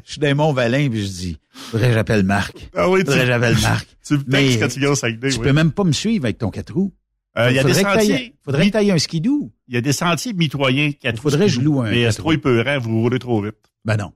[0.03, 2.69] Je suis dans Mont-Valin, puis je dis, faudrait que j'appelle Marc.
[2.75, 3.87] Ah oui, tu- faudrait que j'appelle Marc.
[4.05, 5.43] Tu me textes quand tu viens au Saguenay, Tu oui.
[5.45, 6.93] peux même pas me suivre avec ton 4 roues.
[7.37, 8.35] Euh, Il y a des Faudrait que t'ailles- sentiers.
[8.43, 9.51] Faudrait que tu ailles un skidoo.
[9.67, 10.91] Il y a des sentiers mitoyens.
[11.03, 13.55] Il faudrait que je loue un Mais quatre c'est trop épeurant, vous roulez trop vite.
[13.83, 14.11] Ben non.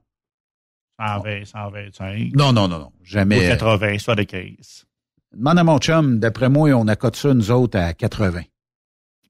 [1.00, 2.32] 120, 125.
[2.36, 2.92] Non, non, non, non.
[3.02, 3.46] Jamais.
[3.46, 4.84] Ou 80, soit de 15.
[5.32, 8.42] Demande à mon chum, d'après moi, on accote ça, nous autres, à 80.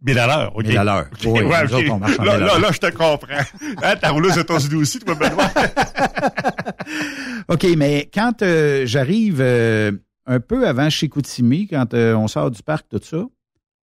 [0.02, 0.64] 1000 à l'heure, OK.
[0.66, 1.06] 1000 à l'heure.
[1.12, 2.60] OK, Oui, ouais, autres, là, 1000 à là, l'heure.
[2.60, 3.44] là, je te comprends.
[3.82, 5.50] Hein, T'as roulé aux États-Unis aussi, toi, Benoît?
[7.48, 9.92] OK, mais quand euh, j'arrive euh,
[10.26, 13.24] un peu avant chez Koutimi, quand euh, on sort du parc, tout ça,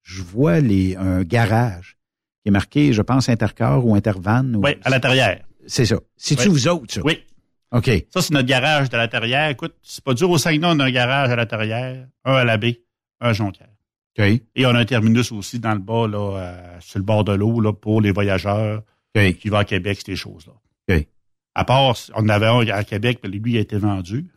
[0.04, 1.98] je vois les, un garage
[2.42, 4.56] qui est marqué, je pense, Intercar ou Intervan.
[4.56, 5.38] ou- Oui, à l'intérieur.
[5.68, 5.98] C'est ça.
[6.18, 6.54] C'est-tu Oui.
[6.54, 7.02] vous autres, ça?
[7.04, 7.20] Oui.
[7.72, 7.90] OK.
[8.12, 9.50] Ça, c'est notre garage de l'intérieur.
[9.50, 12.58] Écoute, c'est pas dur au Saguenay, on a un garage à l'intérieur, un à la
[12.58, 12.82] baie,
[13.22, 13.70] un à Jonquière.
[14.18, 14.26] OK.
[14.56, 17.34] Et on a un terminus aussi dans le bas, là, euh, sur le bord de
[17.34, 18.84] l'eau, là, pour les voyageurs
[19.14, 20.54] qui vont à Québec, ces choses-là.
[20.88, 21.08] OK.
[21.56, 24.28] À part, on en avait un à Québec, puis lui, il a été vendu.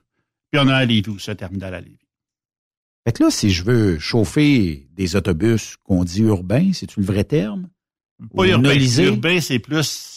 [0.50, 1.98] Puis on a un à Lévis aussi, un terminal à Lévis.
[3.04, 7.24] Fait que là, si je veux chauffer des autobus qu'on dit urbains, c'est-tu le vrai
[7.24, 7.68] terme?
[8.36, 8.76] Pas urbain.
[8.76, 10.11] Urbain, c'est plus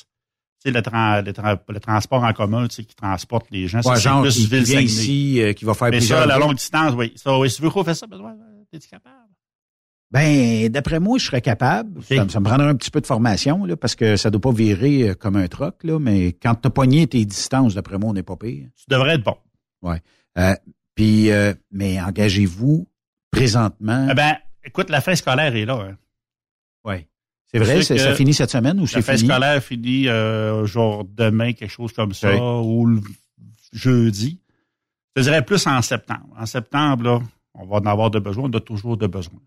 [0.72, 3.80] le, le, le transport en commun qui transporte les gens.
[3.80, 6.20] Ouais, c'est genre plus qui, qui ville vient ici, euh, qui va faire Mais plusieurs...
[6.20, 7.14] ça, à la longue distance, oui.
[7.16, 8.34] Ça, oui, si tu veux qu'on fasse ça, Benoît,
[8.72, 9.16] t'es-tu capable?
[10.12, 12.02] Ben, d'après moi, je serais capable.
[12.04, 14.40] Ça, me- ça me prendrait un petit peu de formation, là, parce que ça doit
[14.42, 17.98] pas virer euh, comme un troc, là, mais quand tu as pogné tes distances, d'après
[17.98, 18.68] moi, on n'est pas pire.
[18.78, 19.36] Tu devrais être bon.
[19.82, 20.02] Ouais.
[20.38, 20.54] Euh,
[20.94, 22.88] Puis, euh, mais engagez-vous
[23.32, 24.08] présentement.
[24.10, 25.76] Eh ben, écoute, la fin scolaire est là.
[25.90, 25.98] Hein.
[26.86, 27.08] Oui.
[27.64, 29.30] C'est vrai, ça finit cette semaine ou c'est La fin fini?
[29.30, 33.02] scolaire finit euh, genre demain, quelque chose comme ça, ou le
[33.72, 34.40] jeudi.
[35.16, 36.28] Je dirais plus en septembre.
[36.38, 37.22] En septembre, là,
[37.54, 39.40] on va en avoir de besoin, on a toujours de besoin.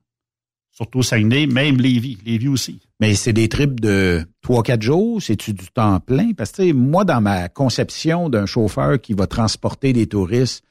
[0.71, 2.19] Surtout Saguenay, même Lévis.
[2.25, 2.81] Lévis aussi.
[3.01, 6.33] Mais c'est des trips de 3-4 jours, c'est-tu du temps plein?
[6.37, 10.65] Parce que moi, dans ma conception d'un chauffeur qui va transporter des touristes,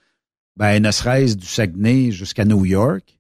[0.55, 3.16] ben, ne serait-ce du Saguenay jusqu'à New York,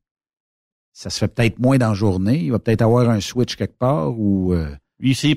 [0.99, 2.39] ça se fait peut-être moins dans la journée.
[2.39, 4.53] Il va peut-être avoir un switch quelque part ou...
[4.53, 4.75] euh,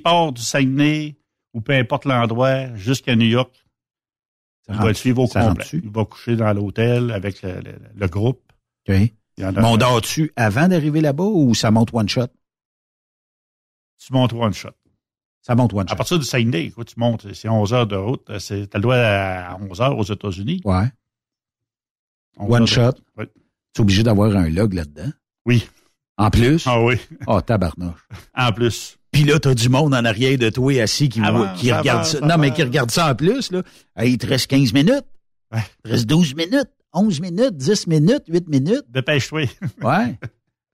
[0.03, 1.17] part du Saguenay,
[1.53, 3.55] ou peu importe l'endroit, jusqu'à New York,
[4.71, 5.67] il va le suivre au ça complet.
[5.75, 8.41] Il va coucher dans l'hôtel avec le, le- le groupe.
[8.89, 8.95] OK.
[9.37, 12.29] Il y en a- Mais on dort-tu avant d'arriver là-bas ou ça monte one shot?
[13.99, 14.71] Tu montes one shot.
[15.43, 15.97] Ça monte one À shot.
[15.97, 18.25] partir du Saguenay, écoute, tu montes, c'est 11 heures de route.
[18.27, 20.63] Tu as le droit à 11 heures aux États-Unis.
[20.65, 20.87] Ouais.
[22.39, 22.93] 11 One shot.
[23.19, 23.25] Oui.
[23.75, 25.11] Tu es obligé d'avoir un log là-dedans.
[25.47, 25.69] Oui.
[26.17, 26.67] En plus?
[26.67, 26.97] Ah oui.
[27.27, 28.07] Ah, tabarnouche.
[28.37, 28.97] En plus.
[29.13, 32.21] Puis là, t'as du monde en arrière de toi assis qui, voit- qui regarde ça.
[32.21, 33.63] Non, mais qui regarde ça en plus, là.
[33.97, 35.05] Hey, il te reste 15 minutes.
[35.53, 38.85] Il te reste 12 minutes, 11 minutes, 10 minutes, 8 minutes.
[38.89, 39.47] Dépêche-toi.
[39.83, 40.17] Ouais.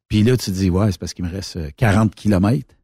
[0.09, 2.75] Puis là, tu te dis, ouais, c'est parce qu'il me reste euh, 40 kilomètres.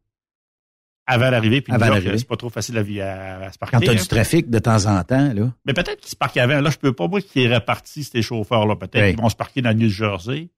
[1.05, 2.17] Avant l'arrivée, puis Avant l'arrivée.
[2.17, 3.77] c'est pas trop facile à, vie- à, à se parquer.
[3.77, 3.95] Quand t'as hein.
[3.95, 5.53] du trafic de temps en temps, là.
[5.65, 6.61] Mais peut-être qu'ils se parquent avant.
[6.61, 8.75] Là, je peux pas, moi, qui est réparti ces chauffeurs-là.
[8.77, 9.13] Peut-être Ouais.
[9.13, 10.49] qu'ils vont se parquer dans le New Jersey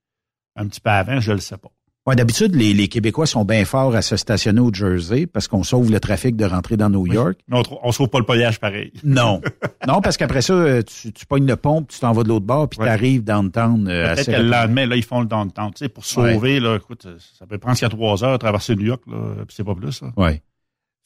[0.56, 1.69] un petit peu avant, je le sais pas.
[2.07, 5.64] Ouais, d'habitude, les, les Québécois sont bien forts à se stationner au Jersey parce qu'on
[5.64, 7.40] sauve le trafic de rentrer dans New York.
[7.48, 8.91] Mais on, on sauve pas le paillage pareil.
[9.03, 9.41] Non.
[9.88, 12.27] non, parce qu'après ça, euh, tu, tu pognes le pont, puis tu t'en vas de
[12.30, 12.86] l'autre bord, puis Ouais.
[12.86, 15.72] tu arrives downtown euh, Peut-être que le lendemain, là, ils font le downtown.
[15.72, 17.07] Tu sais, pour sauver, là, écoute,
[17.40, 19.18] ça peut prendre jusqu'à trois heures à traverser New York, là,
[19.48, 20.14] puis c'est pas plus, ça.
[20.15, 20.41] Oui.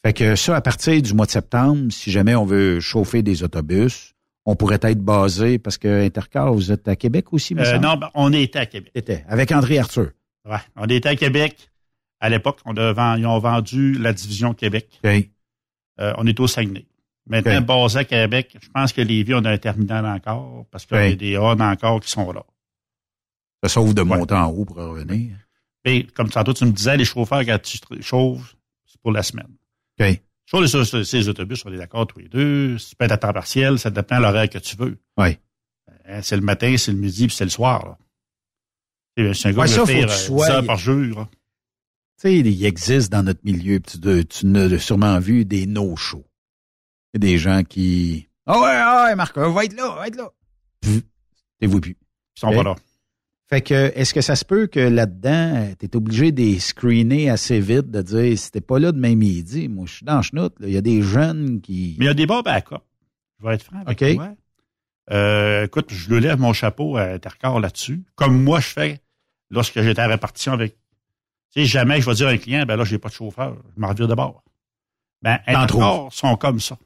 [0.06, 3.44] Fait que ça, à partir du mois de septembre, si jamais on veut chauffer des
[3.44, 4.16] autobus,
[4.50, 7.98] on pourrait être basé, parce que Intercar, vous êtes à Québec aussi, me Euh, non,
[7.98, 8.92] ben, on était à Québec.
[8.96, 10.12] Était, avec André Arthur.
[10.50, 11.70] Ouais, on était à Québec.
[12.20, 14.90] À l'époque, on a ils ont vendu la division Québec.
[15.04, 15.30] OK.
[16.00, 16.86] Euh, on est au Saguenay.
[17.28, 20.98] Maintenant, basé à Québec, je pense que Lévis, on a un terminal encore, parce qu'il
[20.98, 22.44] y a des hauts encore qui sont là.
[23.64, 25.36] Ça sauve de monter en haut pour revenir.
[25.86, 28.56] Et comme tantôt, tu me disais, les chauffeurs, quand tu chauffes,
[28.86, 29.54] c'est pour la semaine.
[30.00, 30.20] OK.
[30.50, 32.78] Sur les, sur ces autobus, on est d'accord tous les deux.
[32.80, 34.98] Ça peut être à temps partiel, ça dépend de l'horaire que tu veux.
[35.18, 35.38] Oui.
[36.06, 37.98] Hein, C'est le matin, c'est le midi, puis c'est le soir.
[39.16, 40.96] C'est un gars Ouais, qui ça, que tu euh, sois- 10 heures par jour.
[41.20, 41.30] là.
[41.32, 41.38] Tu
[42.18, 46.26] sais, il existe dans notre milieu, tu, dois- tu en as sûrement vu des no-shows.
[47.16, 48.28] Des gens qui...
[48.48, 50.32] Ah ouais, ah ouais, Marc, on va être là, on va être là.
[51.60, 51.96] T'es vous plus.
[52.38, 52.76] Ils sont pas là.
[53.50, 57.60] Fait que, est-ce que ça se peut que là-dedans, tu es obligé de screener assez
[57.60, 60.54] vite, de dire, si t'es pas là demain midi, moi, je suis dans le chenoute,
[60.60, 61.96] il y a des jeunes qui...
[61.98, 62.76] Mais il y a des bons backups.
[63.40, 64.16] Je vais être franc avec OK.
[64.16, 64.30] toi.
[65.12, 68.04] Euh, écoute, je le lève mon chapeau à Intercar là-dessus.
[68.16, 69.02] Comme moi, je fais
[69.50, 70.76] lorsque j'étais à répartition avec...
[71.52, 73.58] Tu sais, jamais je vais dire à un client, ben là, j'ai pas de chauffeur.
[73.76, 74.44] Je m'en revire de bord.
[75.24, 76.78] Ben, T'en Intercar sont comme ça.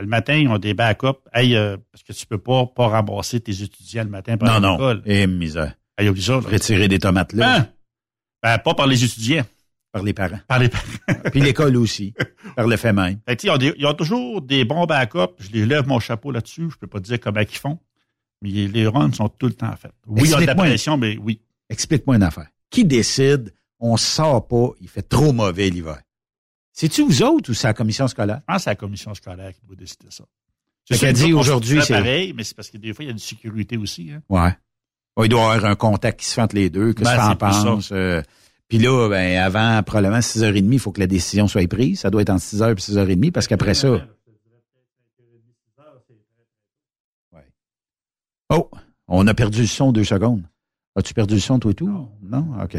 [0.00, 1.18] Le matin, ils ont des backups.
[1.34, 4.66] Hey, euh, parce que tu peux pas, pas ramasser tes étudiants le matin par Non,
[4.68, 4.72] non.
[4.72, 5.02] l'école.
[5.04, 5.74] Et misère.
[5.98, 6.32] Hey, oublie ça.
[6.34, 6.40] là.
[6.40, 7.56] Retirer des tomates là.
[7.56, 7.68] Hein?
[8.42, 9.44] Ben, pas par les étudiants.
[9.92, 10.40] Par les parents.
[10.48, 10.84] Par les parents.
[11.30, 12.14] Puis l'école aussi.
[12.56, 13.18] par le fait même.
[13.28, 15.34] Fait ils, ont des- ils ont toujours des bons backups.
[15.38, 16.68] Je les lève mon chapeau là-dessus.
[16.70, 17.78] Je peux pas dire comment ils font.
[18.40, 19.92] Mais les runs sont tout le temps faits.
[20.06, 21.40] Oui, il y a de la pression, mais oui.
[21.68, 22.48] Explique-moi une affaire.
[22.70, 26.00] Qui décide, on sort pas, il fait trop mauvais l'hiver?
[26.72, 28.40] C'est-tu vous autres ou c'est la commission scolaire?
[28.40, 30.24] Je pense que c'est la commission scolaire qui doit décider ça.
[30.88, 33.12] C'est qu'elle dit aujourd'hui, c'est- pareil, mais c'est parce que des fois, il y a
[33.12, 34.10] une sécurité aussi.
[34.10, 34.22] Hein.
[34.28, 34.56] Ouais.
[35.16, 37.10] Ouais, il doit y avoir un contact qui se fait entre les deux, que Ben,
[37.14, 37.36] que ça.
[37.36, 37.90] penses?
[37.92, 38.22] euh,
[38.68, 42.00] Puis là, ben, avant, probablement 6h30, il faut que la décision soit prise.
[42.00, 43.90] Ça doit être entre 6h et 6h30, parce qu'après ça.
[47.32, 47.46] Ouais.
[48.50, 48.70] Oh,
[49.08, 50.42] on a perdu le son deux secondes.
[50.96, 52.08] As-tu perdu le son, toi et tout?
[52.22, 52.46] Non?
[52.62, 52.76] OK.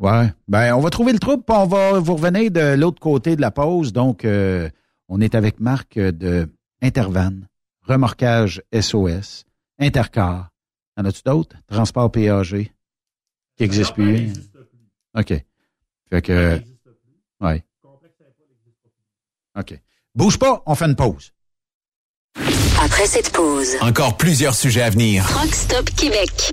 [0.00, 0.32] Ouais.
[0.48, 3.42] Ben, on va trouver le trouble, puis on va vous revenir de l'autre côté de
[3.42, 3.92] la pause.
[3.92, 4.68] Donc, euh,
[5.08, 6.48] on est avec Marc euh, de
[6.80, 7.46] Intervan,
[7.82, 9.44] Remorquage SOS,
[9.78, 10.48] Intercar.
[10.96, 11.54] En as-tu d'autres?
[11.66, 12.70] Transport PAG,
[13.56, 14.32] qui n'existe plus.
[15.14, 15.34] OK.
[16.08, 16.60] Fait que.
[17.40, 17.62] Ouais.
[19.58, 19.78] OK.
[20.14, 21.32] Bouge pas, on fait une pause.
[22.82, 25.26] Après cette pause, Encore plusieurs sujets à venir.
[25.28, 26.52] Truck Stop Québec.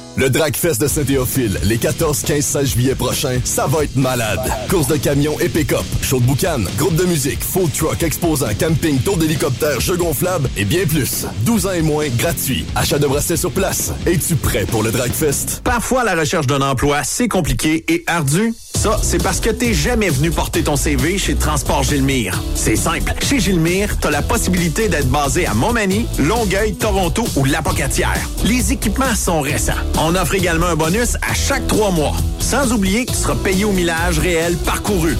[0.17, 4.41] Le Dragfest de Saint-Théophile, les 14, 15, 16 juillet prochains, ça va être malade.
[4.69, 8.99] Course de camions et pick-up, show de boucan, groupe de musique, food truck, exposant, camping,
[8.99, 11.25] tour d'hélicoptère, jeux gonflables et bien plus.
[11.45, 12.65] 12 ans et moins, gratuit.
[12.75, 13.93] Achat de bracelets sur place.
[14.05, 15.61] Es-tu prêt pour le Dragfest?
[15.63, 18.53] Parfois, la recherche d'un emploi, c'est compliqué et ardu.
[18.75, 22.41] Ça, c'est parce que t'es jamais venu porter ton CV chez Transport Gilmire.
[22.55, 23.13] C'est simple.
[23.21, 28.19] Chez Gilmire, t'as la possibilité d'être basé à Montmagny, Longueuil, Toronto ou Lapocatière.
[28.43, 29.73] Les équipements sont récents.
[30.03, 32.15] On offre également un bonus à chaque trois mois.
[32.39, 35.15] Sans oublier que tu seras payé au millage réel parcouru.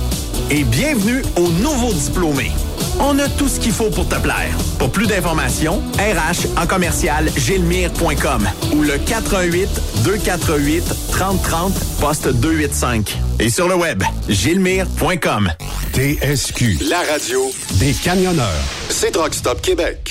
[0.50, 2.52] Et bienvenue aux nouveaux diplômés.
[3.00, 4.50] On a tout ce qu'il faut pour te plaire.
[4.80, 9.70] Pour plus d'informations, RH en commercial gilmire.com ou le 418
[10.04, 13.20] 248 3030 poste 285.
[13.40, 15.52] Et sur le web, gilmire.com.
[15.94, 18.64] TSQ, la radio des camionneurs.
[18.90, 20.11] C'est Truck Stop Québec.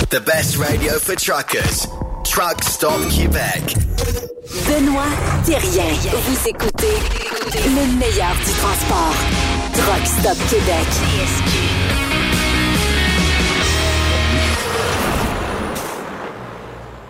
[0.10, 1.88] The best radio for truckers.
[2.24, 3.76] Truck Stop Québec.
[4.68, 5.04] Benoît
[5.46, 5.86] Thérien.
[6.28, 6.98] Vous écoutez
[7.54, 9.16] le meilleur du transport.
[9.74, 11.63] Truck Stop Québec.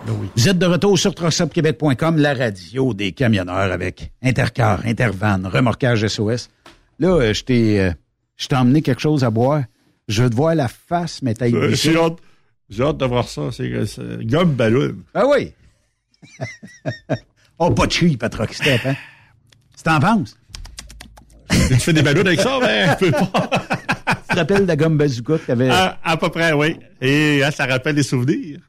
[0.06, 6.50] Vous êtes de retour sur truckstopquebec.com, la radio des camionneurs avec Intercar, Intervan, remorquage SOS.
[6.98, 7.90] Là, euh, je t'ai euh,
[8.36, 9.62] je t'ai emmené quelque chose à boire.
[10.08, 12.18] Je veux te voir la face, mais t'as Euh, J'ai hâte,
[12.68, 13.42] j'ai hâte de voir ça.
[13.50, 14.96] C'est c'est gomme ballon.
[15.14, 15.52] Ah oui!
[17.58, 18.94] oh, pas de cheap à hein?
[19.76, 20.36] Tu t'en penses?
[21.48, 23.50] Tu fais des ballons avec ça, mais je peux pas.
[24.28, 25.70] Tu te rappelles de la gomme bazooka que t'avais...
[25.70, 26.76] À, à peu près, oui.
[27.00, 28.60] Et hein, ça rappelle des souvenirs.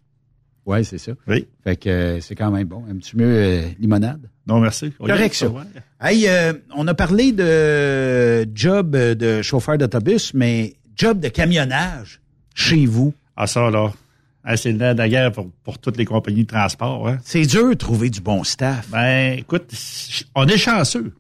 [0.66, 1.12] Oui, c'est ça.
[1.28, 1.48] Oui.
[1.64, 2.84] Fait que euh, c'est quand même bon.
[2.90, 4.30] Aimes-tu mieux euh, limonade?
[4.48, 4.92] Non, merci.
[4.92, 5.48] Correct, ça.
[5.48, 5.62] Ouais.
[6.02, 12.20] Hey, euh, on a parlé de job de chauffeur d'autobus, mais job de camionnage
[12.54, 13.14] chez vous.
[13.36, 13.92] Ah, ça, là.
[14.56, 17.08] C'est de la guerre pour, pour toutes les compagnies de transport.
[17.08, 17.18] Hein.
[17.24, 18.88] C'est dur de trouver du bon staff.
[18.92, 19.72] Ben, écoute,
[20.36, 21.14] on est chanceux.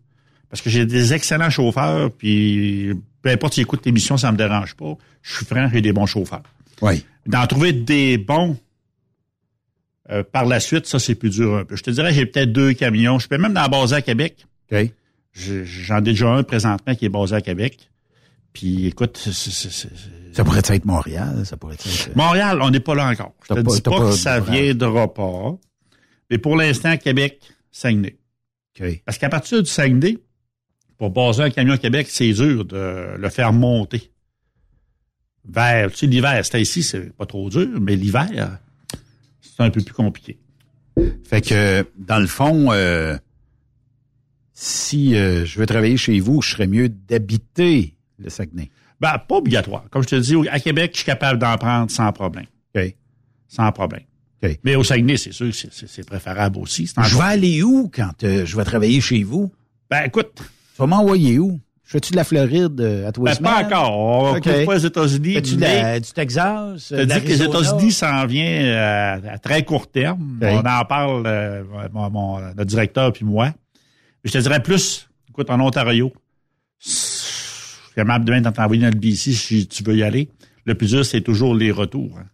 [0.49, 2.91] Parce que j'ai des excellents chauffeurs, puis
[3.23, 4.95] peu importe si écoute l'émission, ça me dérange pas.
[5.23, 6.43] Je suis franc, j'ai des bons chauffeurs.
[6.81, 7.03] Oui.
[7.25, 8.57] D'en trouver des bons
[10.11, 11.75] euh, par la suite, ça, c'est plus dur un peu.
[11.75, 13.17] Je te dirais, j'ai peut-être deux camions.
[13.19, 14.45] Je peux même dans basé à Québec.
[14.71, 14.91] OK.
[15.33, 17.89] Je- J'en ai déjà un présentement qui est basé à Québec.
[18.53, 19.89] Puis écoute, c'est-
[20.31, 21.85] Ça pourrait être Montréal, ça pourrait être...
[21.87, 23.33] euh, Montréal, on n'est pas là encore.
[23.43, 25.57] Je te pas- dis pas, pas que ça viendra pas.
[26.29, 27.39] Mais pour l'instant, Québec,
[27.71, 28.17] Saguenay.
[28.79, 29.01] OK.
[29.05, 30.17] Parce qu'à partir du Saguenay,
[30.97, 34.11] pour baser un camion à Québec, c'est dur de le faire monter.
[35.47, 38.57] Vers, tu sais, l'hiver, c'était ici, c'est pas trop dur, mais l'hiver,
[39.55, 40.37] c'est un peu plus compliqué.
[41.23, 43.17] Fait que, dans le fond, euh,
[44.53, 48.69] si euh, je veux travailler chez vous, je serais mieux d'habiter le Saguenay.
[49.01, 49.83] Ben, pas obligatoire.
[49.91, 52.45] Comme je te dis, à Québec, je suis capable d'en prendre sans problème.
[52.75, 52.95] OK.
[53.47, 54.03] Sans problème.
[54.43, 54.57] OK.
[54.63, 56.87] Mais au Saguenay, c'est sûr que c'est- préférable aussi.
[56.87, 59.51] Je vais aller où quand euh, je vais travailler chez vous?
[59.89, 60.31] Ben, écoute.
[60.37, 61.59] Tu vas m'envoyer où?
[61.85, 63.97] Je fais-tu de la Floride euh, à toi Ben, pas encore.
[63.97, 64.41] On OK.
[64.43, 65.33] couvre pas les États-Unis.
[65.35, 66.91] Fais-tu de mais- du Texas?
[66.91, 67.43] Euh, te dis que les?
[67.43, 70.39] États-Unis s'en vient euh, à, très court terme.
[70.41, 71.63] On en parle, euh,
[71.93, 73.53] mon, mon- notre directeur puis moi.
[74.23, 76.11] Je te dirais plus, écoute, en Ontario,
[76.83, 80.29] je suis capable demain de t'envoyer dans le BC si tu veux y aller.
[80.65, 82.17] Le plus dur, c'est toujours les retours.
[82.19, 82.25] hein.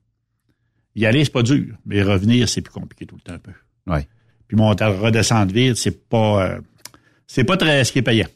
[0.96, 3.52] Y aller, c'est pas dur, mais revenir, c'est plus compliqué tout le temps un peu.
[3.88, 4.08] Ouais.
[4.48, 6.60] Puis monter, redescendre vite, c'est pas, euh,
[7.28, 8.28] c'est pas très ce qui est payant.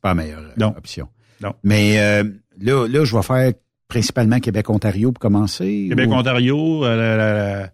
[0.00, 0.74] C'est pas la meilleure euh, Non.
[0.76, 1.08] option.
[1.42, 1.52] Non.
[1.62, 2.24] Mais euh,
[2.60, 3.52] là, là, je vais faire
[3.88, 5.86] principalement Québec-Ontario pour commencer.
[5.88, 7.66] Québec, ou- Ontario, euh,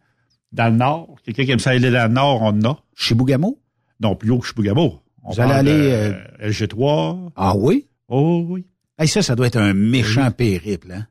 [0.53, 1.17] dans le nord.
[1.25, 2.79] Quelqu'un qui aime ça aller dans le nord, on en a.
[2.95, 3.61] Chibougamau?
[4.01, 5.01] Non, plus haut que Chibougamau.
[5.23, 6.13] On Vous allez aller, euh,
[6.43, 7.31] euh, LG3.
[7.37, 7.87] Ah oui?
[8.09, 8.67] Oh oui.
[8.99, 11.07] Hey, ça, ça doit être un méchant périple, hein?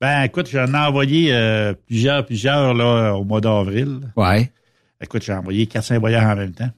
[0.00, 4.00] Ben, écoute, j'en ai envoyé euh, plusieurs, plusieurs là, au mois d'avril.
[4.16, 4.50] Ouais.
[5.02, 6.70] Écoute, j'ai envoyé 400 voyages en même temps.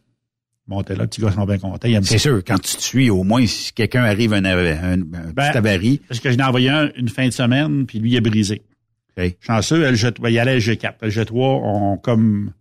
[0.80, 4.32] Là, gars sont bien C'est sûr, quand tu te suis, au moins, si quelqu'un arrive
[4.32, 7.32] un, un, un Ben, petit avarie, Parce que j'en ai envoyé un une fin de
[7.32, 8.62] semaine, puis lui, il est brisé.
[9.18, 9.36] OK.
[9.40, 10.94] Chanceux, LG, ben, il allait à LG4.
[11.02, 12.52] LG3, on, comme,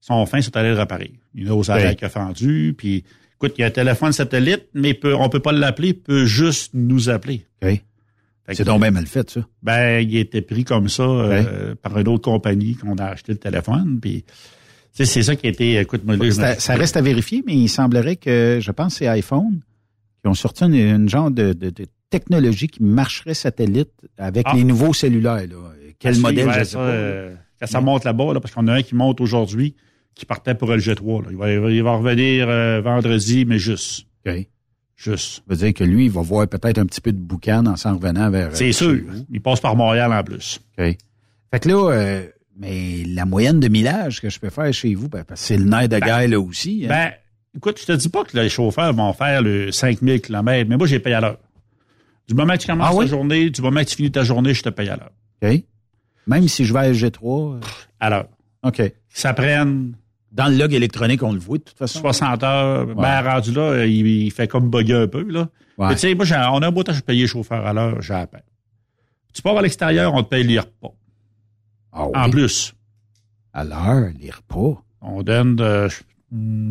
[0.00, 1.12] son fin, sont allés le réparer.
[1.34, 3.04] Il a aux arrêts qui a fendu, puis
[3.36, 6.24] écoute, il y a un téléphone satellite, mais peut, on peut pas l'appeler, il peut
[6.24, 7.44] juste nous appeler.
[8.54, 9.40] C'est donc bien mal fait, ça.
[9.62, 13.38] Ben, il était pris comme ça euh, par une autre compagnie qu'on a acheté le
[13.38, 13.98] téléphone.
[14.00, 14.24] Puis
[14.92, 17.42] C'est c'est ça qui a été, écoute, moi, là, je me- Ça, reste à vérifier,
[17.46, 19.60] mais il semblerait que, je pense, c'est iPhone
[20.22, 24.54] qui ont sorti une, une genre de, de- de technologie qui marcherait satellite avec Ah.
[24.56, 25.46] les nouveaux cellulaires.
[25.48, 25.56] Là.
[25.98, 26.84] Quel Parce modèle, je sais ça, pas.
[26.84, 29.74] euh, quand ça monte là-bas, là, parce qu'on a un qui monte aujourd'hui,
[30.14, 31.22] qui partait pour le G3.
[31.24, 31.28] là.
[31.30, 34.06] Il, va, il revenir euh, vendredi, mais juste.
[34.96, 35.36] Juste.
[35.36, 37.76] Ça veut dire que lui, il va voir peut-être un petit peu de boucan en
[37.76, 38.56] s'en revenant vers...
[38.56, 38.90] C'est euh, sûr.
[38.96, 39.26] chez vous.
[39.30, 40.60] Il passe par Montréal en plus.
[40.76, 40.84] OK.
[41.52, 42.26] Fait que là, euh,
[42.58, 45.56] mais la moyenne de millage que je peux faire chez vous, ben, parce que c'est
[45.56, 46.82] le nerf de guerre là aussi.
[46.84, 46.88] hein.
[46.88, 47.12] Ben,
[47.56, 50.86] écoute, je te dis pas que les chauffeurs vont faire le 5000 km, mais moi,
[50.86, 51.38] j'ai payé à l'heure.
[52.28, 53.04] Du moment que tu commences Ah oui?
[53.06, 55.12] ta journée, du moment que tu finis ta journée, je te paye à l'heure.
[55.42, 55.62] OK.
[56.26, 57.54] Même si je vais à G3.
[57.56, 57.60] euh,
[58.00, 58.28] À l'heure.
[58.64, 58.82] OK.
[59.08, 59.94] Ça prenne
[60.30, 62.00] Dans le log électronique, on le voit de toute façon.
[62.00, 62.86] 60 heures.
[62.96, 65.48] Ben, rendu là, il, il fait comme bugger un peu, là.
[65.78, 65.88] Ouais.
[65.88, 68.02] Mais tu sais, moi, on a un beau temps, je paye les chauffeurs à l'heure,
[68.02, 68.42] j'ai la paix.
[69.32, 70.92] Tu pars à l'extérieur, on te paye les repas.
[71.92, 72.74] Ah En plus.
[73.52, 74.82] À l'heure, les repas.
[75.00, 76.00] On donne, euh, je,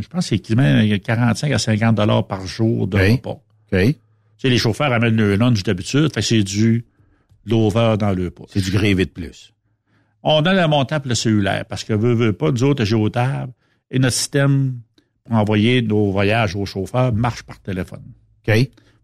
[0.01, 3.11] je pense que c'est quasiment 45 à 50 dollars par jour de OK.
[3.11, 3.29] repas.
[3.71, 3.79] OK.
[3.79, 3.95] Tu
[4.37, 6.85] sais, les chauffeurs amènent le lunch d'habitude, fait c'est du
[7.45, 8.43] l'over dans le pas.
[8.49, 9.53] C'est du grévé de plus.
[10.21, 13.53] On donne un montant pour le cellulaire parce que veut, veut pas, nous autres, géotable
[13.89, 14.79] et notre système
[15.23, 18.03] pour envoyer nos voyages aux chauffeurs marche par téléphone.
[18.47, 18.53] OK.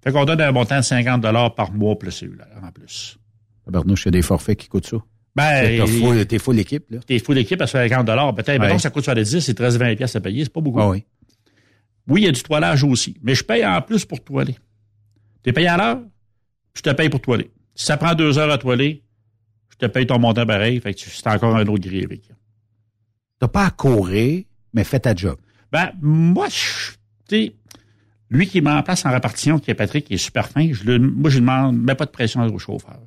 [0.03, 3.18] Fait qu'on donne un montant de 50 dollars par mois pour le cellulaire en plus.
[3.65, 4.98] Tabarnouche, il y a des forfaits qui coûtent ça.
[5.35, 6.99] Ben, T'es full, t'es full équipe, là.
[7.05, 8.35] T'es full équipe à 50 dollars.
[8.35, 8.77] Peut-être, Ouais.
[8.80, 10.80] ça coûte sur les 10, c'est 13-20 pièces à payer, c'est pas beaucoup.
[10.80, 11.03] Ah oui.
[12.07, 14.55] Oui, il y a du toilage aussi, mais je paye en plus pour toiler.
[15.41, 16.01] T'es payé à l'heure,
[16.76, 17.49] je te paye pour toiler.
[17.76, 19.01] Si ça prend deux heures à toiler,
[19.72, 22.22] je te paye ton montant pareil, fait que c'est encore un autre grévé.
[23.39, 24.43] T'as pas à courir,
[24.73, 25.38] mais fais ta job.
[25.72, 26.47] Ben, moi,
[27.27, 27.51] tu
[28.30, 30.84] lui qui met en place en répartition, qui est Patrick, qui est super fin, je
[30.84, 32.99] le, moi, je lui demande, mets pas de pression au chauffeur.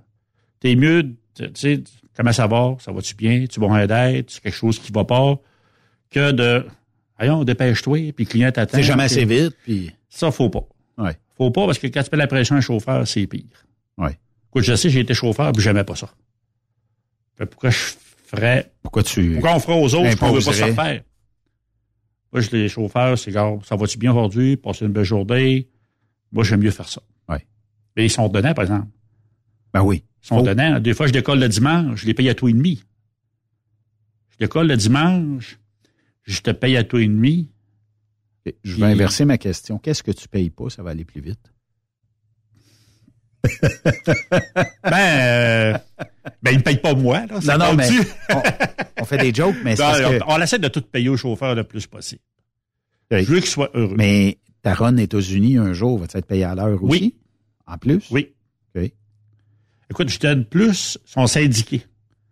[0.61, 1.83] T'es mieux, tu sais,
[2.17, 5.39] comment ça va, ça va-tu bien, tu vas d'aide, c'est quelque chose qui va pas,
[6.11, 6.67] que de,
[7.19, 8.79] allons, dépêche-toi, puis le client t'attend.
[8.79, 9.93] C'est jamais assez vite, puis...
[10.09, 10.67] Ça, faut pas.
[10.97, 11.17] Ouais.
[11.37, 13.67] Faut pas, parce que quand tu fais la pression à un chauffeur, c'est pire.
[13.99, 14.19] Ouais.
[14.49, 16.09] Écoute, je sais, j'ai été chauffeur, puis j'aimais pas ça.
[17.37, 17.77] Fait pourquoi je
[18.25, 19.33] ferais, Pourquoi tu...
[19.33, 21.03] pourquoi on ferait aux autres, qu'on veut pas se faire?
[22.33, 24.57] Moi, je les chauffeurs, c'est gars, ça va-tu bien aujourd'hui?
[24.57, 25.69] Passer une belle journée?
[26.33, 27.03] Moi, j'aime mieux faire ça.
[27.29, 27.47] Ouais.
[27.97, 28.89] Mais ils sont donnants, par exemple.
[29.77, 30.05] Ben oui.
[30.23, 30.81] Ils sont Faut- donnants.
[30.81, 32.83] Des fois, je décolle le dimanche, je les paye à tout et demi.
[34.31, 35.59] Je décolle le dimanche,
[36.23, 37.51] je te paye à tout et demi.
[38.65, 39.79] Je vais inverser ma question.
[39.79, 40.71] Qu'est-ce que tu payes pas?
[40.71, 41.53] Ça va aller plus vite.
[44.83, 45.79] Ben, euh,
[46.43, 47.41] ben, ils ne payent pas moi, là.
[47.41, 47.89] Ça non, non, mais
[48.31, 48.43] on,
[49.03, 50.21] on fait des jokes, mais c'est que...
[50.27, 52.23] on, essaie de tout payer aux chauffeurs le plus possible.
[53.11, 53.95] Je veux qu'ils soient heureux.
[53.97, 57.01] Mais ta run États-Unis, un jour, va-tu être payé à l'heure aussi?
[57.03, 57.15] Oui.
[57.67, 58.09] En plus?
[58.11, 58.36] Oui.
[59.91, 61.83] Écoute, je donne plus, ils sont syndiqués.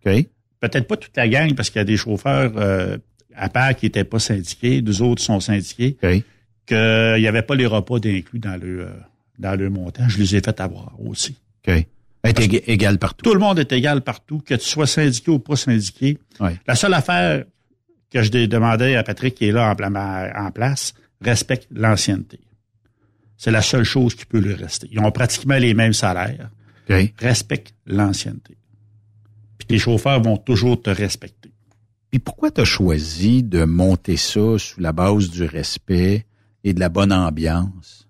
[0.05, 0.25] OK.
[0.59, 2.97] Peut-être pas toute la gang, parce qu'il y a des chauffeurs euh,
[3.35, 6.23] à part qui n'étaient pas syndiqués, deux autres sont syndiqués, OK.
[6.65, 8.89] qu'il n'y avait pas les repas d'inclus dans le, euh,
[9.39, 10.07] dans le montant.
[10.09, 11.35] Je les ai fait avoir aussi.
[11.67, 11.85] OK.
[12.23, 13.23] Être ég- égal partout.
[13.23, 16.17] Tout le monde est égal partout, que tu sois syndiqué ou pas syndiqué.
[16.39, 16.57] Ouais.
[16.67, 17.43] La seule affaire
[18.11, 22.39] que je demandais à Patrick qui est là en, en place, respecte l'ancienneté.
[23.37, 24.87] C'est la seule chose qui peut lui rester.
[24.91, 26.49] Ils ont pratiquement les mêmes salaires.
[26.87, 28.57] Respecte l'ancienneté.
[29.57, 31.51] Puis tes chauffeurs vont toujours te respecter.
[32.11, 36.25] Puis pourquoi tu as choisi de monter ça sous la base du respect
[36.63, 38.07] et de la bonne ambiance?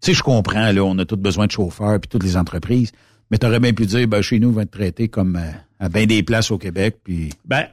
[0.00, 2.92] Tu sais, je comprends, là, on a tous besoin de chauffeurs puis toutes les entreprises,
[3.30, 5.50] mais tu aurais bien pu dire, ben, chez nous, on va être traité comme euh,
[5.80, 7.30] à bien des places au Québec, puis...
[7.44, 7.66] Ben,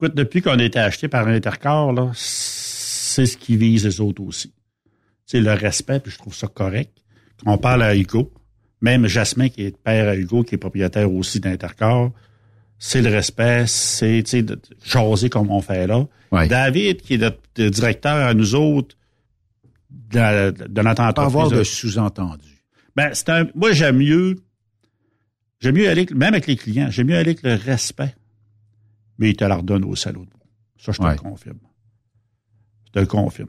[0.00, 4.22] écoute, depuis qu'on a été acheté par Intercar, là, c'est ce qui vise les autres
[4.22, 4.52] aussi.
[5.24, 6.92] C'est le respect, puis je trouve ça correct.
[7.44, 8.32] Quand on parle à Hugo,
[8.80, 12.10] même Jasmin, qui est père à Hugo, qui est propriétaire aussi d'Intercar,
[12.78, 14.22] c'est le respect, c'est
[14.84, 16.06] jaser comme on fait là.
[16.30, 16.46] Ouais.
[16.48, 18.96] David, qui est notre euh, directeur à nous autres
[19.90, 21.26] de, de notre Pas entreprise.
[21.26, 22.62] avoir de là, sous-entendu.
[22.94, 24.36] ben, c'est un, moi, j'aime mieux,
[25.60, 28.14] j'aime mieux aller, avec- même avec les clients, j'aime mieux aller avec le respect,
[29.18, 30.26] mais il te la redonne au salaud.
[30.78, 31.12] Ça, je te Ouais.
[31.12, 31.58] le confirme.
[32.86, 33.48] Je te le confirme.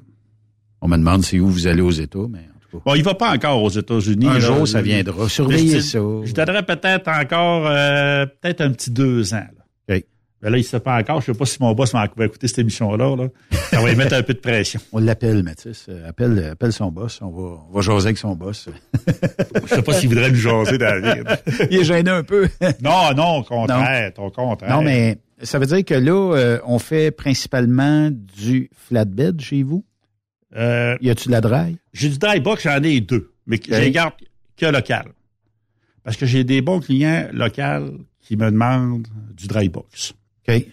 [0.82, 2.48] On me demande si où vous allez aux États, mais.
[2.74, 4.28] Bon, il va pas encore aux États-Unis.
[4.28, 4.40] Un là.
[4.40, 5.30] jour, ça viendra.
[5.30, 6.00] Surveillez ça.
[6.00, 9.48] Je donnerais peut-être encore, euh, peut-être un petit deux ans.
[9.88, 9.96] Là.
[9.96, 10.04] OK.
[10.42, 11.22] Mais là, il ne sait pas encore.
[11.22, 13.16] Je sais pas si mon boss va écouter cette émission-là.
[13.16, 13.28] Là.
[13.72, 14.80] Ça va lui mettre un peu de pression.
[14.92, 15.88] On l'appelle, Mathis.
[16.08, 17.20] Appelle, appelle son boss.
[17.22, 18.70] On va, on va jaser avec son boss.
[19.64, 21.26] Je sais pas s'il voudrait nous jaser, David.
[21.72, 22.48] Il est gêné un peu.
[22.82, 24.70] non, non, au contraire, au contraire.
[24.70, 29.86] Non, mais ça veut dire que là, euh, on fait principalement du flatbed chez vous?
[30.56, 31.78] Euh, y a-tu de la dry?
[31.94, 34.14] J'ai du dry box, j'en ai deux, mais je les garde
[34.56, 35.12] que local.
[36.04, 40.14] Parce que j'ai des bons clients locaux qui me demandent du dry box.
[40.48, 40.66] OK.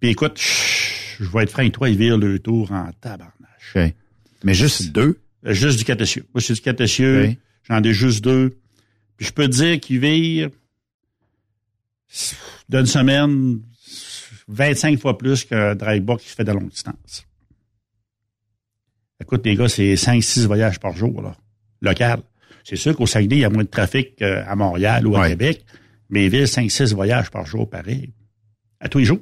[0.00, 3.76] Puis écoute, je vais être franc avec toi, ils virent le tour en tabarnache.
[3.76, 3.94] OK.
[4.44, 5.20] Mais juste deux?
[5.46, 6.26] Euh, Juste du catessieux.
[6.34, 7.36] Moi, c'est du catessieux.
[7.68, 8.58] J'en ai juste deux.
[9.16, 10.50] Puis je peux te dire qu'ils virent
[12.68, 13.60] d'une semaine
[14.48, 17.24] 25 fois plus qu'un dry box qui fait de longue distance.
[19.20, 21.34] Écoute, les gars, c'est 5-6 voyages par jour, là,
[21.82, 22.20] local.
[22.64, 25.64] C'est sûr qu'au Saguenay, il y a moins de trafic qu'à Montréal ou à Québec,
[26.08, 28.12] mais virent 5-6 voyages par jour, pareil.
[28.80, 29.20] À tous les jours.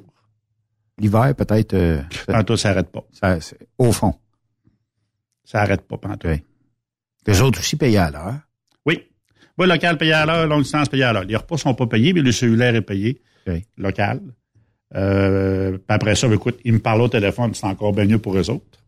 [0.99, 1.73] L'hiver, peut-être.
[1.73, 2.01] Euh,
[2.57, 3.03] ça n'arrête pas.
[3.11, 4.13] ça- c'est- au fond.
[5.43, 6.41] Ça n'arrête pas, pantoute.
[7.27, 8.39] Les autres aussi payés à l'heure.
[8.85, 9.03] Oui.
[9.57, 11.23] Oui, local payé à l'heure, longue distance payé à l'heure.
[11.25, 13.21] Les repas sont pas payés, mais le cellulaire est payé.
[13.77, 14.21] Local.
[14.95, 18.49] Euh, après ça, écoute, ils me parlent au téléphone, c'est encore bien mieux pour eux
[18.49, 18.78] autres.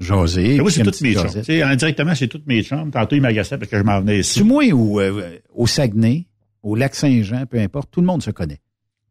[0.00, 0.56] José.
[0.56, 1.14] Mais oui, c'est toutes mes.
[1.14, 2.90] Tu sais, indirectement, c'est toutes mes chums.
[2.90, 4.40] Tantôt, ils m'agaçaient parce que je m'en venais ici.
[4.40, 6.26] Tu moins ou euh, au Saguenay,
[6.62, 8.60] au Lac-Saint-Jean, peu importe, tout le monde se connaît.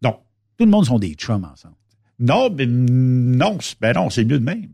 [0.02, 0.18] Non.
[0.58, 1.76] Tout le monde sont des chums ensemble.
[2.20, 4.70] Non, mais non, c'est- ben non, c'est mieux de même.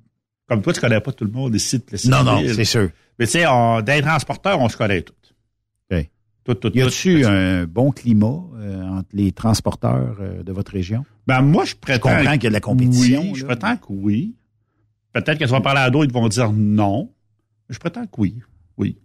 [0.47, 1.77] Comme toi, tu connais pas tout le monde ici.
[1.77, 2.89] de Non, non, c'est sûr.
[3.19, 3.45] Mais tu sais,
[3.85, 5.13] des transporteurs, on se connaît tous.
[5.91, 6.09] OK.
[6.43, 11.05] Tout, tout, Y a-tu un bon climat euh, entre les transporteurs euh, de votre région?
[11.27, 12.09] Ben, moi, je prétends.
[12.09, 14.35] comprends qu'il y a de la compétition, Oui, je prétends que oui.
[15.13, 17.11] Peut-être que tu vas parler à d'autres, ils vont dire non.
[17.69, 18.35] Je prétends que oui.
[18.77, 18.97] Oui.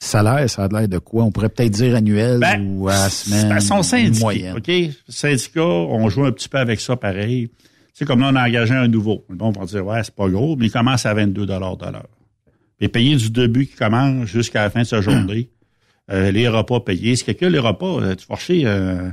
[0.00, 1.24] Salaire, ça a l'air de quoi?
[1.24, 3.48] On pourrait peut-être dire annuel ou à la semaine.
[3.48, 4.56] Ben, son syndicat, moyenne.
[4.56, 4.70] OK?
[5.08, 7.50] Syndicat, on joue un petit peu avec ça pareil.
[7.98, 9.24] Sais, comme là, on a engagé un nouveau.
[9.28, 12.06] Bon, on va dire, ouais, c'est pas gros, mais il commence à 22 de l'heure.
[12.80, 15.50] Et payer du début qui commence jusqu'à la fin de sa journée.
[16.10, 17.16] Euh, les repas payés.
[17.16, 19.10] C'est que les repas, euh, tu vas chercher euh,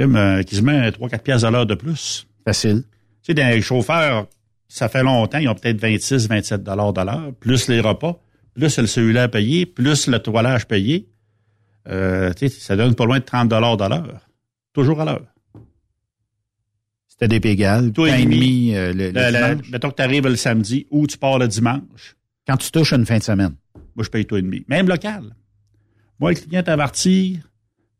[0.00, 2.26] euh, quasiment 3-4 piastres de l'heure de plus?
[2.44, 2.82] Facile.
[3.28, 4.26] Sais, dans les chauffeurs,
[4.68, 8.18] ça fait longtemps, ils ont peut-être 26, 27 dollars de l'heure, plus les repas,
[8.54, 11.08] plus le cellulaire payé, plus le toilage payé.
[11.88, 14.20] Euh, ça donne pas loin de 30 dollars de l'heure.
[14.72, 15.26] Toujours à l'heure.
[17.06, 17.92] C'était des égal.
[17.92, 18.74] Toi et demi.
[18.74, 19.70] euh, le, le Le- le- dimanche.
[19.70, 22.16] mettons que tu arrives le samedi ou tu pars le dimanche.
[22.46, 23.54] Quand tu touches une fin de semaine.
[23.96, 24.64] Moi, je paye toi et demi.
[24.68, 25.34] Même local.
[26.20, 27.40] Moi, le client t'avertit,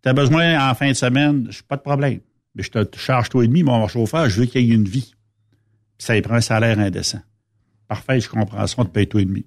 [0.02, 2.20] tu as besoin en fin de semaine, je pas de problème.
[2.54, 4.88] Mais je te charge toi et demi, mon chauffeur, je veux qu'il y ait une
[4.88, 5.12] vie.
[5.98, 7.20] Ça y prend un salaire indécent.
[7.88, 9.44] Parfait, je comprends ça, on te paye toi et demi.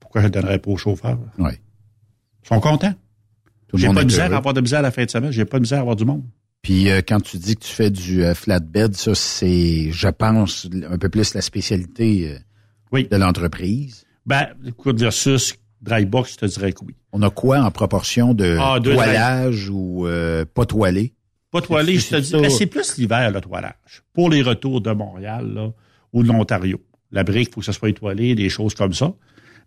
[0.00, 1.18] Pourquoi je ne donnerais pas au chauffeur?
[1.38, 1.52] Oui.
[2.44, 2.94] Ils sont contents.
[3.68, 4.34] Tout J'ai pas de misère heureux.
[4.34, 5.96] à avoir de misère à la fin de semaine, j'ai pas de misère à avoir
[5.96, 6.24] du monde.
[6.62, 10.66] Puis euh, quand tu dis que tu fais du euh, flatbed, ça c'est, je pense,
[10.90, 12.38] un peu plus la spécialité
[12.94, 14.04] euh, de l'entreprise.
[14.24, 16.94] Ben, écoute, versus dry box, je te dirais que oui.
[17.12, 20.06] On a quoi en proportion de Ah, toilage ou
[20.54, 21.14] pas toilé?
[21.50, 22.32] Pas toilé, je te dis.
[22.32, 24.02] ben, c'est plus l'hiver, le toilage.
[24.12, 25.72] Pour les retours de Montréal là,
[26.12, 26.80] ou de l'Ontario.
[27.10, 29.12] La brique, il faut que ça soit étoilé, des choses comme ça.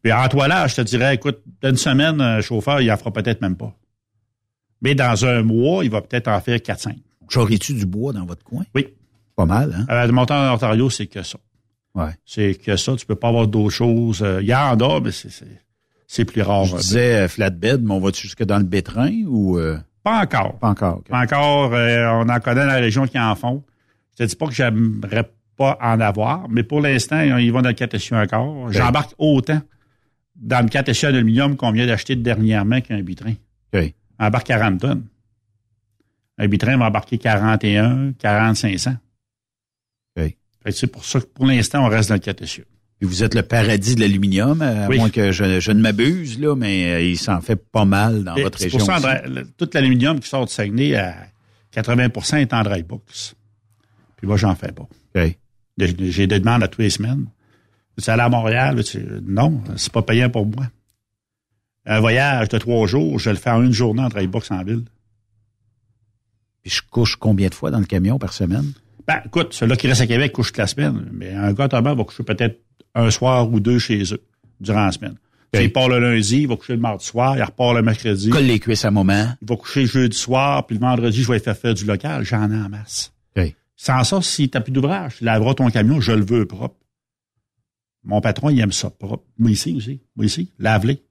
[0.04, 3.42] Mais en toilage, je te dirais, écoute, d'une semaine, un chauffeur, il en fera peut-être
[3.42, 3.76] même pas.
[4.82, 6.96] Mais dans un mois, il va peut-être en faire 4-5.
[7.30, 8.64] J'aurais-tu du bois dans votre coin?
[8.76, 8.88] Oui.
[9.36, 9.86] Pas mal, hein?
[9.90, 11.38] Euh, le montant en Ontario, c'est que ça.
[11.96, 12.10] Ouais.
[12.26, 12.96] C'est que ça.
[12.96, 14.22] Tu peux pas avoir d'autres choses.
[14.24, 15.62] Euh, Il y en a, mais c'est, c'est,
[16.08, 16.66] c'est plus rare.
[16.66, 19.58] Je disais euh, flatbed, mais on va-tu jusque dans le bétrin ou...
[19.58, 20.58] euh, Pas encore.
[20.60, 21.04] Pas encore.
[21.04, 23.64] Pas encore, euh, on en connaît dans la région qui en font.
[24.12, 27.70] Je te dis pas que j'aimerais pas en avoir, mais pour l'instant, ils vont dans
[27.70, 28.72] le catessieux encore.
[28.72, 29.62] J'embarque autant
[30.36, 33.34] dans le catessieux en aluminium qu'on vient d'acheter dernièrement qu'un bitrin.
[33.74, 33.94] OK.
[34.20, 35.06] Embarque 40 tonnes.
[36.38, 38.92] Un bitrin va embarquer 41, 40, 500.
[40.18, 40.24] OK.
[40.24, 42.66] Fait que C'est pour ça que pour l'instant, on reste dans le catessieux.
[43.02, 44.98] Puis vous êtes le paradis de l'aluminium, à Oui.
[45.00, 48.36] moins que je, je ne m'abuse, là, mais euh, il s'en fait pas mal dans
[48.36, 48.78] Et votre région.
[49.58, 51.16] tout l'aluminium qui sort de Saguenay à
[51.74, 53.34] 80% est en dry box.
[54.18, 54.88] Puis moi, j'en fais pas.
[55.80, 57.26] J'ai des demandes à tous les semaines.
[58.00, 58.84] Tu aller à Montréal?
[58.84, 60.68] Tu- non, c'est pas payant pour moi.
[61.88, 64.64] Un voyage de trois jours, je le fais en une journée en dry box en
[64.64, 64.84] ville.
[66.62, 68.74] Puis je couche combien de fois dans le camion par semaine?
[69.08, 71.96] Ben, écoute, celui-là qui reste à Québec couche toute la semaine, mais un gars Thomas
[71.96, 72.60] va coucher peut-être
[72.96, 74.22] un soir ou deux chez eux
[74.60, 75.16] durant la semaine.
[75.54, 78.30] Il part le lundi, il va coucher le mardi soir, il repart le mercredi.
[78.30, 79.34] Colle les cuisses à moment.
[79.42, 82.24] Il va coucher le jeudi soir, puis le vendredi, je vais faire faire du local.
[82.24, 83.12] J'en ai en masse.
[83.76, 86.76] Sans ça, si t'as plus d'ouvrage, tu laveras ton camion, je le veux propre.
[88.04, 89.24] Mon patron, il aime ça propre.
[89.40, 90.02] Moi ici aussi.
[90.16, 90.52] Moi ici.
[90.60, 91.02] Lave-les.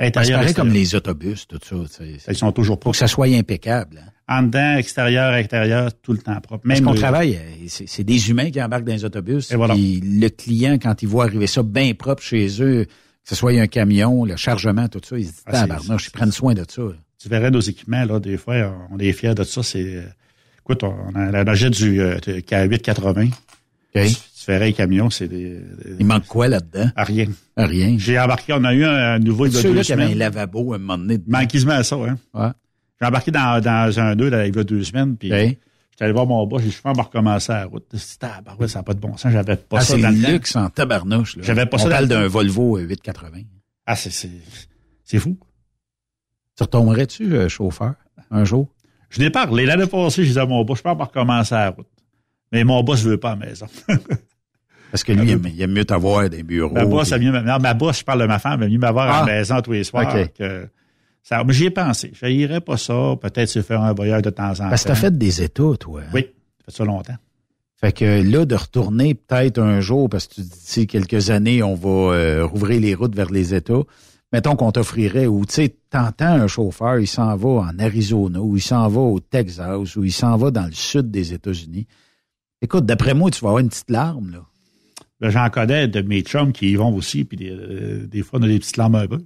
[0.00, 2.02] C'est Intérieur, pareil comme les autobus, tout ça.
[2.28, 2.94] Ils sont toujours propres.
[2.94, 4.00] que ça soit impeccable.
[4.02, 4.10] hein.
[4.38, 6.62] En dedans, extérieur, extérieur, tout le temps propre.
[6.66, 9.50] Parce Même qu'on le- travaille, euh, c'est c'est des humains qui embarquent dans les autobus.
[9.52, 9.74] Et voilà.
[9.74, 13.52] Puis le client, quand il voit arriver ça bien propre chez eux, que ce soit
[13.60, 16.54] un camion, le chargement, tout ça, il se dit, Ah, c'est- tabarnouche, ils prennent soin
[16.54, 16.82] de ça.
[17.20, 18.54] Tu verrais nos équipements, là, des fois,
[18.90, 19.62] on est fiers de ça.
[19.62, 20.02] C'est, euh,
[20.60, 23.30] écoute, on a la du euh, K880.
[23.94, 24.00] Tu,
[24.48, 26.90] les camions, c'est des, des- Il manque quoi là-dedans?
[26.96, 27.26] à rien.
[27.56, 27.96] À rien.
[27.98, 30.18] J'ai embarqué, on a eu un, nouveau il y a deux qui avaient un semaines.
[30.18, 31.18] lavabo à un moment donné.
[31.32, 32.18] À ça, hein.
[32.34, 32.48] Ouais.
[33.00, 36.12] J'ai embarqué dans, dans un deux là, il y a deux semaines, puis J'étais allé
[36.14, 37.84] voir mon boss, j'ai me recommencer la route.
[37.92, 40.70] Ouais, ça n'a pas de bon sens, j'avais pas Ah, ça dans le luxe en
[40.70, 41.36] tabarnouche.
[41.36, 41.42] là.
[41.44, 43.38] J'avais pas On ça dans parle d'un Volvo euh, 880.
[43.86, 44.30] Ah, c'est, c'est,
[45.04, 45.36] c'est fou.
[46.56, 47.94] Tu retomberais-tu euh, chauffeur
[48.30, 48.68] un jour?
[49.10, 49.66] Je n'ai parlé.
[49.66, 51.86] L'année passée, je disais à mon boss, je peux pas recommencer la route.
[52.52, 53.66] Mais mon boss veut pas à la maison.
[54.90, 56.72] Parce que lui, il aime, il aime mieux t'avoir des bureaux.
[56.72, 58.78] ma boss, puis- a mieux, non, ma je parle de ma femme, elle aime mieux
[58.78, 59.26] m'avoir à Ah.
[59.26, 60.14] la maison tous les soirs.
[60.14, 60.32] OK.
[60.38, 60.68] Que
[61.22, 62.10] ça, mais j'y ai pensé.
[62.14, 63.14] Je n'irais pas ça.
[63.20, 64.68] Peut-être se faire un voyage de temps en temps.
[64.70, 66.00] Parce que t'as fait des états, toi.
[66.04, 66.10] hein?
[66.14, 67.16] Oui, ça fait ça longtemps.
[67.76, 71.74] Fait que là, de retourner peut-être un jour, parce que tu dis quelques années, on
[71.74, 73.80] va euh, rouvrir les routes vers les États.
[74.32, 78.56] Mettons qu'on t'offrirait, ou tu sais, t'entends un chauffeur, il s'en va en Arizona, ou
[78.56, 81.86] il s'en va au Texas, ou il s'en va dans le sud des États-Unis.
[82.62, 84.42] Écoute, d'après moi, tu vas avoir une petite larme, là.
[85.20, 88.38] Ben, J'en connais de mes chums qui y vont aussi, puis des, euh, des fois,
[88.40, 89.18] on a des petites larmes un peu.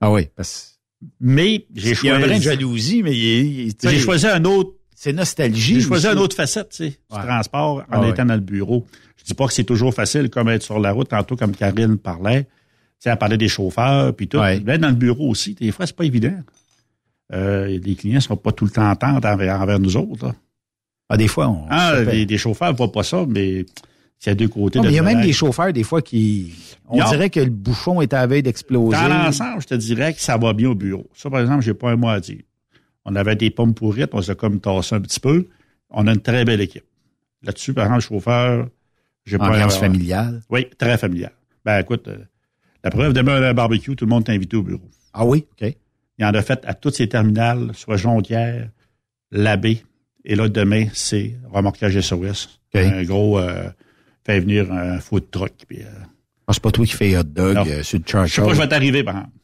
[0.00, 0.78] Ah oui, parce
[1.20, 2.28] Mais j'ai Il y a un choisi.
[2.28, 4.72] brin de jalousie, mais J'ai choisi un autre.
[4.94, 5.74] C'est nostalgie.
[5.76, 7.22] J'ai choisi une autre facette, tu sais, du Ouais.
[7.22, 8.10] transport en Ah ouais.
[8.10, 8.84] étant dans le bureau.
[9.16, 11.96] Je dis pas que c'est toujours facile comme être sur la route, tantôt comme Karine
[11.98, 12.44] parlait.
[12.44, 12.48] Tu
[13.04, 14.40] sais, elle parlait des chauffeurs, puis tout.
[14.40, 16.34] Mais être dans le bureau aussi, des fois, c'est pas évident.
[17.32, 20.26] Euh, les clients sont pas tout le temps en envers, envers nous autres.
[20.26, 20.34] là.
[21.08, 21.66] Ah, des fois, on.
[21.70, 23.64] Ah, les, les chauffeurs voient pas ça, mais
[24.18, 26.52] c'est deux côtés Non, de mais il y a même des chauffeurs, des fois, qui.
[26.88, 28.96] On y dirait que le bouchon est à la veille d'exploser.
[28.96, 31.06] Dans l'ensemble, je te dirais que ça va bien au bureau.
[31.14, 32.42] Ça, par exemple, j'ai pas un mot à dire.
[33.04, 35.48] On avait des pommes pourrites, on s'est comme tassé un petit peu.
[35.90, 36.84] On a une très belle équipe.
[37.42, 38.68] Là-dessus, par exemple, le chauffeur,
[39.24, 40.42] j'ai pas Ambiance familiale.
[40.50, 41.32] Oui, très familial.
[41.64, 42.18] Ben, écoute, euh,
[42.82, 44.90] la preuve, demain, un barbecue, tout le monde est invité au bureau.
[45.12, 45.46] Ah oui?
[45.52, 45.74] OK.
[46.18, 48.68] Il en a fait à toutes ces terminales, soit Jonquière,
[49.30, 49.82] Labbé,
[50.24, 52.60] et là, demain, c'est remorquage SOS.
[52.74, 53.70] Un gros, euh,
[54.32, 55.52] fait venir un food truck.
[55.68, 55.86] Puis, euh,
[56.46, 58.58] Ah, c'est pas toi qui fais hot dog euh, sur le je sais pas, je
[58.60, 59.34] vais t'arriver, par exemple.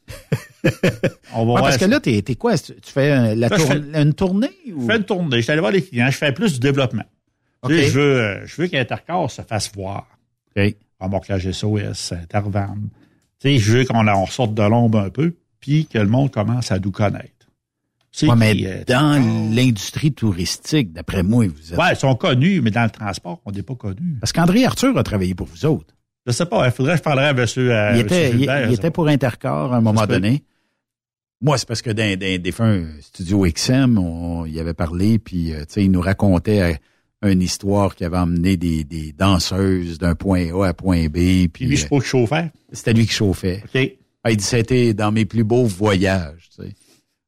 [1.34, 2.56] On va Ouais, voir parce que là, t'es t'es quoi?
[2.58, 4.50] Tu fais euh, la Là, fais- une tournée?
[4.66, 5.36] Je fais une tournée.
[5.38, 6.10] Je suis allé voir les clients.
[6.10, 7.04] Je fais plus du développement.
[7.66, 10.06] Tu sais, je veux, euh, je veux qu'Intercorps se fasse voir.
[11.00, 12.76] Remorquage SOS, Intervan.
[13.40, 16.30] Tu sais, je veux qu'on on ressorte de l'ombre un peu, puis que le monde
[16.30, 17.33] commence à nous connaître.
[18.22, 19.20] Ouais, mais qui, euh, dans
[19.54, 21.78] l'industrie touristique, d'après moi, vous êtes...
[21.78, 24.18] Ouais, ils sont connus, mais dans le transport, on n'est pas connus.
[24.20, 25.94] Parce qu'André Arthur a travaillé pour vous autres.
[26.26, 28.60] Je sais pas, il faudrait que je parlerais à monsieur, euh, il était, il, Gilbert,
[28.70, 28.80] il ça.
[28.80, 30.14] était pour Intercorps à un moment peut.
[30.14, 30.42] donné.
[31.42, 35.52] Moi, c'est parce que dans, dans un défunt studio XM, on, il avait parlé, puis
[35.52, 36.78] euh, tu sais, il nous racontait
[37.24, 41.48] euh, une histoire qui avait emmené des, des danseuses d'un point A à point B.
[41.52, 42.48] Puis lui, c'est pas le chauffeur.
[42.72, 43.62] C'était lui qui chauffait.
[43.74, 43.90] OK.
[44.22, 46.48] Ah, il dit c'était dans mes plus beaux voyages.
[46.56, 46.74] Tu sais.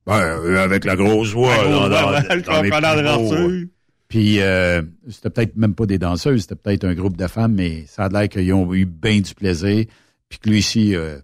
[0.06, 1.54] Ben, euh, avec la grosse voix.
[1.64, 2.96] Le comprenant
[3.30, 3.68] de
[4.08, 7.84] Puis euh, c'était peut-être même pas des danseuses, c'était peut-être un groupe de femmes, mais
[7.88, 9.84] ça a l'air qu'ils ont eu bien du plaisir.
[10.28, 11.18] Puis que lui ici, euh,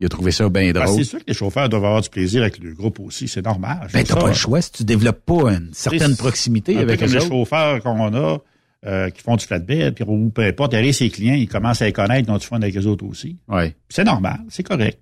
[0.00, 0.98] il a trouvé ça bien Ben, drôle.
[0.98, 3.88] c'est sûr que les chauffeurs doivent avoir du plaisir avec le groupe aussi, c'est normal.
[3.92, 7.00] Ben, t'as pas le choix si tu développes pas une certaine proximité un peu avec
[7.00, 7.28] comme eux les autres.
[7.28, 8.38] chauffeurs qu'on a,
[8.86, 11.86] euh, qui font du flatbed, puis ou peu importe, derrière ses clients, ils commencent à
[11.86, 13.36] les connaître, donc tu font avec les autres aussi.
[13.48, 13.74] Ouais.
[13.88, 15.00] C'est normal, c'est correct.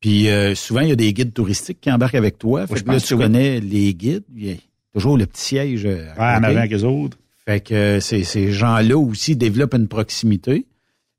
[0.00, 2.66] Puis euh, souvent, il y a des guides touristiques qui embarquent avec toi.
[2.66, 3.20] Fait je que là, tu que oui.
[3.24, 4.24] connais les guides.
[4.36, 4.56] Il y a
[4.94, 5.86] toujours le petit siège.
[5.86, 6.46] euh, Ouais, à en côté.
[6.46, 7.18] avant avec les autres.
[7.44, 10.66] Fait que euh, ces, ces gens-là aussi développent une proximité.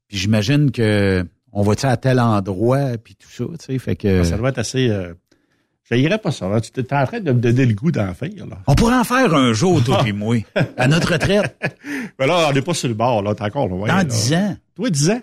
[0.07, 3.79] Puis j'imagine que on va-tu à tel endroit, puis tout ça, tu sais.
[3.79, 4.23] Fait que...
[4.23, 4.87] Ça doit être assez...
[4.89, 5.13] Euh...
[5.89, 6.47] Je n'irais pas ça.
[6.47, 6.61] là.
[6.61, 8.29] Tu es en train de me donner le goût d'en faire.
[8.47, 8.59] Là.
[8.67, 10.37] On pourrait en faire un jour, toi et moi,
[10.77, 11.57] à notre retraite.
[12.19, 13.33] Mais là, on n'est pas sur le bord, là.
[13.33, 13.87] T'es encore loin.
[13.87, 14.03] Dans.
[14.07, 14.57] 10 ans.
[14.75, 15.21] Toi, 10 ans?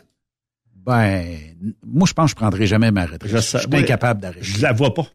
[0.87, 1.37] Ben,
[1.85, 3.27] moi, je pense que je prendrai jamais ma retraite.
[3.27, 4.43] Je, sais- suis incapable d'arrêter.
[4.45, 5.07] Je la vois pas.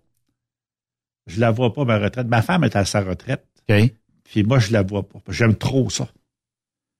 [1.27, 2.27] Je la vois pas, ma retraite.
[2.27, 3.45] Ma femme est à sa retraite.
[3.69, 3.91] OK.
[4.25, 5.19] Puis moi, je la vois pas.
[5.29, 6.09] J'aime trop ça.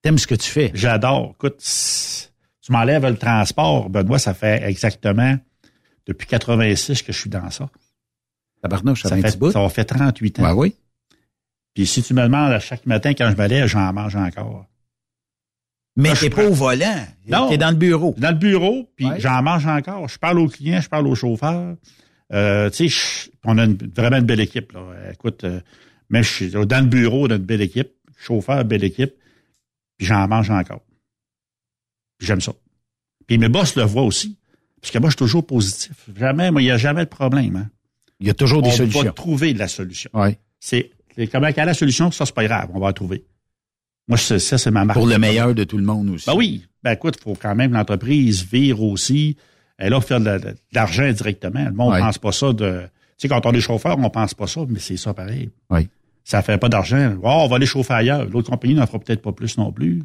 [0.01, 0.71] T'aimes ce que tu fais?
[0.73, 1.31] J'adore.
[1.35, 1.57] Écoute,
[2.61, 5.37] tu m'enlèves le transport, Benoît, ça fait exactement
[6.05, 7.69] depuis 86 que je suis dans ça.
[8.61, 10.43] Tabarnouche, ça, Ça fait fait, ça faire 38 ans.
[10.43, 10.75] Ouais, oui.
[11.73, 14.65] Puis si tu me demandes à chaque matin quand je me lève, j'en mange encore.
[15.97, 17.05] Mais t'es pas prends- au volant.
[17.27, 17.49] Non.
[17.49, 18.15] T'es dans le bureau.
[18.17, 19.19] Dans le bureau, puis Ouais.
[19.19, 20.07] j'en mange encore.
[20.07, 21.75] Je parle aux clients, je parle aux chauffeurs.
[22.33, 24.71] Euh, tu sais, on a une- vraiment une belle équipe.
[24.71, 24.81] Là.
[25.11, 25.59] Écoute, euh,
[26.09, 27.89] mais je suis dans le bureau, on a une belle équipe.
[28.17, 29.13] Chauffeur, belle équipe.
[29.97, 30.81] Puis j'en mange encore.
[32.17, 32.53] Puis j'aime ça.
[33.27, 34.37] Puis mes boss le voient aussi.
[34.81, 35.93] Parce que moi, je suis toujours positif.
[36.17, 37.55] Jamais, moi, il n'y a jamais de problème.
[37.55, 37.69] Hein.
[38.19, 39.03] Il y a toujours des on solutions.
[39.03, 40.09] va trouver de la solution.
[40.13, 40.39] Ouais.
[40.59, 40.91] C'est
[41.31, 42.69] comment quelle la solution, ça, c'est pas grave.
[42.73, 43.25] On va la trouver.
[44.11, 44.97] Moi, je- ça, c'est ma marque.
[44.99, 46.25] Pour le meilleur de tout le monde aussi.
[46.25, 46.65] Ben oui.
[46.83, 49.37] Ben écoute, il faut quand même que l'entreprise vire aussi.
[49.77, 51.63] Elle a faire de, la- de l'argent directement.
[51.63, 52.01] Le monde ne Ouais.
[52.01, 52.81] pense pas ça de.
[53.17, 55.49] Tu sais, quand on est chauffeur, on pense pas ça, mais c'est ça pareil.
[55.69, 55.87] Oui.
[56.23, 57.15] Ça fait pas d'argent.
[57.23, 58.25] Oh, on va aller chauffer ailleurs.
[58.29, 60.03] L'autre compagnie n'en fera peut-être pas plus non plus.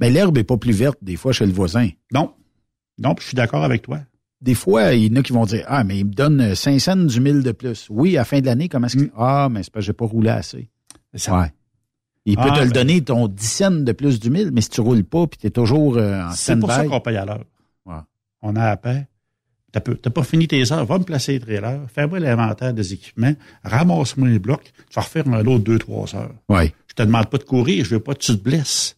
[0.00, 1.88] Mais l'herbe est pas plus verte des fois chez le voisin.
[2.12, 2.32] Non.
[2.98, 4.00] Non, puis je suis d'accord avec toi.
[4.40, 6.78] Des fois, il y en a qui vont dire Ah, mais il me donne 5
[6.78, 7.86] cents du mille de plus.
[7.90, 9.10] Oui, à la fin de l'année, comment est-ce que.
[9.16, 10.68] Ah, mais c'est parce que j'ai pas roulé assez.
[11.14, 11.18] Mm.
[11.18, 11.40] Ça.
[11.40, 11.52] Ouais.
[12.26, 14.70] Il peut Ah, te le donner ton 10 cents de plus du 1000, mais si
[14.70, 17.24] tu roules pas puis tu es toujours euh, en C'est pour ça qu'on paye à
[17.24, 17.44] l'heure.
[17.84, 17.96] Ouais.
[18.42, 19.06] On a à paix.
[19.72, 23.32] T'as pas fini tes heures, va me placer les trailers, fais-moi l'inventaire des équipements,
[23.64, 26.32] ramasse-moi les blocs, tu vas refaire un de deux, trois heures.
[26.48, 26.72] Ouais.
[26.86, 28.96] Je te demande pas de courir, je veux pas que tu te blesses.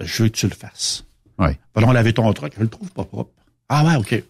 [0.00, 1.04] Je veux que tu le fasses.
[1.40, 1.58] Ouais.
[1.74, 3.32] Va donc laver ton truck, je le trouve pas propre.
[3.68, 4.22] Ah ouais, OK.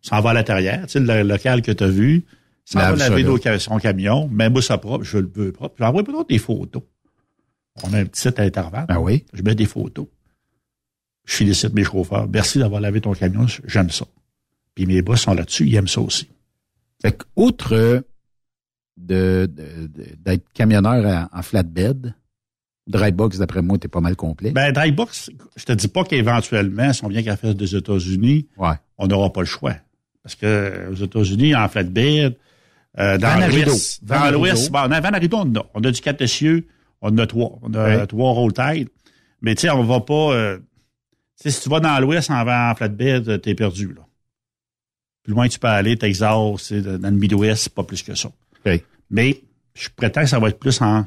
[0.00, 2.24] Ça en va à l'intérieur, tu sais, le local que tu as vu,
[2.64, 5.74] ça va ça, laver son camion, mets-moi ça propre, je le veux propre.
[5.78, 6.82] J'envoie peut-être des photos.
[7.84, 8.86] On a un petit site à Intervalle.
[8.88, 9.24] Ah oui?
[9.32, 10.06] Je mets des photos.
[11.24, 12.28] Je félicite mes chauffeurs.
[12.28, 14.04] Merci d'avoir lavé ton camion, j'aime ça.
[14.74, 16.28] Puis mes boss sont là-dessus, ils aiment ça aussi.
[17.00, 18.00] Fait que, outre euh,
[18.96, 19.50] de,
[20.18, 22.14] d'être camionneur en, en flatbed,
[22.88, 24.50] Drybox, d'après moi, t'es pas mal complet.
[24.50, 28.74] Ben, Drybox, je te dis pas qu'éventuellement, si on vient qu'à faire des États-Unis, Ouais.
[28.98, 29.76] on n'aura pas le choix.
[30.22, 32.36] Parce que aux États-Unis, en flatbed,
[32.98, 35.90] euh, dans l'Ouest, dans l'Ouest, bon, on a on a.
[35.90, 36.66] Du 4 essieux,
[37.02, 37.58] on a trois.
[37.62, 38.88] On a trois roll tide.
[39.40, 40.32] Mais tu sais, on va pas...
[40.34, 40.58] euh,
[41.36, 44.02] si tu vas dans l'Ouest en, en flatbed, euh, t'es perdu, là.
[45.24, 48.30] Plus loin que tu peux aller, Texas, c'est dans le Midwest, pas plus que ça.
[49.10, 49.40] Mais
[49.74, 51.04] je prétends que ça va être plus en,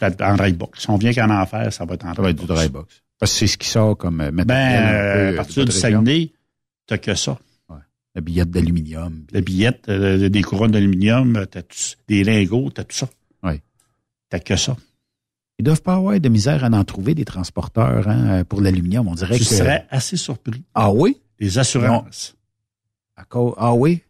[0.00, 0.80] en drybox.
[0.80, 3.02] Si on vient qu'en enfer, ça va être en Ça va être du Drybox.
[3.18, 5.72] Parce que c'est ce qui sort comme euh, Ben, peu, à partir du.
[5.72, 6.32] Saguenay,
[6.86, 7.38] t'as que ça.
[8.14, 9.26] La billette d'aluminium.
[9.32, 11.60] La billette, euh, des couronnes d'aluminium, t'as
[12.08, 13.08] des lingots, t'as tout ça.
[13.42, 13.60] Oui.
[14.30, 14.76] T'as que ça.
[15.58, 19.08] Ils doivent pas avoir de misère à en trouver des transporteurs hein, pour l'aluminium.
[19.08, 19.54] On dirait Je que.
[19.54, 20.62] serais assez surpris.
[20.74, 21.16] Ah oui?
[21.40, 22.36] Les assurances.
[23.16, 24.02] À cause- Ah oui?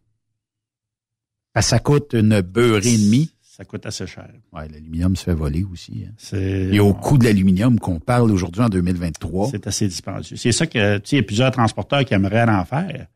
[1.61, 3.31] Ça coûte une beurrée et demie.
[3.43, 4.29] Ça coûte assez cher.
[4.53, 6.05] Ouais, l'aluminium se fait voler aussi.
[6.07, 6.37] hein.
[6.37, 9.49] Et au coût de l'aluminium qu'on parle aujourd'hui en 2023.
[9.51, 10.37] c'est assez dispendieux.
[10.37, 13.07] C'est ça que, tu sais, il y a plusieurs transporteurs qui aimeraient en faire.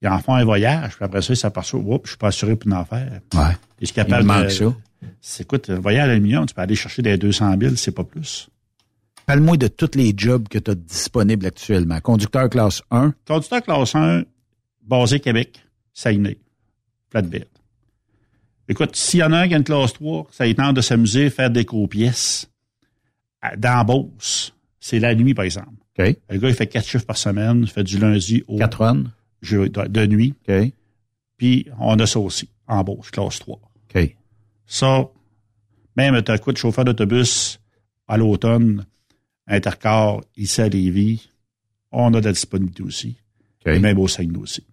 [0.00, 2.54] Ils en font un voyage, puis après ça, ils s'aperçoivent, oups, je suis pas assuré
[2.54, 3.20] pour en faire.
[3.34, 3.50] Ouais.
[3.80, 4.64] Et je suis capable Il me manque de- ça.
[5.20, 8.04] C'est, écoute, un voyage à l'aluminium, tu peux aller chercher des 200 000, c'est pas
[8.04, 8.48] plus.
[9.26, 12.00] Parle-moi de tous les jobs que tu as disponibles actuellement.
[12.00, 13.14] Conducteur classe 1.
[13.26, 14.24] Conducteur classe 1,
[14.82, 16.38] basé Québec, Saguenay,
[17.10, 17.46] flatbed.
[18.68, 20.80] Écoute, s'il y en a un qui a une classe 3, ça lui tente de
[20.80, 22.48] s'amuser, faire des copièces
[23.56, 24.54] dans Beauce.
[24.80, 25.70] C'est la nuit, par exemple.
[25.98, 29.04] Le gars, il fait quatre chiffres par semaine, il fait du lundi au 4 runs.
[29.42, 30.34] de, nuit.
[31.36, 33.60] Puis, on a ça aussi, en Beauce, classe 3.
[33.94, 34.16] OK.
[34.66, 35.06] Ça,
[35.96, 37.58] même as coup de chauffeur d'autobus
[38.08, 38.86] à l'automne,
[39.46, 41.28] intercar, ici à Lévis,
[41.90, 43.16] on a de la disponibilité aussi.
[43.66, 44.64] Et même au Saguenay aussi.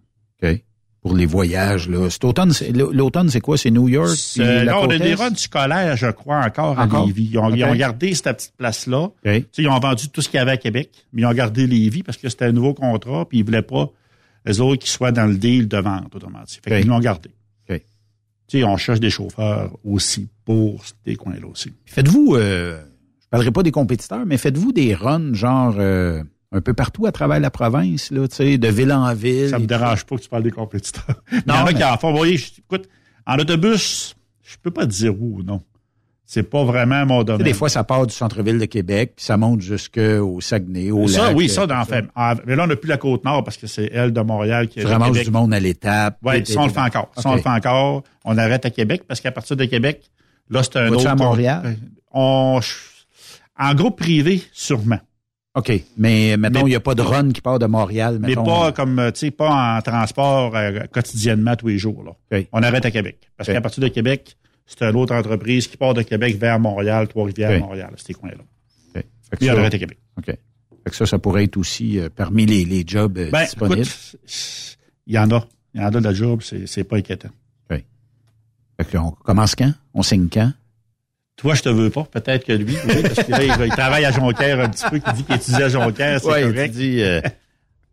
[0.42, 0.62] OK.
[1.02, 2.10] Pour les voyages, là.
[2.10, 3.56] Cet automne, c'est- l'automne, c'est quoi?
[3.56, 4.10] C'est New York?
[4.36, 7.04] là, on a des runs scolaires, je crois, encore, Encore?
[7.04, 7.28] à Lévis.
[7.32, 7.70] Ils ont, ils OK.
[7.70, 9.08] ont gardé cette petite place-là.
[9.56, 12.02] Ils ont vendu tout ce qu'il y avait à Québec, mais ils ont gardé Lévis
[12.02, 13.90] parce que c'était un nouveau contrat, puis ils voulaient pas,
[14.44, 16.58] les autres, qu'ils soient dans le deal de vente, autrement dit.
[16.62, 17.30] Fait qu'ils l'ont gardé.
[18.50, 18.52] OK.
[18.52, 21.72] Tu sais, on cherche des chauffeurs aussi pour ces coins-là aussi.
[21.86, 22.80] Faites-vous, euh,
[23.22, 26.22] je parlerai pas des compétiteurs, mais faites-vous des runs genre euh,
[26.52, 29.50] un peu partout à travers la province, là, tu sais, de ville en ville?
[29.50, 31.22] Ça me et dérange pas que tu parles des compétiteurs.
[31.46, 32.10] Non, mais- qui en font.
[32.10, 32.88] Vous voyez, je- écoute,
[33.26, 35.62] en autobus, je peux pas te dire où, non.
[36.32, 37.44] C'est pas vraiment mon Tu sais, domaine.
[37.44, 41.26] des fois, ça part du centre-ville de Québec, puis ça monte jusqu'au Saguenay, au ça,
[41.26, 41.36] lac.
[41.36, 42.04] oui, euh, ça, dans fait.
[42.14, 44.78] Ah, Mais là, on n'a plus la Côte-Nord parce que c'est elle de Montréal qui
[44.78, 45.24] est Tu de ramasses Québec.
[45.24, 46.18] du monde à l'étape.
[46.22, 47.10] Oui, ça, on le fait encore.
[47.16, 47.26] Ça, OK.
[47.26, 48.04] on le fait encore.
[48.24, 50.08] On arrête à Québec parce qu'à partir de Québec,
[50.50, 51.04] là, c'est un autre.
[51.08, 51.76] à Montréal?
[52.12, 52.60] On,
[53.58, 55.00] en groupe privé, sûrement.
[55.56, 55.72] OK.
[55.98, 58.44] Mais, mettons, il Mais- n'y a pas de run qui part de Montréal, Mais mettons.
[58.44, 62.38] pas comme, euh, tu sais, pas en transport euh, quotidiennement tous les jours, là.
[62.52, 63.18] On arrête à Québec.
[63.36, 64.36] Parce qu'à partir de Québec,
[64.78, 67.60] c'est une autre entreprise qui part de Québec vers Montréal, Trois-Rivières, OK.
[67.68, 68.36] Montréal, ces coins-là.
[68.94, 69.02] OK.
[69.30, 69.98] Que Puis ça- arrête à Québec.
[70.18, 70.26] OK.
[70.26, 70.36] Fait
[70.90, 73.80] que ça, ça pourrait être aussi euh, parmi les, les jobs euh, Ben, disponibles.
[73.82, 74.76] écoute,
[75.06, 75.44] il y en a.
[75.74, 77.28] Il y en a de la job, c'est, pas inquiétant.
[77.68, 79.72] Fait que là, on commence quand?
[79.92, 80.52] On signe quand?
[81.36, 82.04] Toi, je te veux pas.
[82.04, 84.98] Peut-être que lui, oui, parce que là, il, il travaille à Jonquière un petit peu,
[84.98, 86.74] qui dit qu'il étudie à Jonquière, c'est Ouais, correct.
[86.78, 87.20] euh,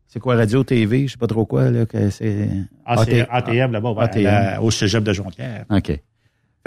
[0.08, 2.48] c'est quoi, radio, TV, je sais pas trop quoi, là, que c'est...
[2.86, 4.26] Ah, c'est AT- ATM là-bas, ATM.
[4.28, 5.66] à la- au cégep de Jonquière.
[5.70, 6.00] OK.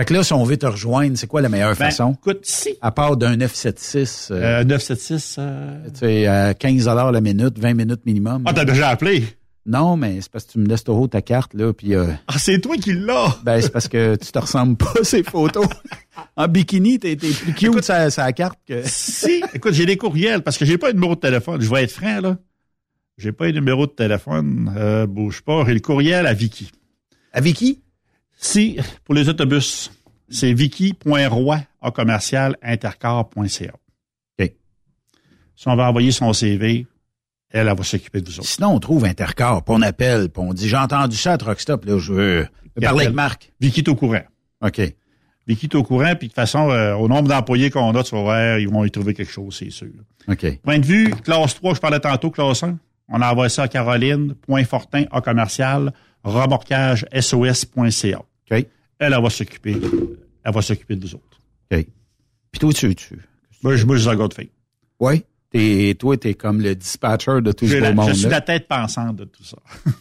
[0.00, 2.14] Fait que là, si on veut te rejoindre, c'est quoi la meilleure Ben, façon?
[2.14, 2.70] écoute, si.
[2.80, 5.36] À part d'un 976, euh, Euh, 976.
[5.38, 8.42] euh, tu sais, à 15 la minute, 20 minutes minimum.
[8.46, 9.24] Ah, t'as déjà appelé?
[9.66, 11.94] Non, mais c'est parce que tu me laisses trop ta carte, là, puis...
[11.94, 13.36] euh, Ah, c'est toi qui l'as!
[13.44, 15.66] ben, c'est parce que tu te ressembles pas ces photos.
[16.36, 18.80] en bikini, t'es t'es plus cute sur sa- sa carte que...
[18.86, 21.60] Si, écoute, j'ai des courriels parce que j'ai pas un numéro de téléphone.
[21.60, 22.38] Je vais être franc, là.
[23.18, 24.72] J'ai pas un numéro de téléphone.
[24.78, 25.62] Euh, bouge pas.
[25.66, 26.70] J'ai le courriel à Vicky.
[27.34, 27.82] À Vicky?
[28.40, 29.90] Si, pour les autobus,
[30.30, 33.72] c'est vicky.roy à commercial intercar.ca.
[34.38, 34.52] OK.
[35.56, 36.86] Si on va envoyer son CV,
[37.50, 38.48] elle, elle va s'occuper de vous autres.
[38.48, 41.60] Sinon, on trouve Intercar, puis on appelle, puis on dit, j'ai entendu ça à Truck
[41.60, 42.48] Stop, là, je veux
[42.80, 43.52] parler avec Marc.
[43.60, 44.22] Vicky est au courant.
[44.62, 44.80] OK.
[45.46, 48.14] L'équipe est au courant, puis de toute façon, euh, au nombre d'employés qu'on a, tu
[48.14, 49.88] vas voir, ils vont y trouver quelque chose, c'est sûr.
[50.28, 50.60] OK.
[50.62, 52.78] Point de vue, classe 3, je parlais tantôt, classe 1.
[53.08, 55.92] On a envoyé ça à Caroline, point Fortin, A commercial,
[56.22, 58.22] remorquage, SOS.ca.
[58.50, 58.66] OK.
[58.98, 59.76] Elle, elle va s'occuper,
[60.44, 61.40] elle va s'occuper de vous autres.
[61.72, 61.86] OK.
[62.52, 63.18] Puis toi, tu, tu...
[63.62, 64.50] Moi, je, moi, je suis un gars de fille.
[64.98, 65.24] Oui.
[65.50, 68.08] T'es, toi, t'es comme le dispatcher de tout ce J'ai beau la- monde.
[68.10, 69.56] je suis la tête pensante de tout ça.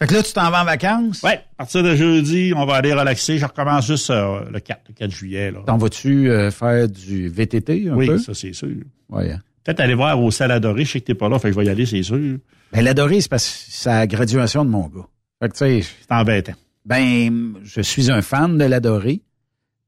[0.00, 1.22] Fait que là, tu t'en vas en vacances?
[1.22, 3.38] Ouais, à partir de jeudi, on va aller relaxer.
[3.38, 5.52] Je recommence juste euh, le 4, le 4 juillet.
[5.52, 5.60] Là.
[5.66, 8.18] T'en vas-tu euh, faire du VTT un oui, peu?
[8.18, 8.68] ça c'est sûr.
[9.08, 9.30] Ouais.
[9.30, 9.38] hein.
[9.62, 10.84] Peut-être aller voir au salle adoré.
[10.84, 12.38] Je sais que t'es pas là, fait que je vais y aller, c'est sûr.
[12.72, 15.06] Ben, l'adoré, c'est parce que c'est la graduation de mon gars.
[15.40, 15.82] Fait que, tu sais.
[15.82, 16.54] C'est embêtant.
[16.84, 19.22] Ben, je suis un fan de l'adoré.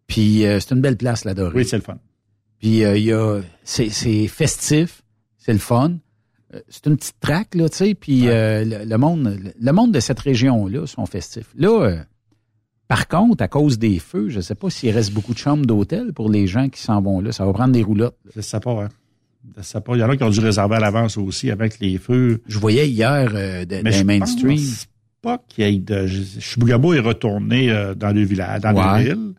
[0.06, 1.52] Puis, euh, c'est une belle place, l'adoré.
[1.54, 1.98] Oui, c'est le fun.
[2.58, 5.02] Puis, euh, il y a, c'est, c'est festif,
[5.38, 5.94] c'est le fun.
[6.54, 7.94] Euh, C'est une petite traque, là, tu sais.
[7.94, 11.48] Puis, euh, le, le monde, le, monde de cette région-là sont festifs.
[11.56, 12.04] Là,
[12.88, 16.12] par contre, à cause des feux, je sais pas s'il reste beaucoup de chambres d'hôtel
[16.12, 17.30] pour les gens qui s'en vont là.
[17.30, 18.18] Ça va prendre des roulottes.
[18.34, 18.88] Je sais pas, hein.
[19.56, 19.94] Je sais pas.
[19.94, 22.42] Il y en a qui ont dû réserver à l'avance aussi avec les feux.
[22.46, 24.56] Je voyais hier euh, de, Mais dans je mainstream.
[24.58, 24.86] pense
[25.22, 26.06] pas qu'il y ait de...
[26.06, 29.04] Chibougamau est retourné euh, dans le village, dans Ouais.
[29.04, 29.32] le ville.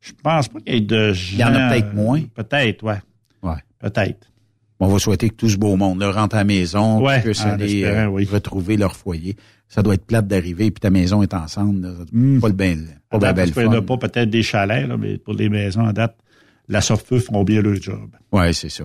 [0.00, 1.32] Je pense pas qu'il y ait de gens...
[1.34, 2.22] Il y en a peut-être moins.
[2.34, 2.98] Peut-être, ouais.
[3.42, 3.56] Ouais.
[3.78, 4.26] Peut-être.
[4.80, 7.40] On va souhaiter que tout ce beau monde là, rentre à la maison, Ouais, puisse
[7.44, 9.36] aller euh, retrouver leur foyer.
[9.68, 11.80] Ça doit être plate d'arriver, puis ta maison est ensemble.
[11.82, 11.92] là.
[12.12, 13.96] Doit Pas le ben, pas À date, belle parce qu'il y en a fun.
[13.96, 16.16] pas peut-être des chalets, là, mais pour les maisons, à date,
[16.68, 18.08] la feu font bien le job.
[18.32, 18.84] Ouais, c'est ça.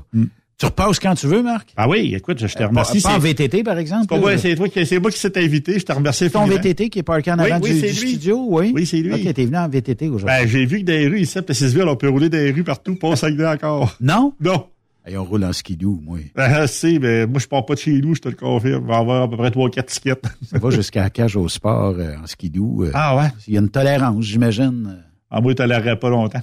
[0.58, 1.74] Tu repasses quand tu veux, Marc?
[1.76, 3.02] Ah oui, écoute, je te remercie.
[3.02, 4.06] Pas, pas en C'est- VTT, par exemple?
[4.38, 5.80] C'est toi qui, c'est moi qui s'est invité.
[5.80, 6.30] Je te remercie.
[6.30, 6.62] ton infiniment.
[6.62, 8.10] VTT qui est parké en Oui, avant oui, du, c'est du lui.
[8.12, 8.72] studio, oui?
[8.74, 9.14] Oui, c'est lui.
[9.14, 10.26] OK, t'es venu en VTT aujourd'hui.
[10.28, 12.96] Ben, j'ai vu que les rues, ici, à Sissville, on peut rouler les rues partout,
[12.96, 13.96] pas au Saguenay encore.
[14.00, 14.34] Non?
[14.40, 14.68] Non.
[15.06, 16.20] Hey, on roule en skidoo, moi.
[16.38, 18.86] Ah, si, mais moi, je pars pas de chez nous, je te le confirme.
[18.86, 20.24] On va avoir à peu près 3-4 tickets.
[20.50, 22.84] Ça va jusqu'à la cage au sport euh, en skidoo.
[22.86, 23.28] euh, Ah ouais?
[23.48, 25.04] Il y a une tolérance, j'imagine.
[25.30, 26.42] En moi, tu tolérerais pas longtemps.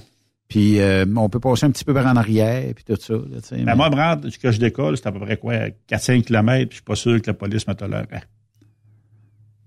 [0.51, 3.13] Puis euh, on peut passer un petit peu par en arrière, puis tout ça.
[3.13, 5.53] Là, tu sais, Ben, mais- moi, ce que je décolle, c'est à peu près quoi?
[5.87, 8.23] 4-5 km, puis je suis pas sûr que la police me tolérerait.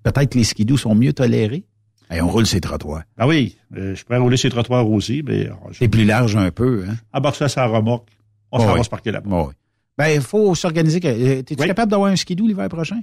[0.02, 1.64] Peut-être que les skidoo sont mieux tolérés.
[2.10, 3.04] Hey, on roule ces trottoirs.
[3.16, 5.48] Ah oui, euh, je pourrais rouler les trottoirs aussi, mais...
[5.70, 6.96] je- C'est plus large un peu, hein?
[7.14, 8.10] Embarque ça sur la remorque.
[8.52, 8.76] On s'en Ouais.
[8.78, 9.30] va se parquer là-bas.
[9.46, 9.52] Ouais.
[9.96, 11.00] Ben, il faut s'organiser.
[11.02, 11.66] euh, T'es-tu Oui.
[11.66, 13.00] capable d'avoir un skidoo l'hiver prochain?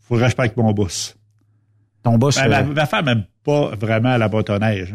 [0.00, 1.16] Faudrait que je parle avec mon boss.
[2.02, 4.94] Ton boss, Ben, ma, euh, ma femme n'aime pas vraiment la motoneige.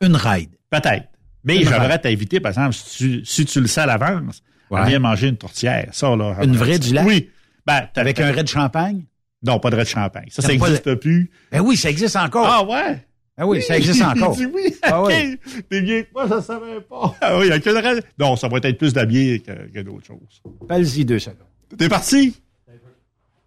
[0.00, 0.50] une ride.
[0.70, 1.06] Peut-être.
[1.44, 4.80] Mais j'aimerais t'inviter, par exemple, si tu, si tu le sais à l'avance, Ouais.
[4.80, 5.88] à venir manger une tourtière.
[5.92, 6.36] Ça, là.
[6.42, 7.06] Une vraie du lac?
[7.06, 7.30] Oui.
[7.66, 9.04] Ben, t'as- Avec un raid de champagne?
[9.42, 10.26] Non, pas de raid de champagne.
[10.30, 11.30] Ça, ça n'existe plus.
[11.50, 12.46] Ben oui, ça existe encore.
[12.46, 13.02] Ah ouais?
[13.38, 14.34] Ben oui, ça existe encore.
[14.38, 14.74] Il dit oui.
[14.82, 15.08] Ah OK.
[15.16, 15.38] oui.
[15.70, 17.14] T'es bien que moi, je ne savais pas.
[17.20, 18.02] Ah oui, il y a que le raid.
[18.18, 20.42] Non, ça va être plus de la bière que, que d'autres choses.
[20.68, 21.38] Parle-y deux secondes.
[21.78, 22.34] T'es parti?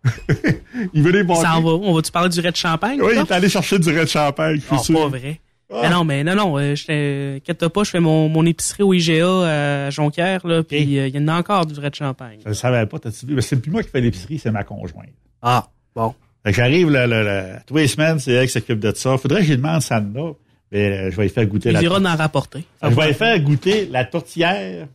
[0.93, 1.69] il veut les Ça en va.
[1.71, 2.99] On va-tu parler du raid de champagne?
[3.01, 4.99] Oui, il est allé chercher du raid de champagne, je suis Ah, sûr.
[4.99, 5.39] pas vrai.
[5.73, 5.79] Ah.
[5.83, 9.85] Mais non, mais non, non, euh, je pas, je fais mon, mon épicerie au IGA
[9.85, 12.39] à Jonquière, là, puis euh, il y en a encore du vrai de champagne.
[12.43, 13.35] Je ne savais pas, t'as-tu vu?
[13.35, 15.09] Mais c'est plus moi qui fais l'épicerie, c'est ma conjointe.
[15.41, 16.13] Ah, bon.
[16.43, 19.17] Fait que j'arrive, là, là, là, tous les semaines, c'est elle qui s'occupe de ça.
[19.17, 20.31] Faudrait que j'y demande ça là.
[20.71, 22.63] Mais euh, je vais lui faire goûter Il la ira tour- d'en rapporter.
[22.81, 24.87] Je vais lui faire goûter la tourtière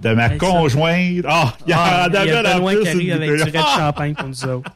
[0.00, 1.24] de ma conjointe.
[1.28, 3.50] Ah, il y Ah, en il y a la Benoît plus qui arrive avec du
[3.50, 3.74] de Ah!
[3.76, 4.70] champagne pour nous autres.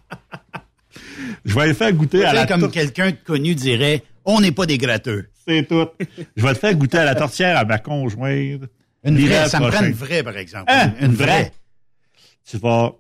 [1.44, 4.66] Je vais lui faire goûter à la comme quelqu'un de connu dirait, on n'est pas
[4.66, 5.30] des gratteux.
[5.46, 5.88] C'est tout.
[6.36, 8.62] Je vais te faire goûter à la tourtière à ma conjointe.
[9.02, 10.66] Une vraie, ça me prend une vraie, par exemple.
[10.68, 10.92] Hein?
[11.00, 11.50] Une vraie.
[12.44, 12.92] Tu vas,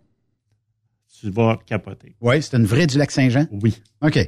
[1.20, 2.16] tu vas capoter.
[2.20, 3.46] Oui, c'est une vraie du lac Saint-Jean?
[3.50, 3.80] Oui.
[4.00, 4.18] OK.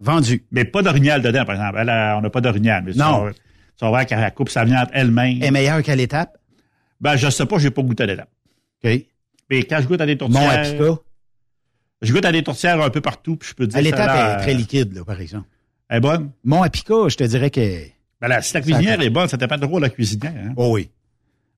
[0.00, 0.44] Vendu.
[0.50, 1.78] Mais pas d'orignal dedans, par exemple.
[1.78, 2.82] Elle, on n'a pas d'orignal.
[2.84, 3.30] Mais Non.
[3.30, 5.40] Tu vas voir qu'elle coupe sa viande elle-même.
[5.40, 6.36] Est meilleure qu'à l'étape?
[7.00, 8.30] Ben, je sais pas, j'ai pas goûté à l'étape.
[8.82, 8.90] OK.
[9.50, 10.50] Mais quand je goûte à des tourtières.
[10.50, 10.94] Apica.
[12.02, 14.10] Je goûte à des tourtières un peu partout, puis je peux te dire À l'étape,
[14.12, 15.46] elle est très liquide, là, par exemple.
[15.88, 16.30] Elle est bonne?
[16.44, 17.82] Mon Apica, je te dirais que...
[18.20, 20.34] Ben là, si la cuisinière est bonne, ça dépend trop de la cuisinière.
[20.36, 20.52] Hein?
[20.56, 20.90] Oh oui.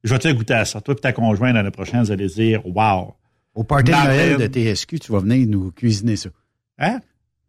[0.05, 0.81] Je vais te goûter à ça.
[0.81, 3.15] Toi et ta conjointe, l'année prochaine, vous allez dire, wow.
[3.55, 3.97] Au party de.
[3.97, 6.31] Noël de TSQ, tu vas venir nous cuisiner ça.
[6.79, 7.01] Hein?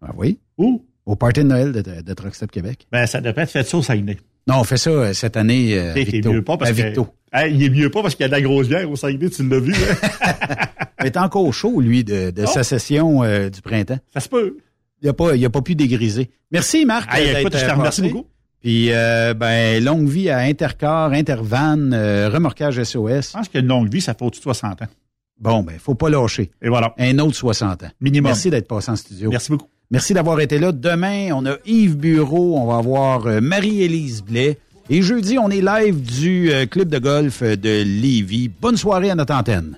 [0.02, 0.40] Ah oui?
[0.58, 0.84] Où?
[1.06, 2.88] Au party de Noël de, de, de Truck Stop Québec.
[2.92, 4.18] Ben, ça devrait être fait ça au Saguenay.
[4.48, 5.94] Non, on fait ça euh, cette année euh,
[6.26, 7.00] mieux pas parce à que.
[7.34, 9.30] Hey, il est mieux pas parce qu'il y a de la grosse bière au Saguenay,
[9.30, 10.26] tu l'as vu, hein?
[11.02, 13.98] Il est encore chaud, lui, de, de sa session euh, du printemps.
[14.14, 14.58] Ça se peut.
[15.02, 16.30] Il n'a pas, il a pas pu dégriser.
[16.52, 17.14] Merci, Marc.
[17.16, 18.26] D'être, écoute, je te remercie beaucoup.
[18.62, 23.30] Puis, euh, ben, longue vie à Intercar, Intervan, euh, remorquage SOS.
[23.30, 24.88] Je pense qu'une longue vie, ça fait au-dessus de 60 ans.
[25.40, 26.52] Bon, ben, faut pas lâcher.
[26.62, 26.94] Et voilà.
[27.00, 27.88] Un autre 60 ans.
[28.00, 28.30] Minimum.
[28.30, 29.32] Merci d'être passé en studio.
[29.32, 29.68] Merci beaucoup.
[29.90, 30.72] Merci d'avoir été là.
[30.72, 34.58] Demain, on a Yves Bureau, on va avoir euh, Marie-Élise Blais.
[34.90, 38.50] Et jeudi, on est live du euh, club de golf de Lévis.
[38.50, 39.78] Bonne soirée à notre antenne.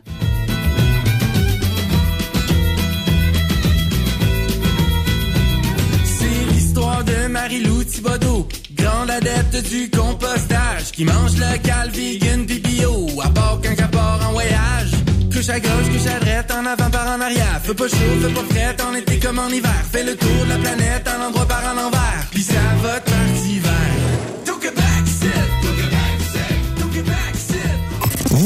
[8.76, 14.34] Grande adepte du compostage qui mange local, vegan, pis bio, à part quand part en
[14.34, 14.92] voyage.
[15.32, 17.62] Couche à gauche, couche à droite, en avant par en arrière.
[17.64, 19.84] Fais pas chaud, fais pas frais, en été comme en hiver.
[19.92, 22.28] Fais le tour de la planète, en endroit par en envers.
[22.32, 23.54] Pis ça va te partir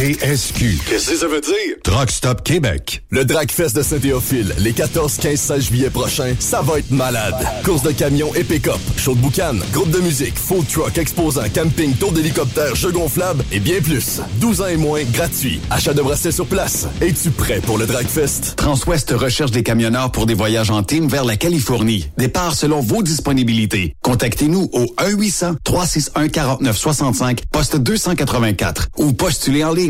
[0.00, 0.78] TSQ.
[0.88, 1.76] Qu'est-ce que ça veut dire?
[1.84, 3.02] Truck Stop Québec.
[3.10, 7.34] Le Dragfest de Saint-Théophile, les 14, 15, 16 juillet prochains, ça va être malade.
[7.66, 11.92] Course de camions et pick-up, show de boucan, groupe de musique, food truck, exposant, camping,
[11.92, 14.22] tour d'hélicoptère, jeux gonflables et bien plus.
[14.36, 15.60] 12 ans et moins, gratuit.
[15.68, 16.86] Achat de bracelets sur place.
[17.02, 18.56] Es-tu prêt pour le Dragfest?
[18.56, 22.08] Transwest recherche des camionneurs pour des voyages en team vers la Californie.
[22.16, 23.94] Départ selon vos disponibilités.
[24.00, 29.89] Contactez-nous au 1-800-361-4965, poste 284 ou postulez en ligne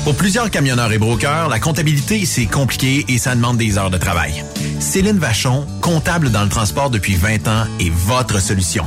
[0.04, 3.98] Pour plusieurs camionneurs et brokers, la comptabilité, c'est compliqué et ça demande des heures de
[3.98, 4.42] travail.
[4.80, 8.86] Céline Vachon, comptable dans le transport depuis 20 ans, est votre solution.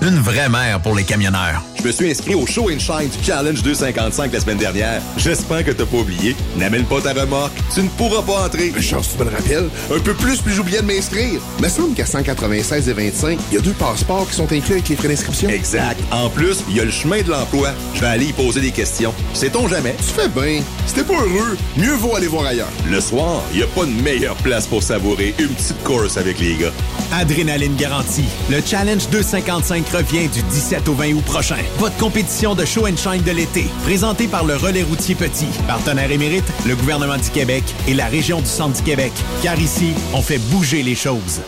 [0.00, 1.60] Une vraie mère pour les camionneurs.
[1.76, 5.02] Je me suis inscrit au Show and Shine du Challenge 255 la semaine dernière.
[5.16, 6.36] J'espère que t'as pas oublié.
[6.56, 7.52] N'amène pas ta remorque.
[7.74, 8.72] Tu ne pourras pas entrer.
[8.74, 9.68] Mais chance, tu me le rappelles.
[9.92, 11.40] Un peu plus, puis j'oubliais de m'inscrire.
[11.60, 14.88] Me semble qu'à 196 et 25, il y a deux passeports qui sont inclus avec
[14.88, 15.48] les frais d'inscription.
[15.48, 16.00] Exact.
[16.12, 17.70] En plus, il y a le chemin de l'emploi.
[17.94, 19.12] Je vais aller y poser des questions.
[19.34, 19.96] Sait-on jamais?
[19.98, 20.62] Tu fais bien.
[20.86, 22.68] Si t'es pas heureux, mieux vaut aller voir ailleurs.
[22.88, 26.38] Le soir, il n'y a pas de meilleure place pour savourer une petite course avec
[26.38, 26.72] les gars.
[27.12, 28.24] Adrénaline garantie.
[28.50, 31.56] Le Challenge 255 revient du 17 au 20 août prochain.
[31.78, 36.10] Votre compétition de show and shine de l'été, présentée par le Relais routier Petit, partenaire
[36.10, 39.12] émérite, le gouvernement du Québec et la région du Centre du Québec.
[39.42, 41.40] Car ici, on fait bouger les choses.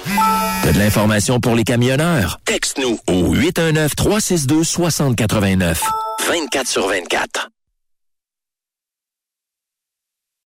[0.63, 2.39] T'as de l'information pour les camionneurs?
[2.45, 5.77] Texte-nous au 819-362-6089.
[6.29, 7.49] 24 sur 24.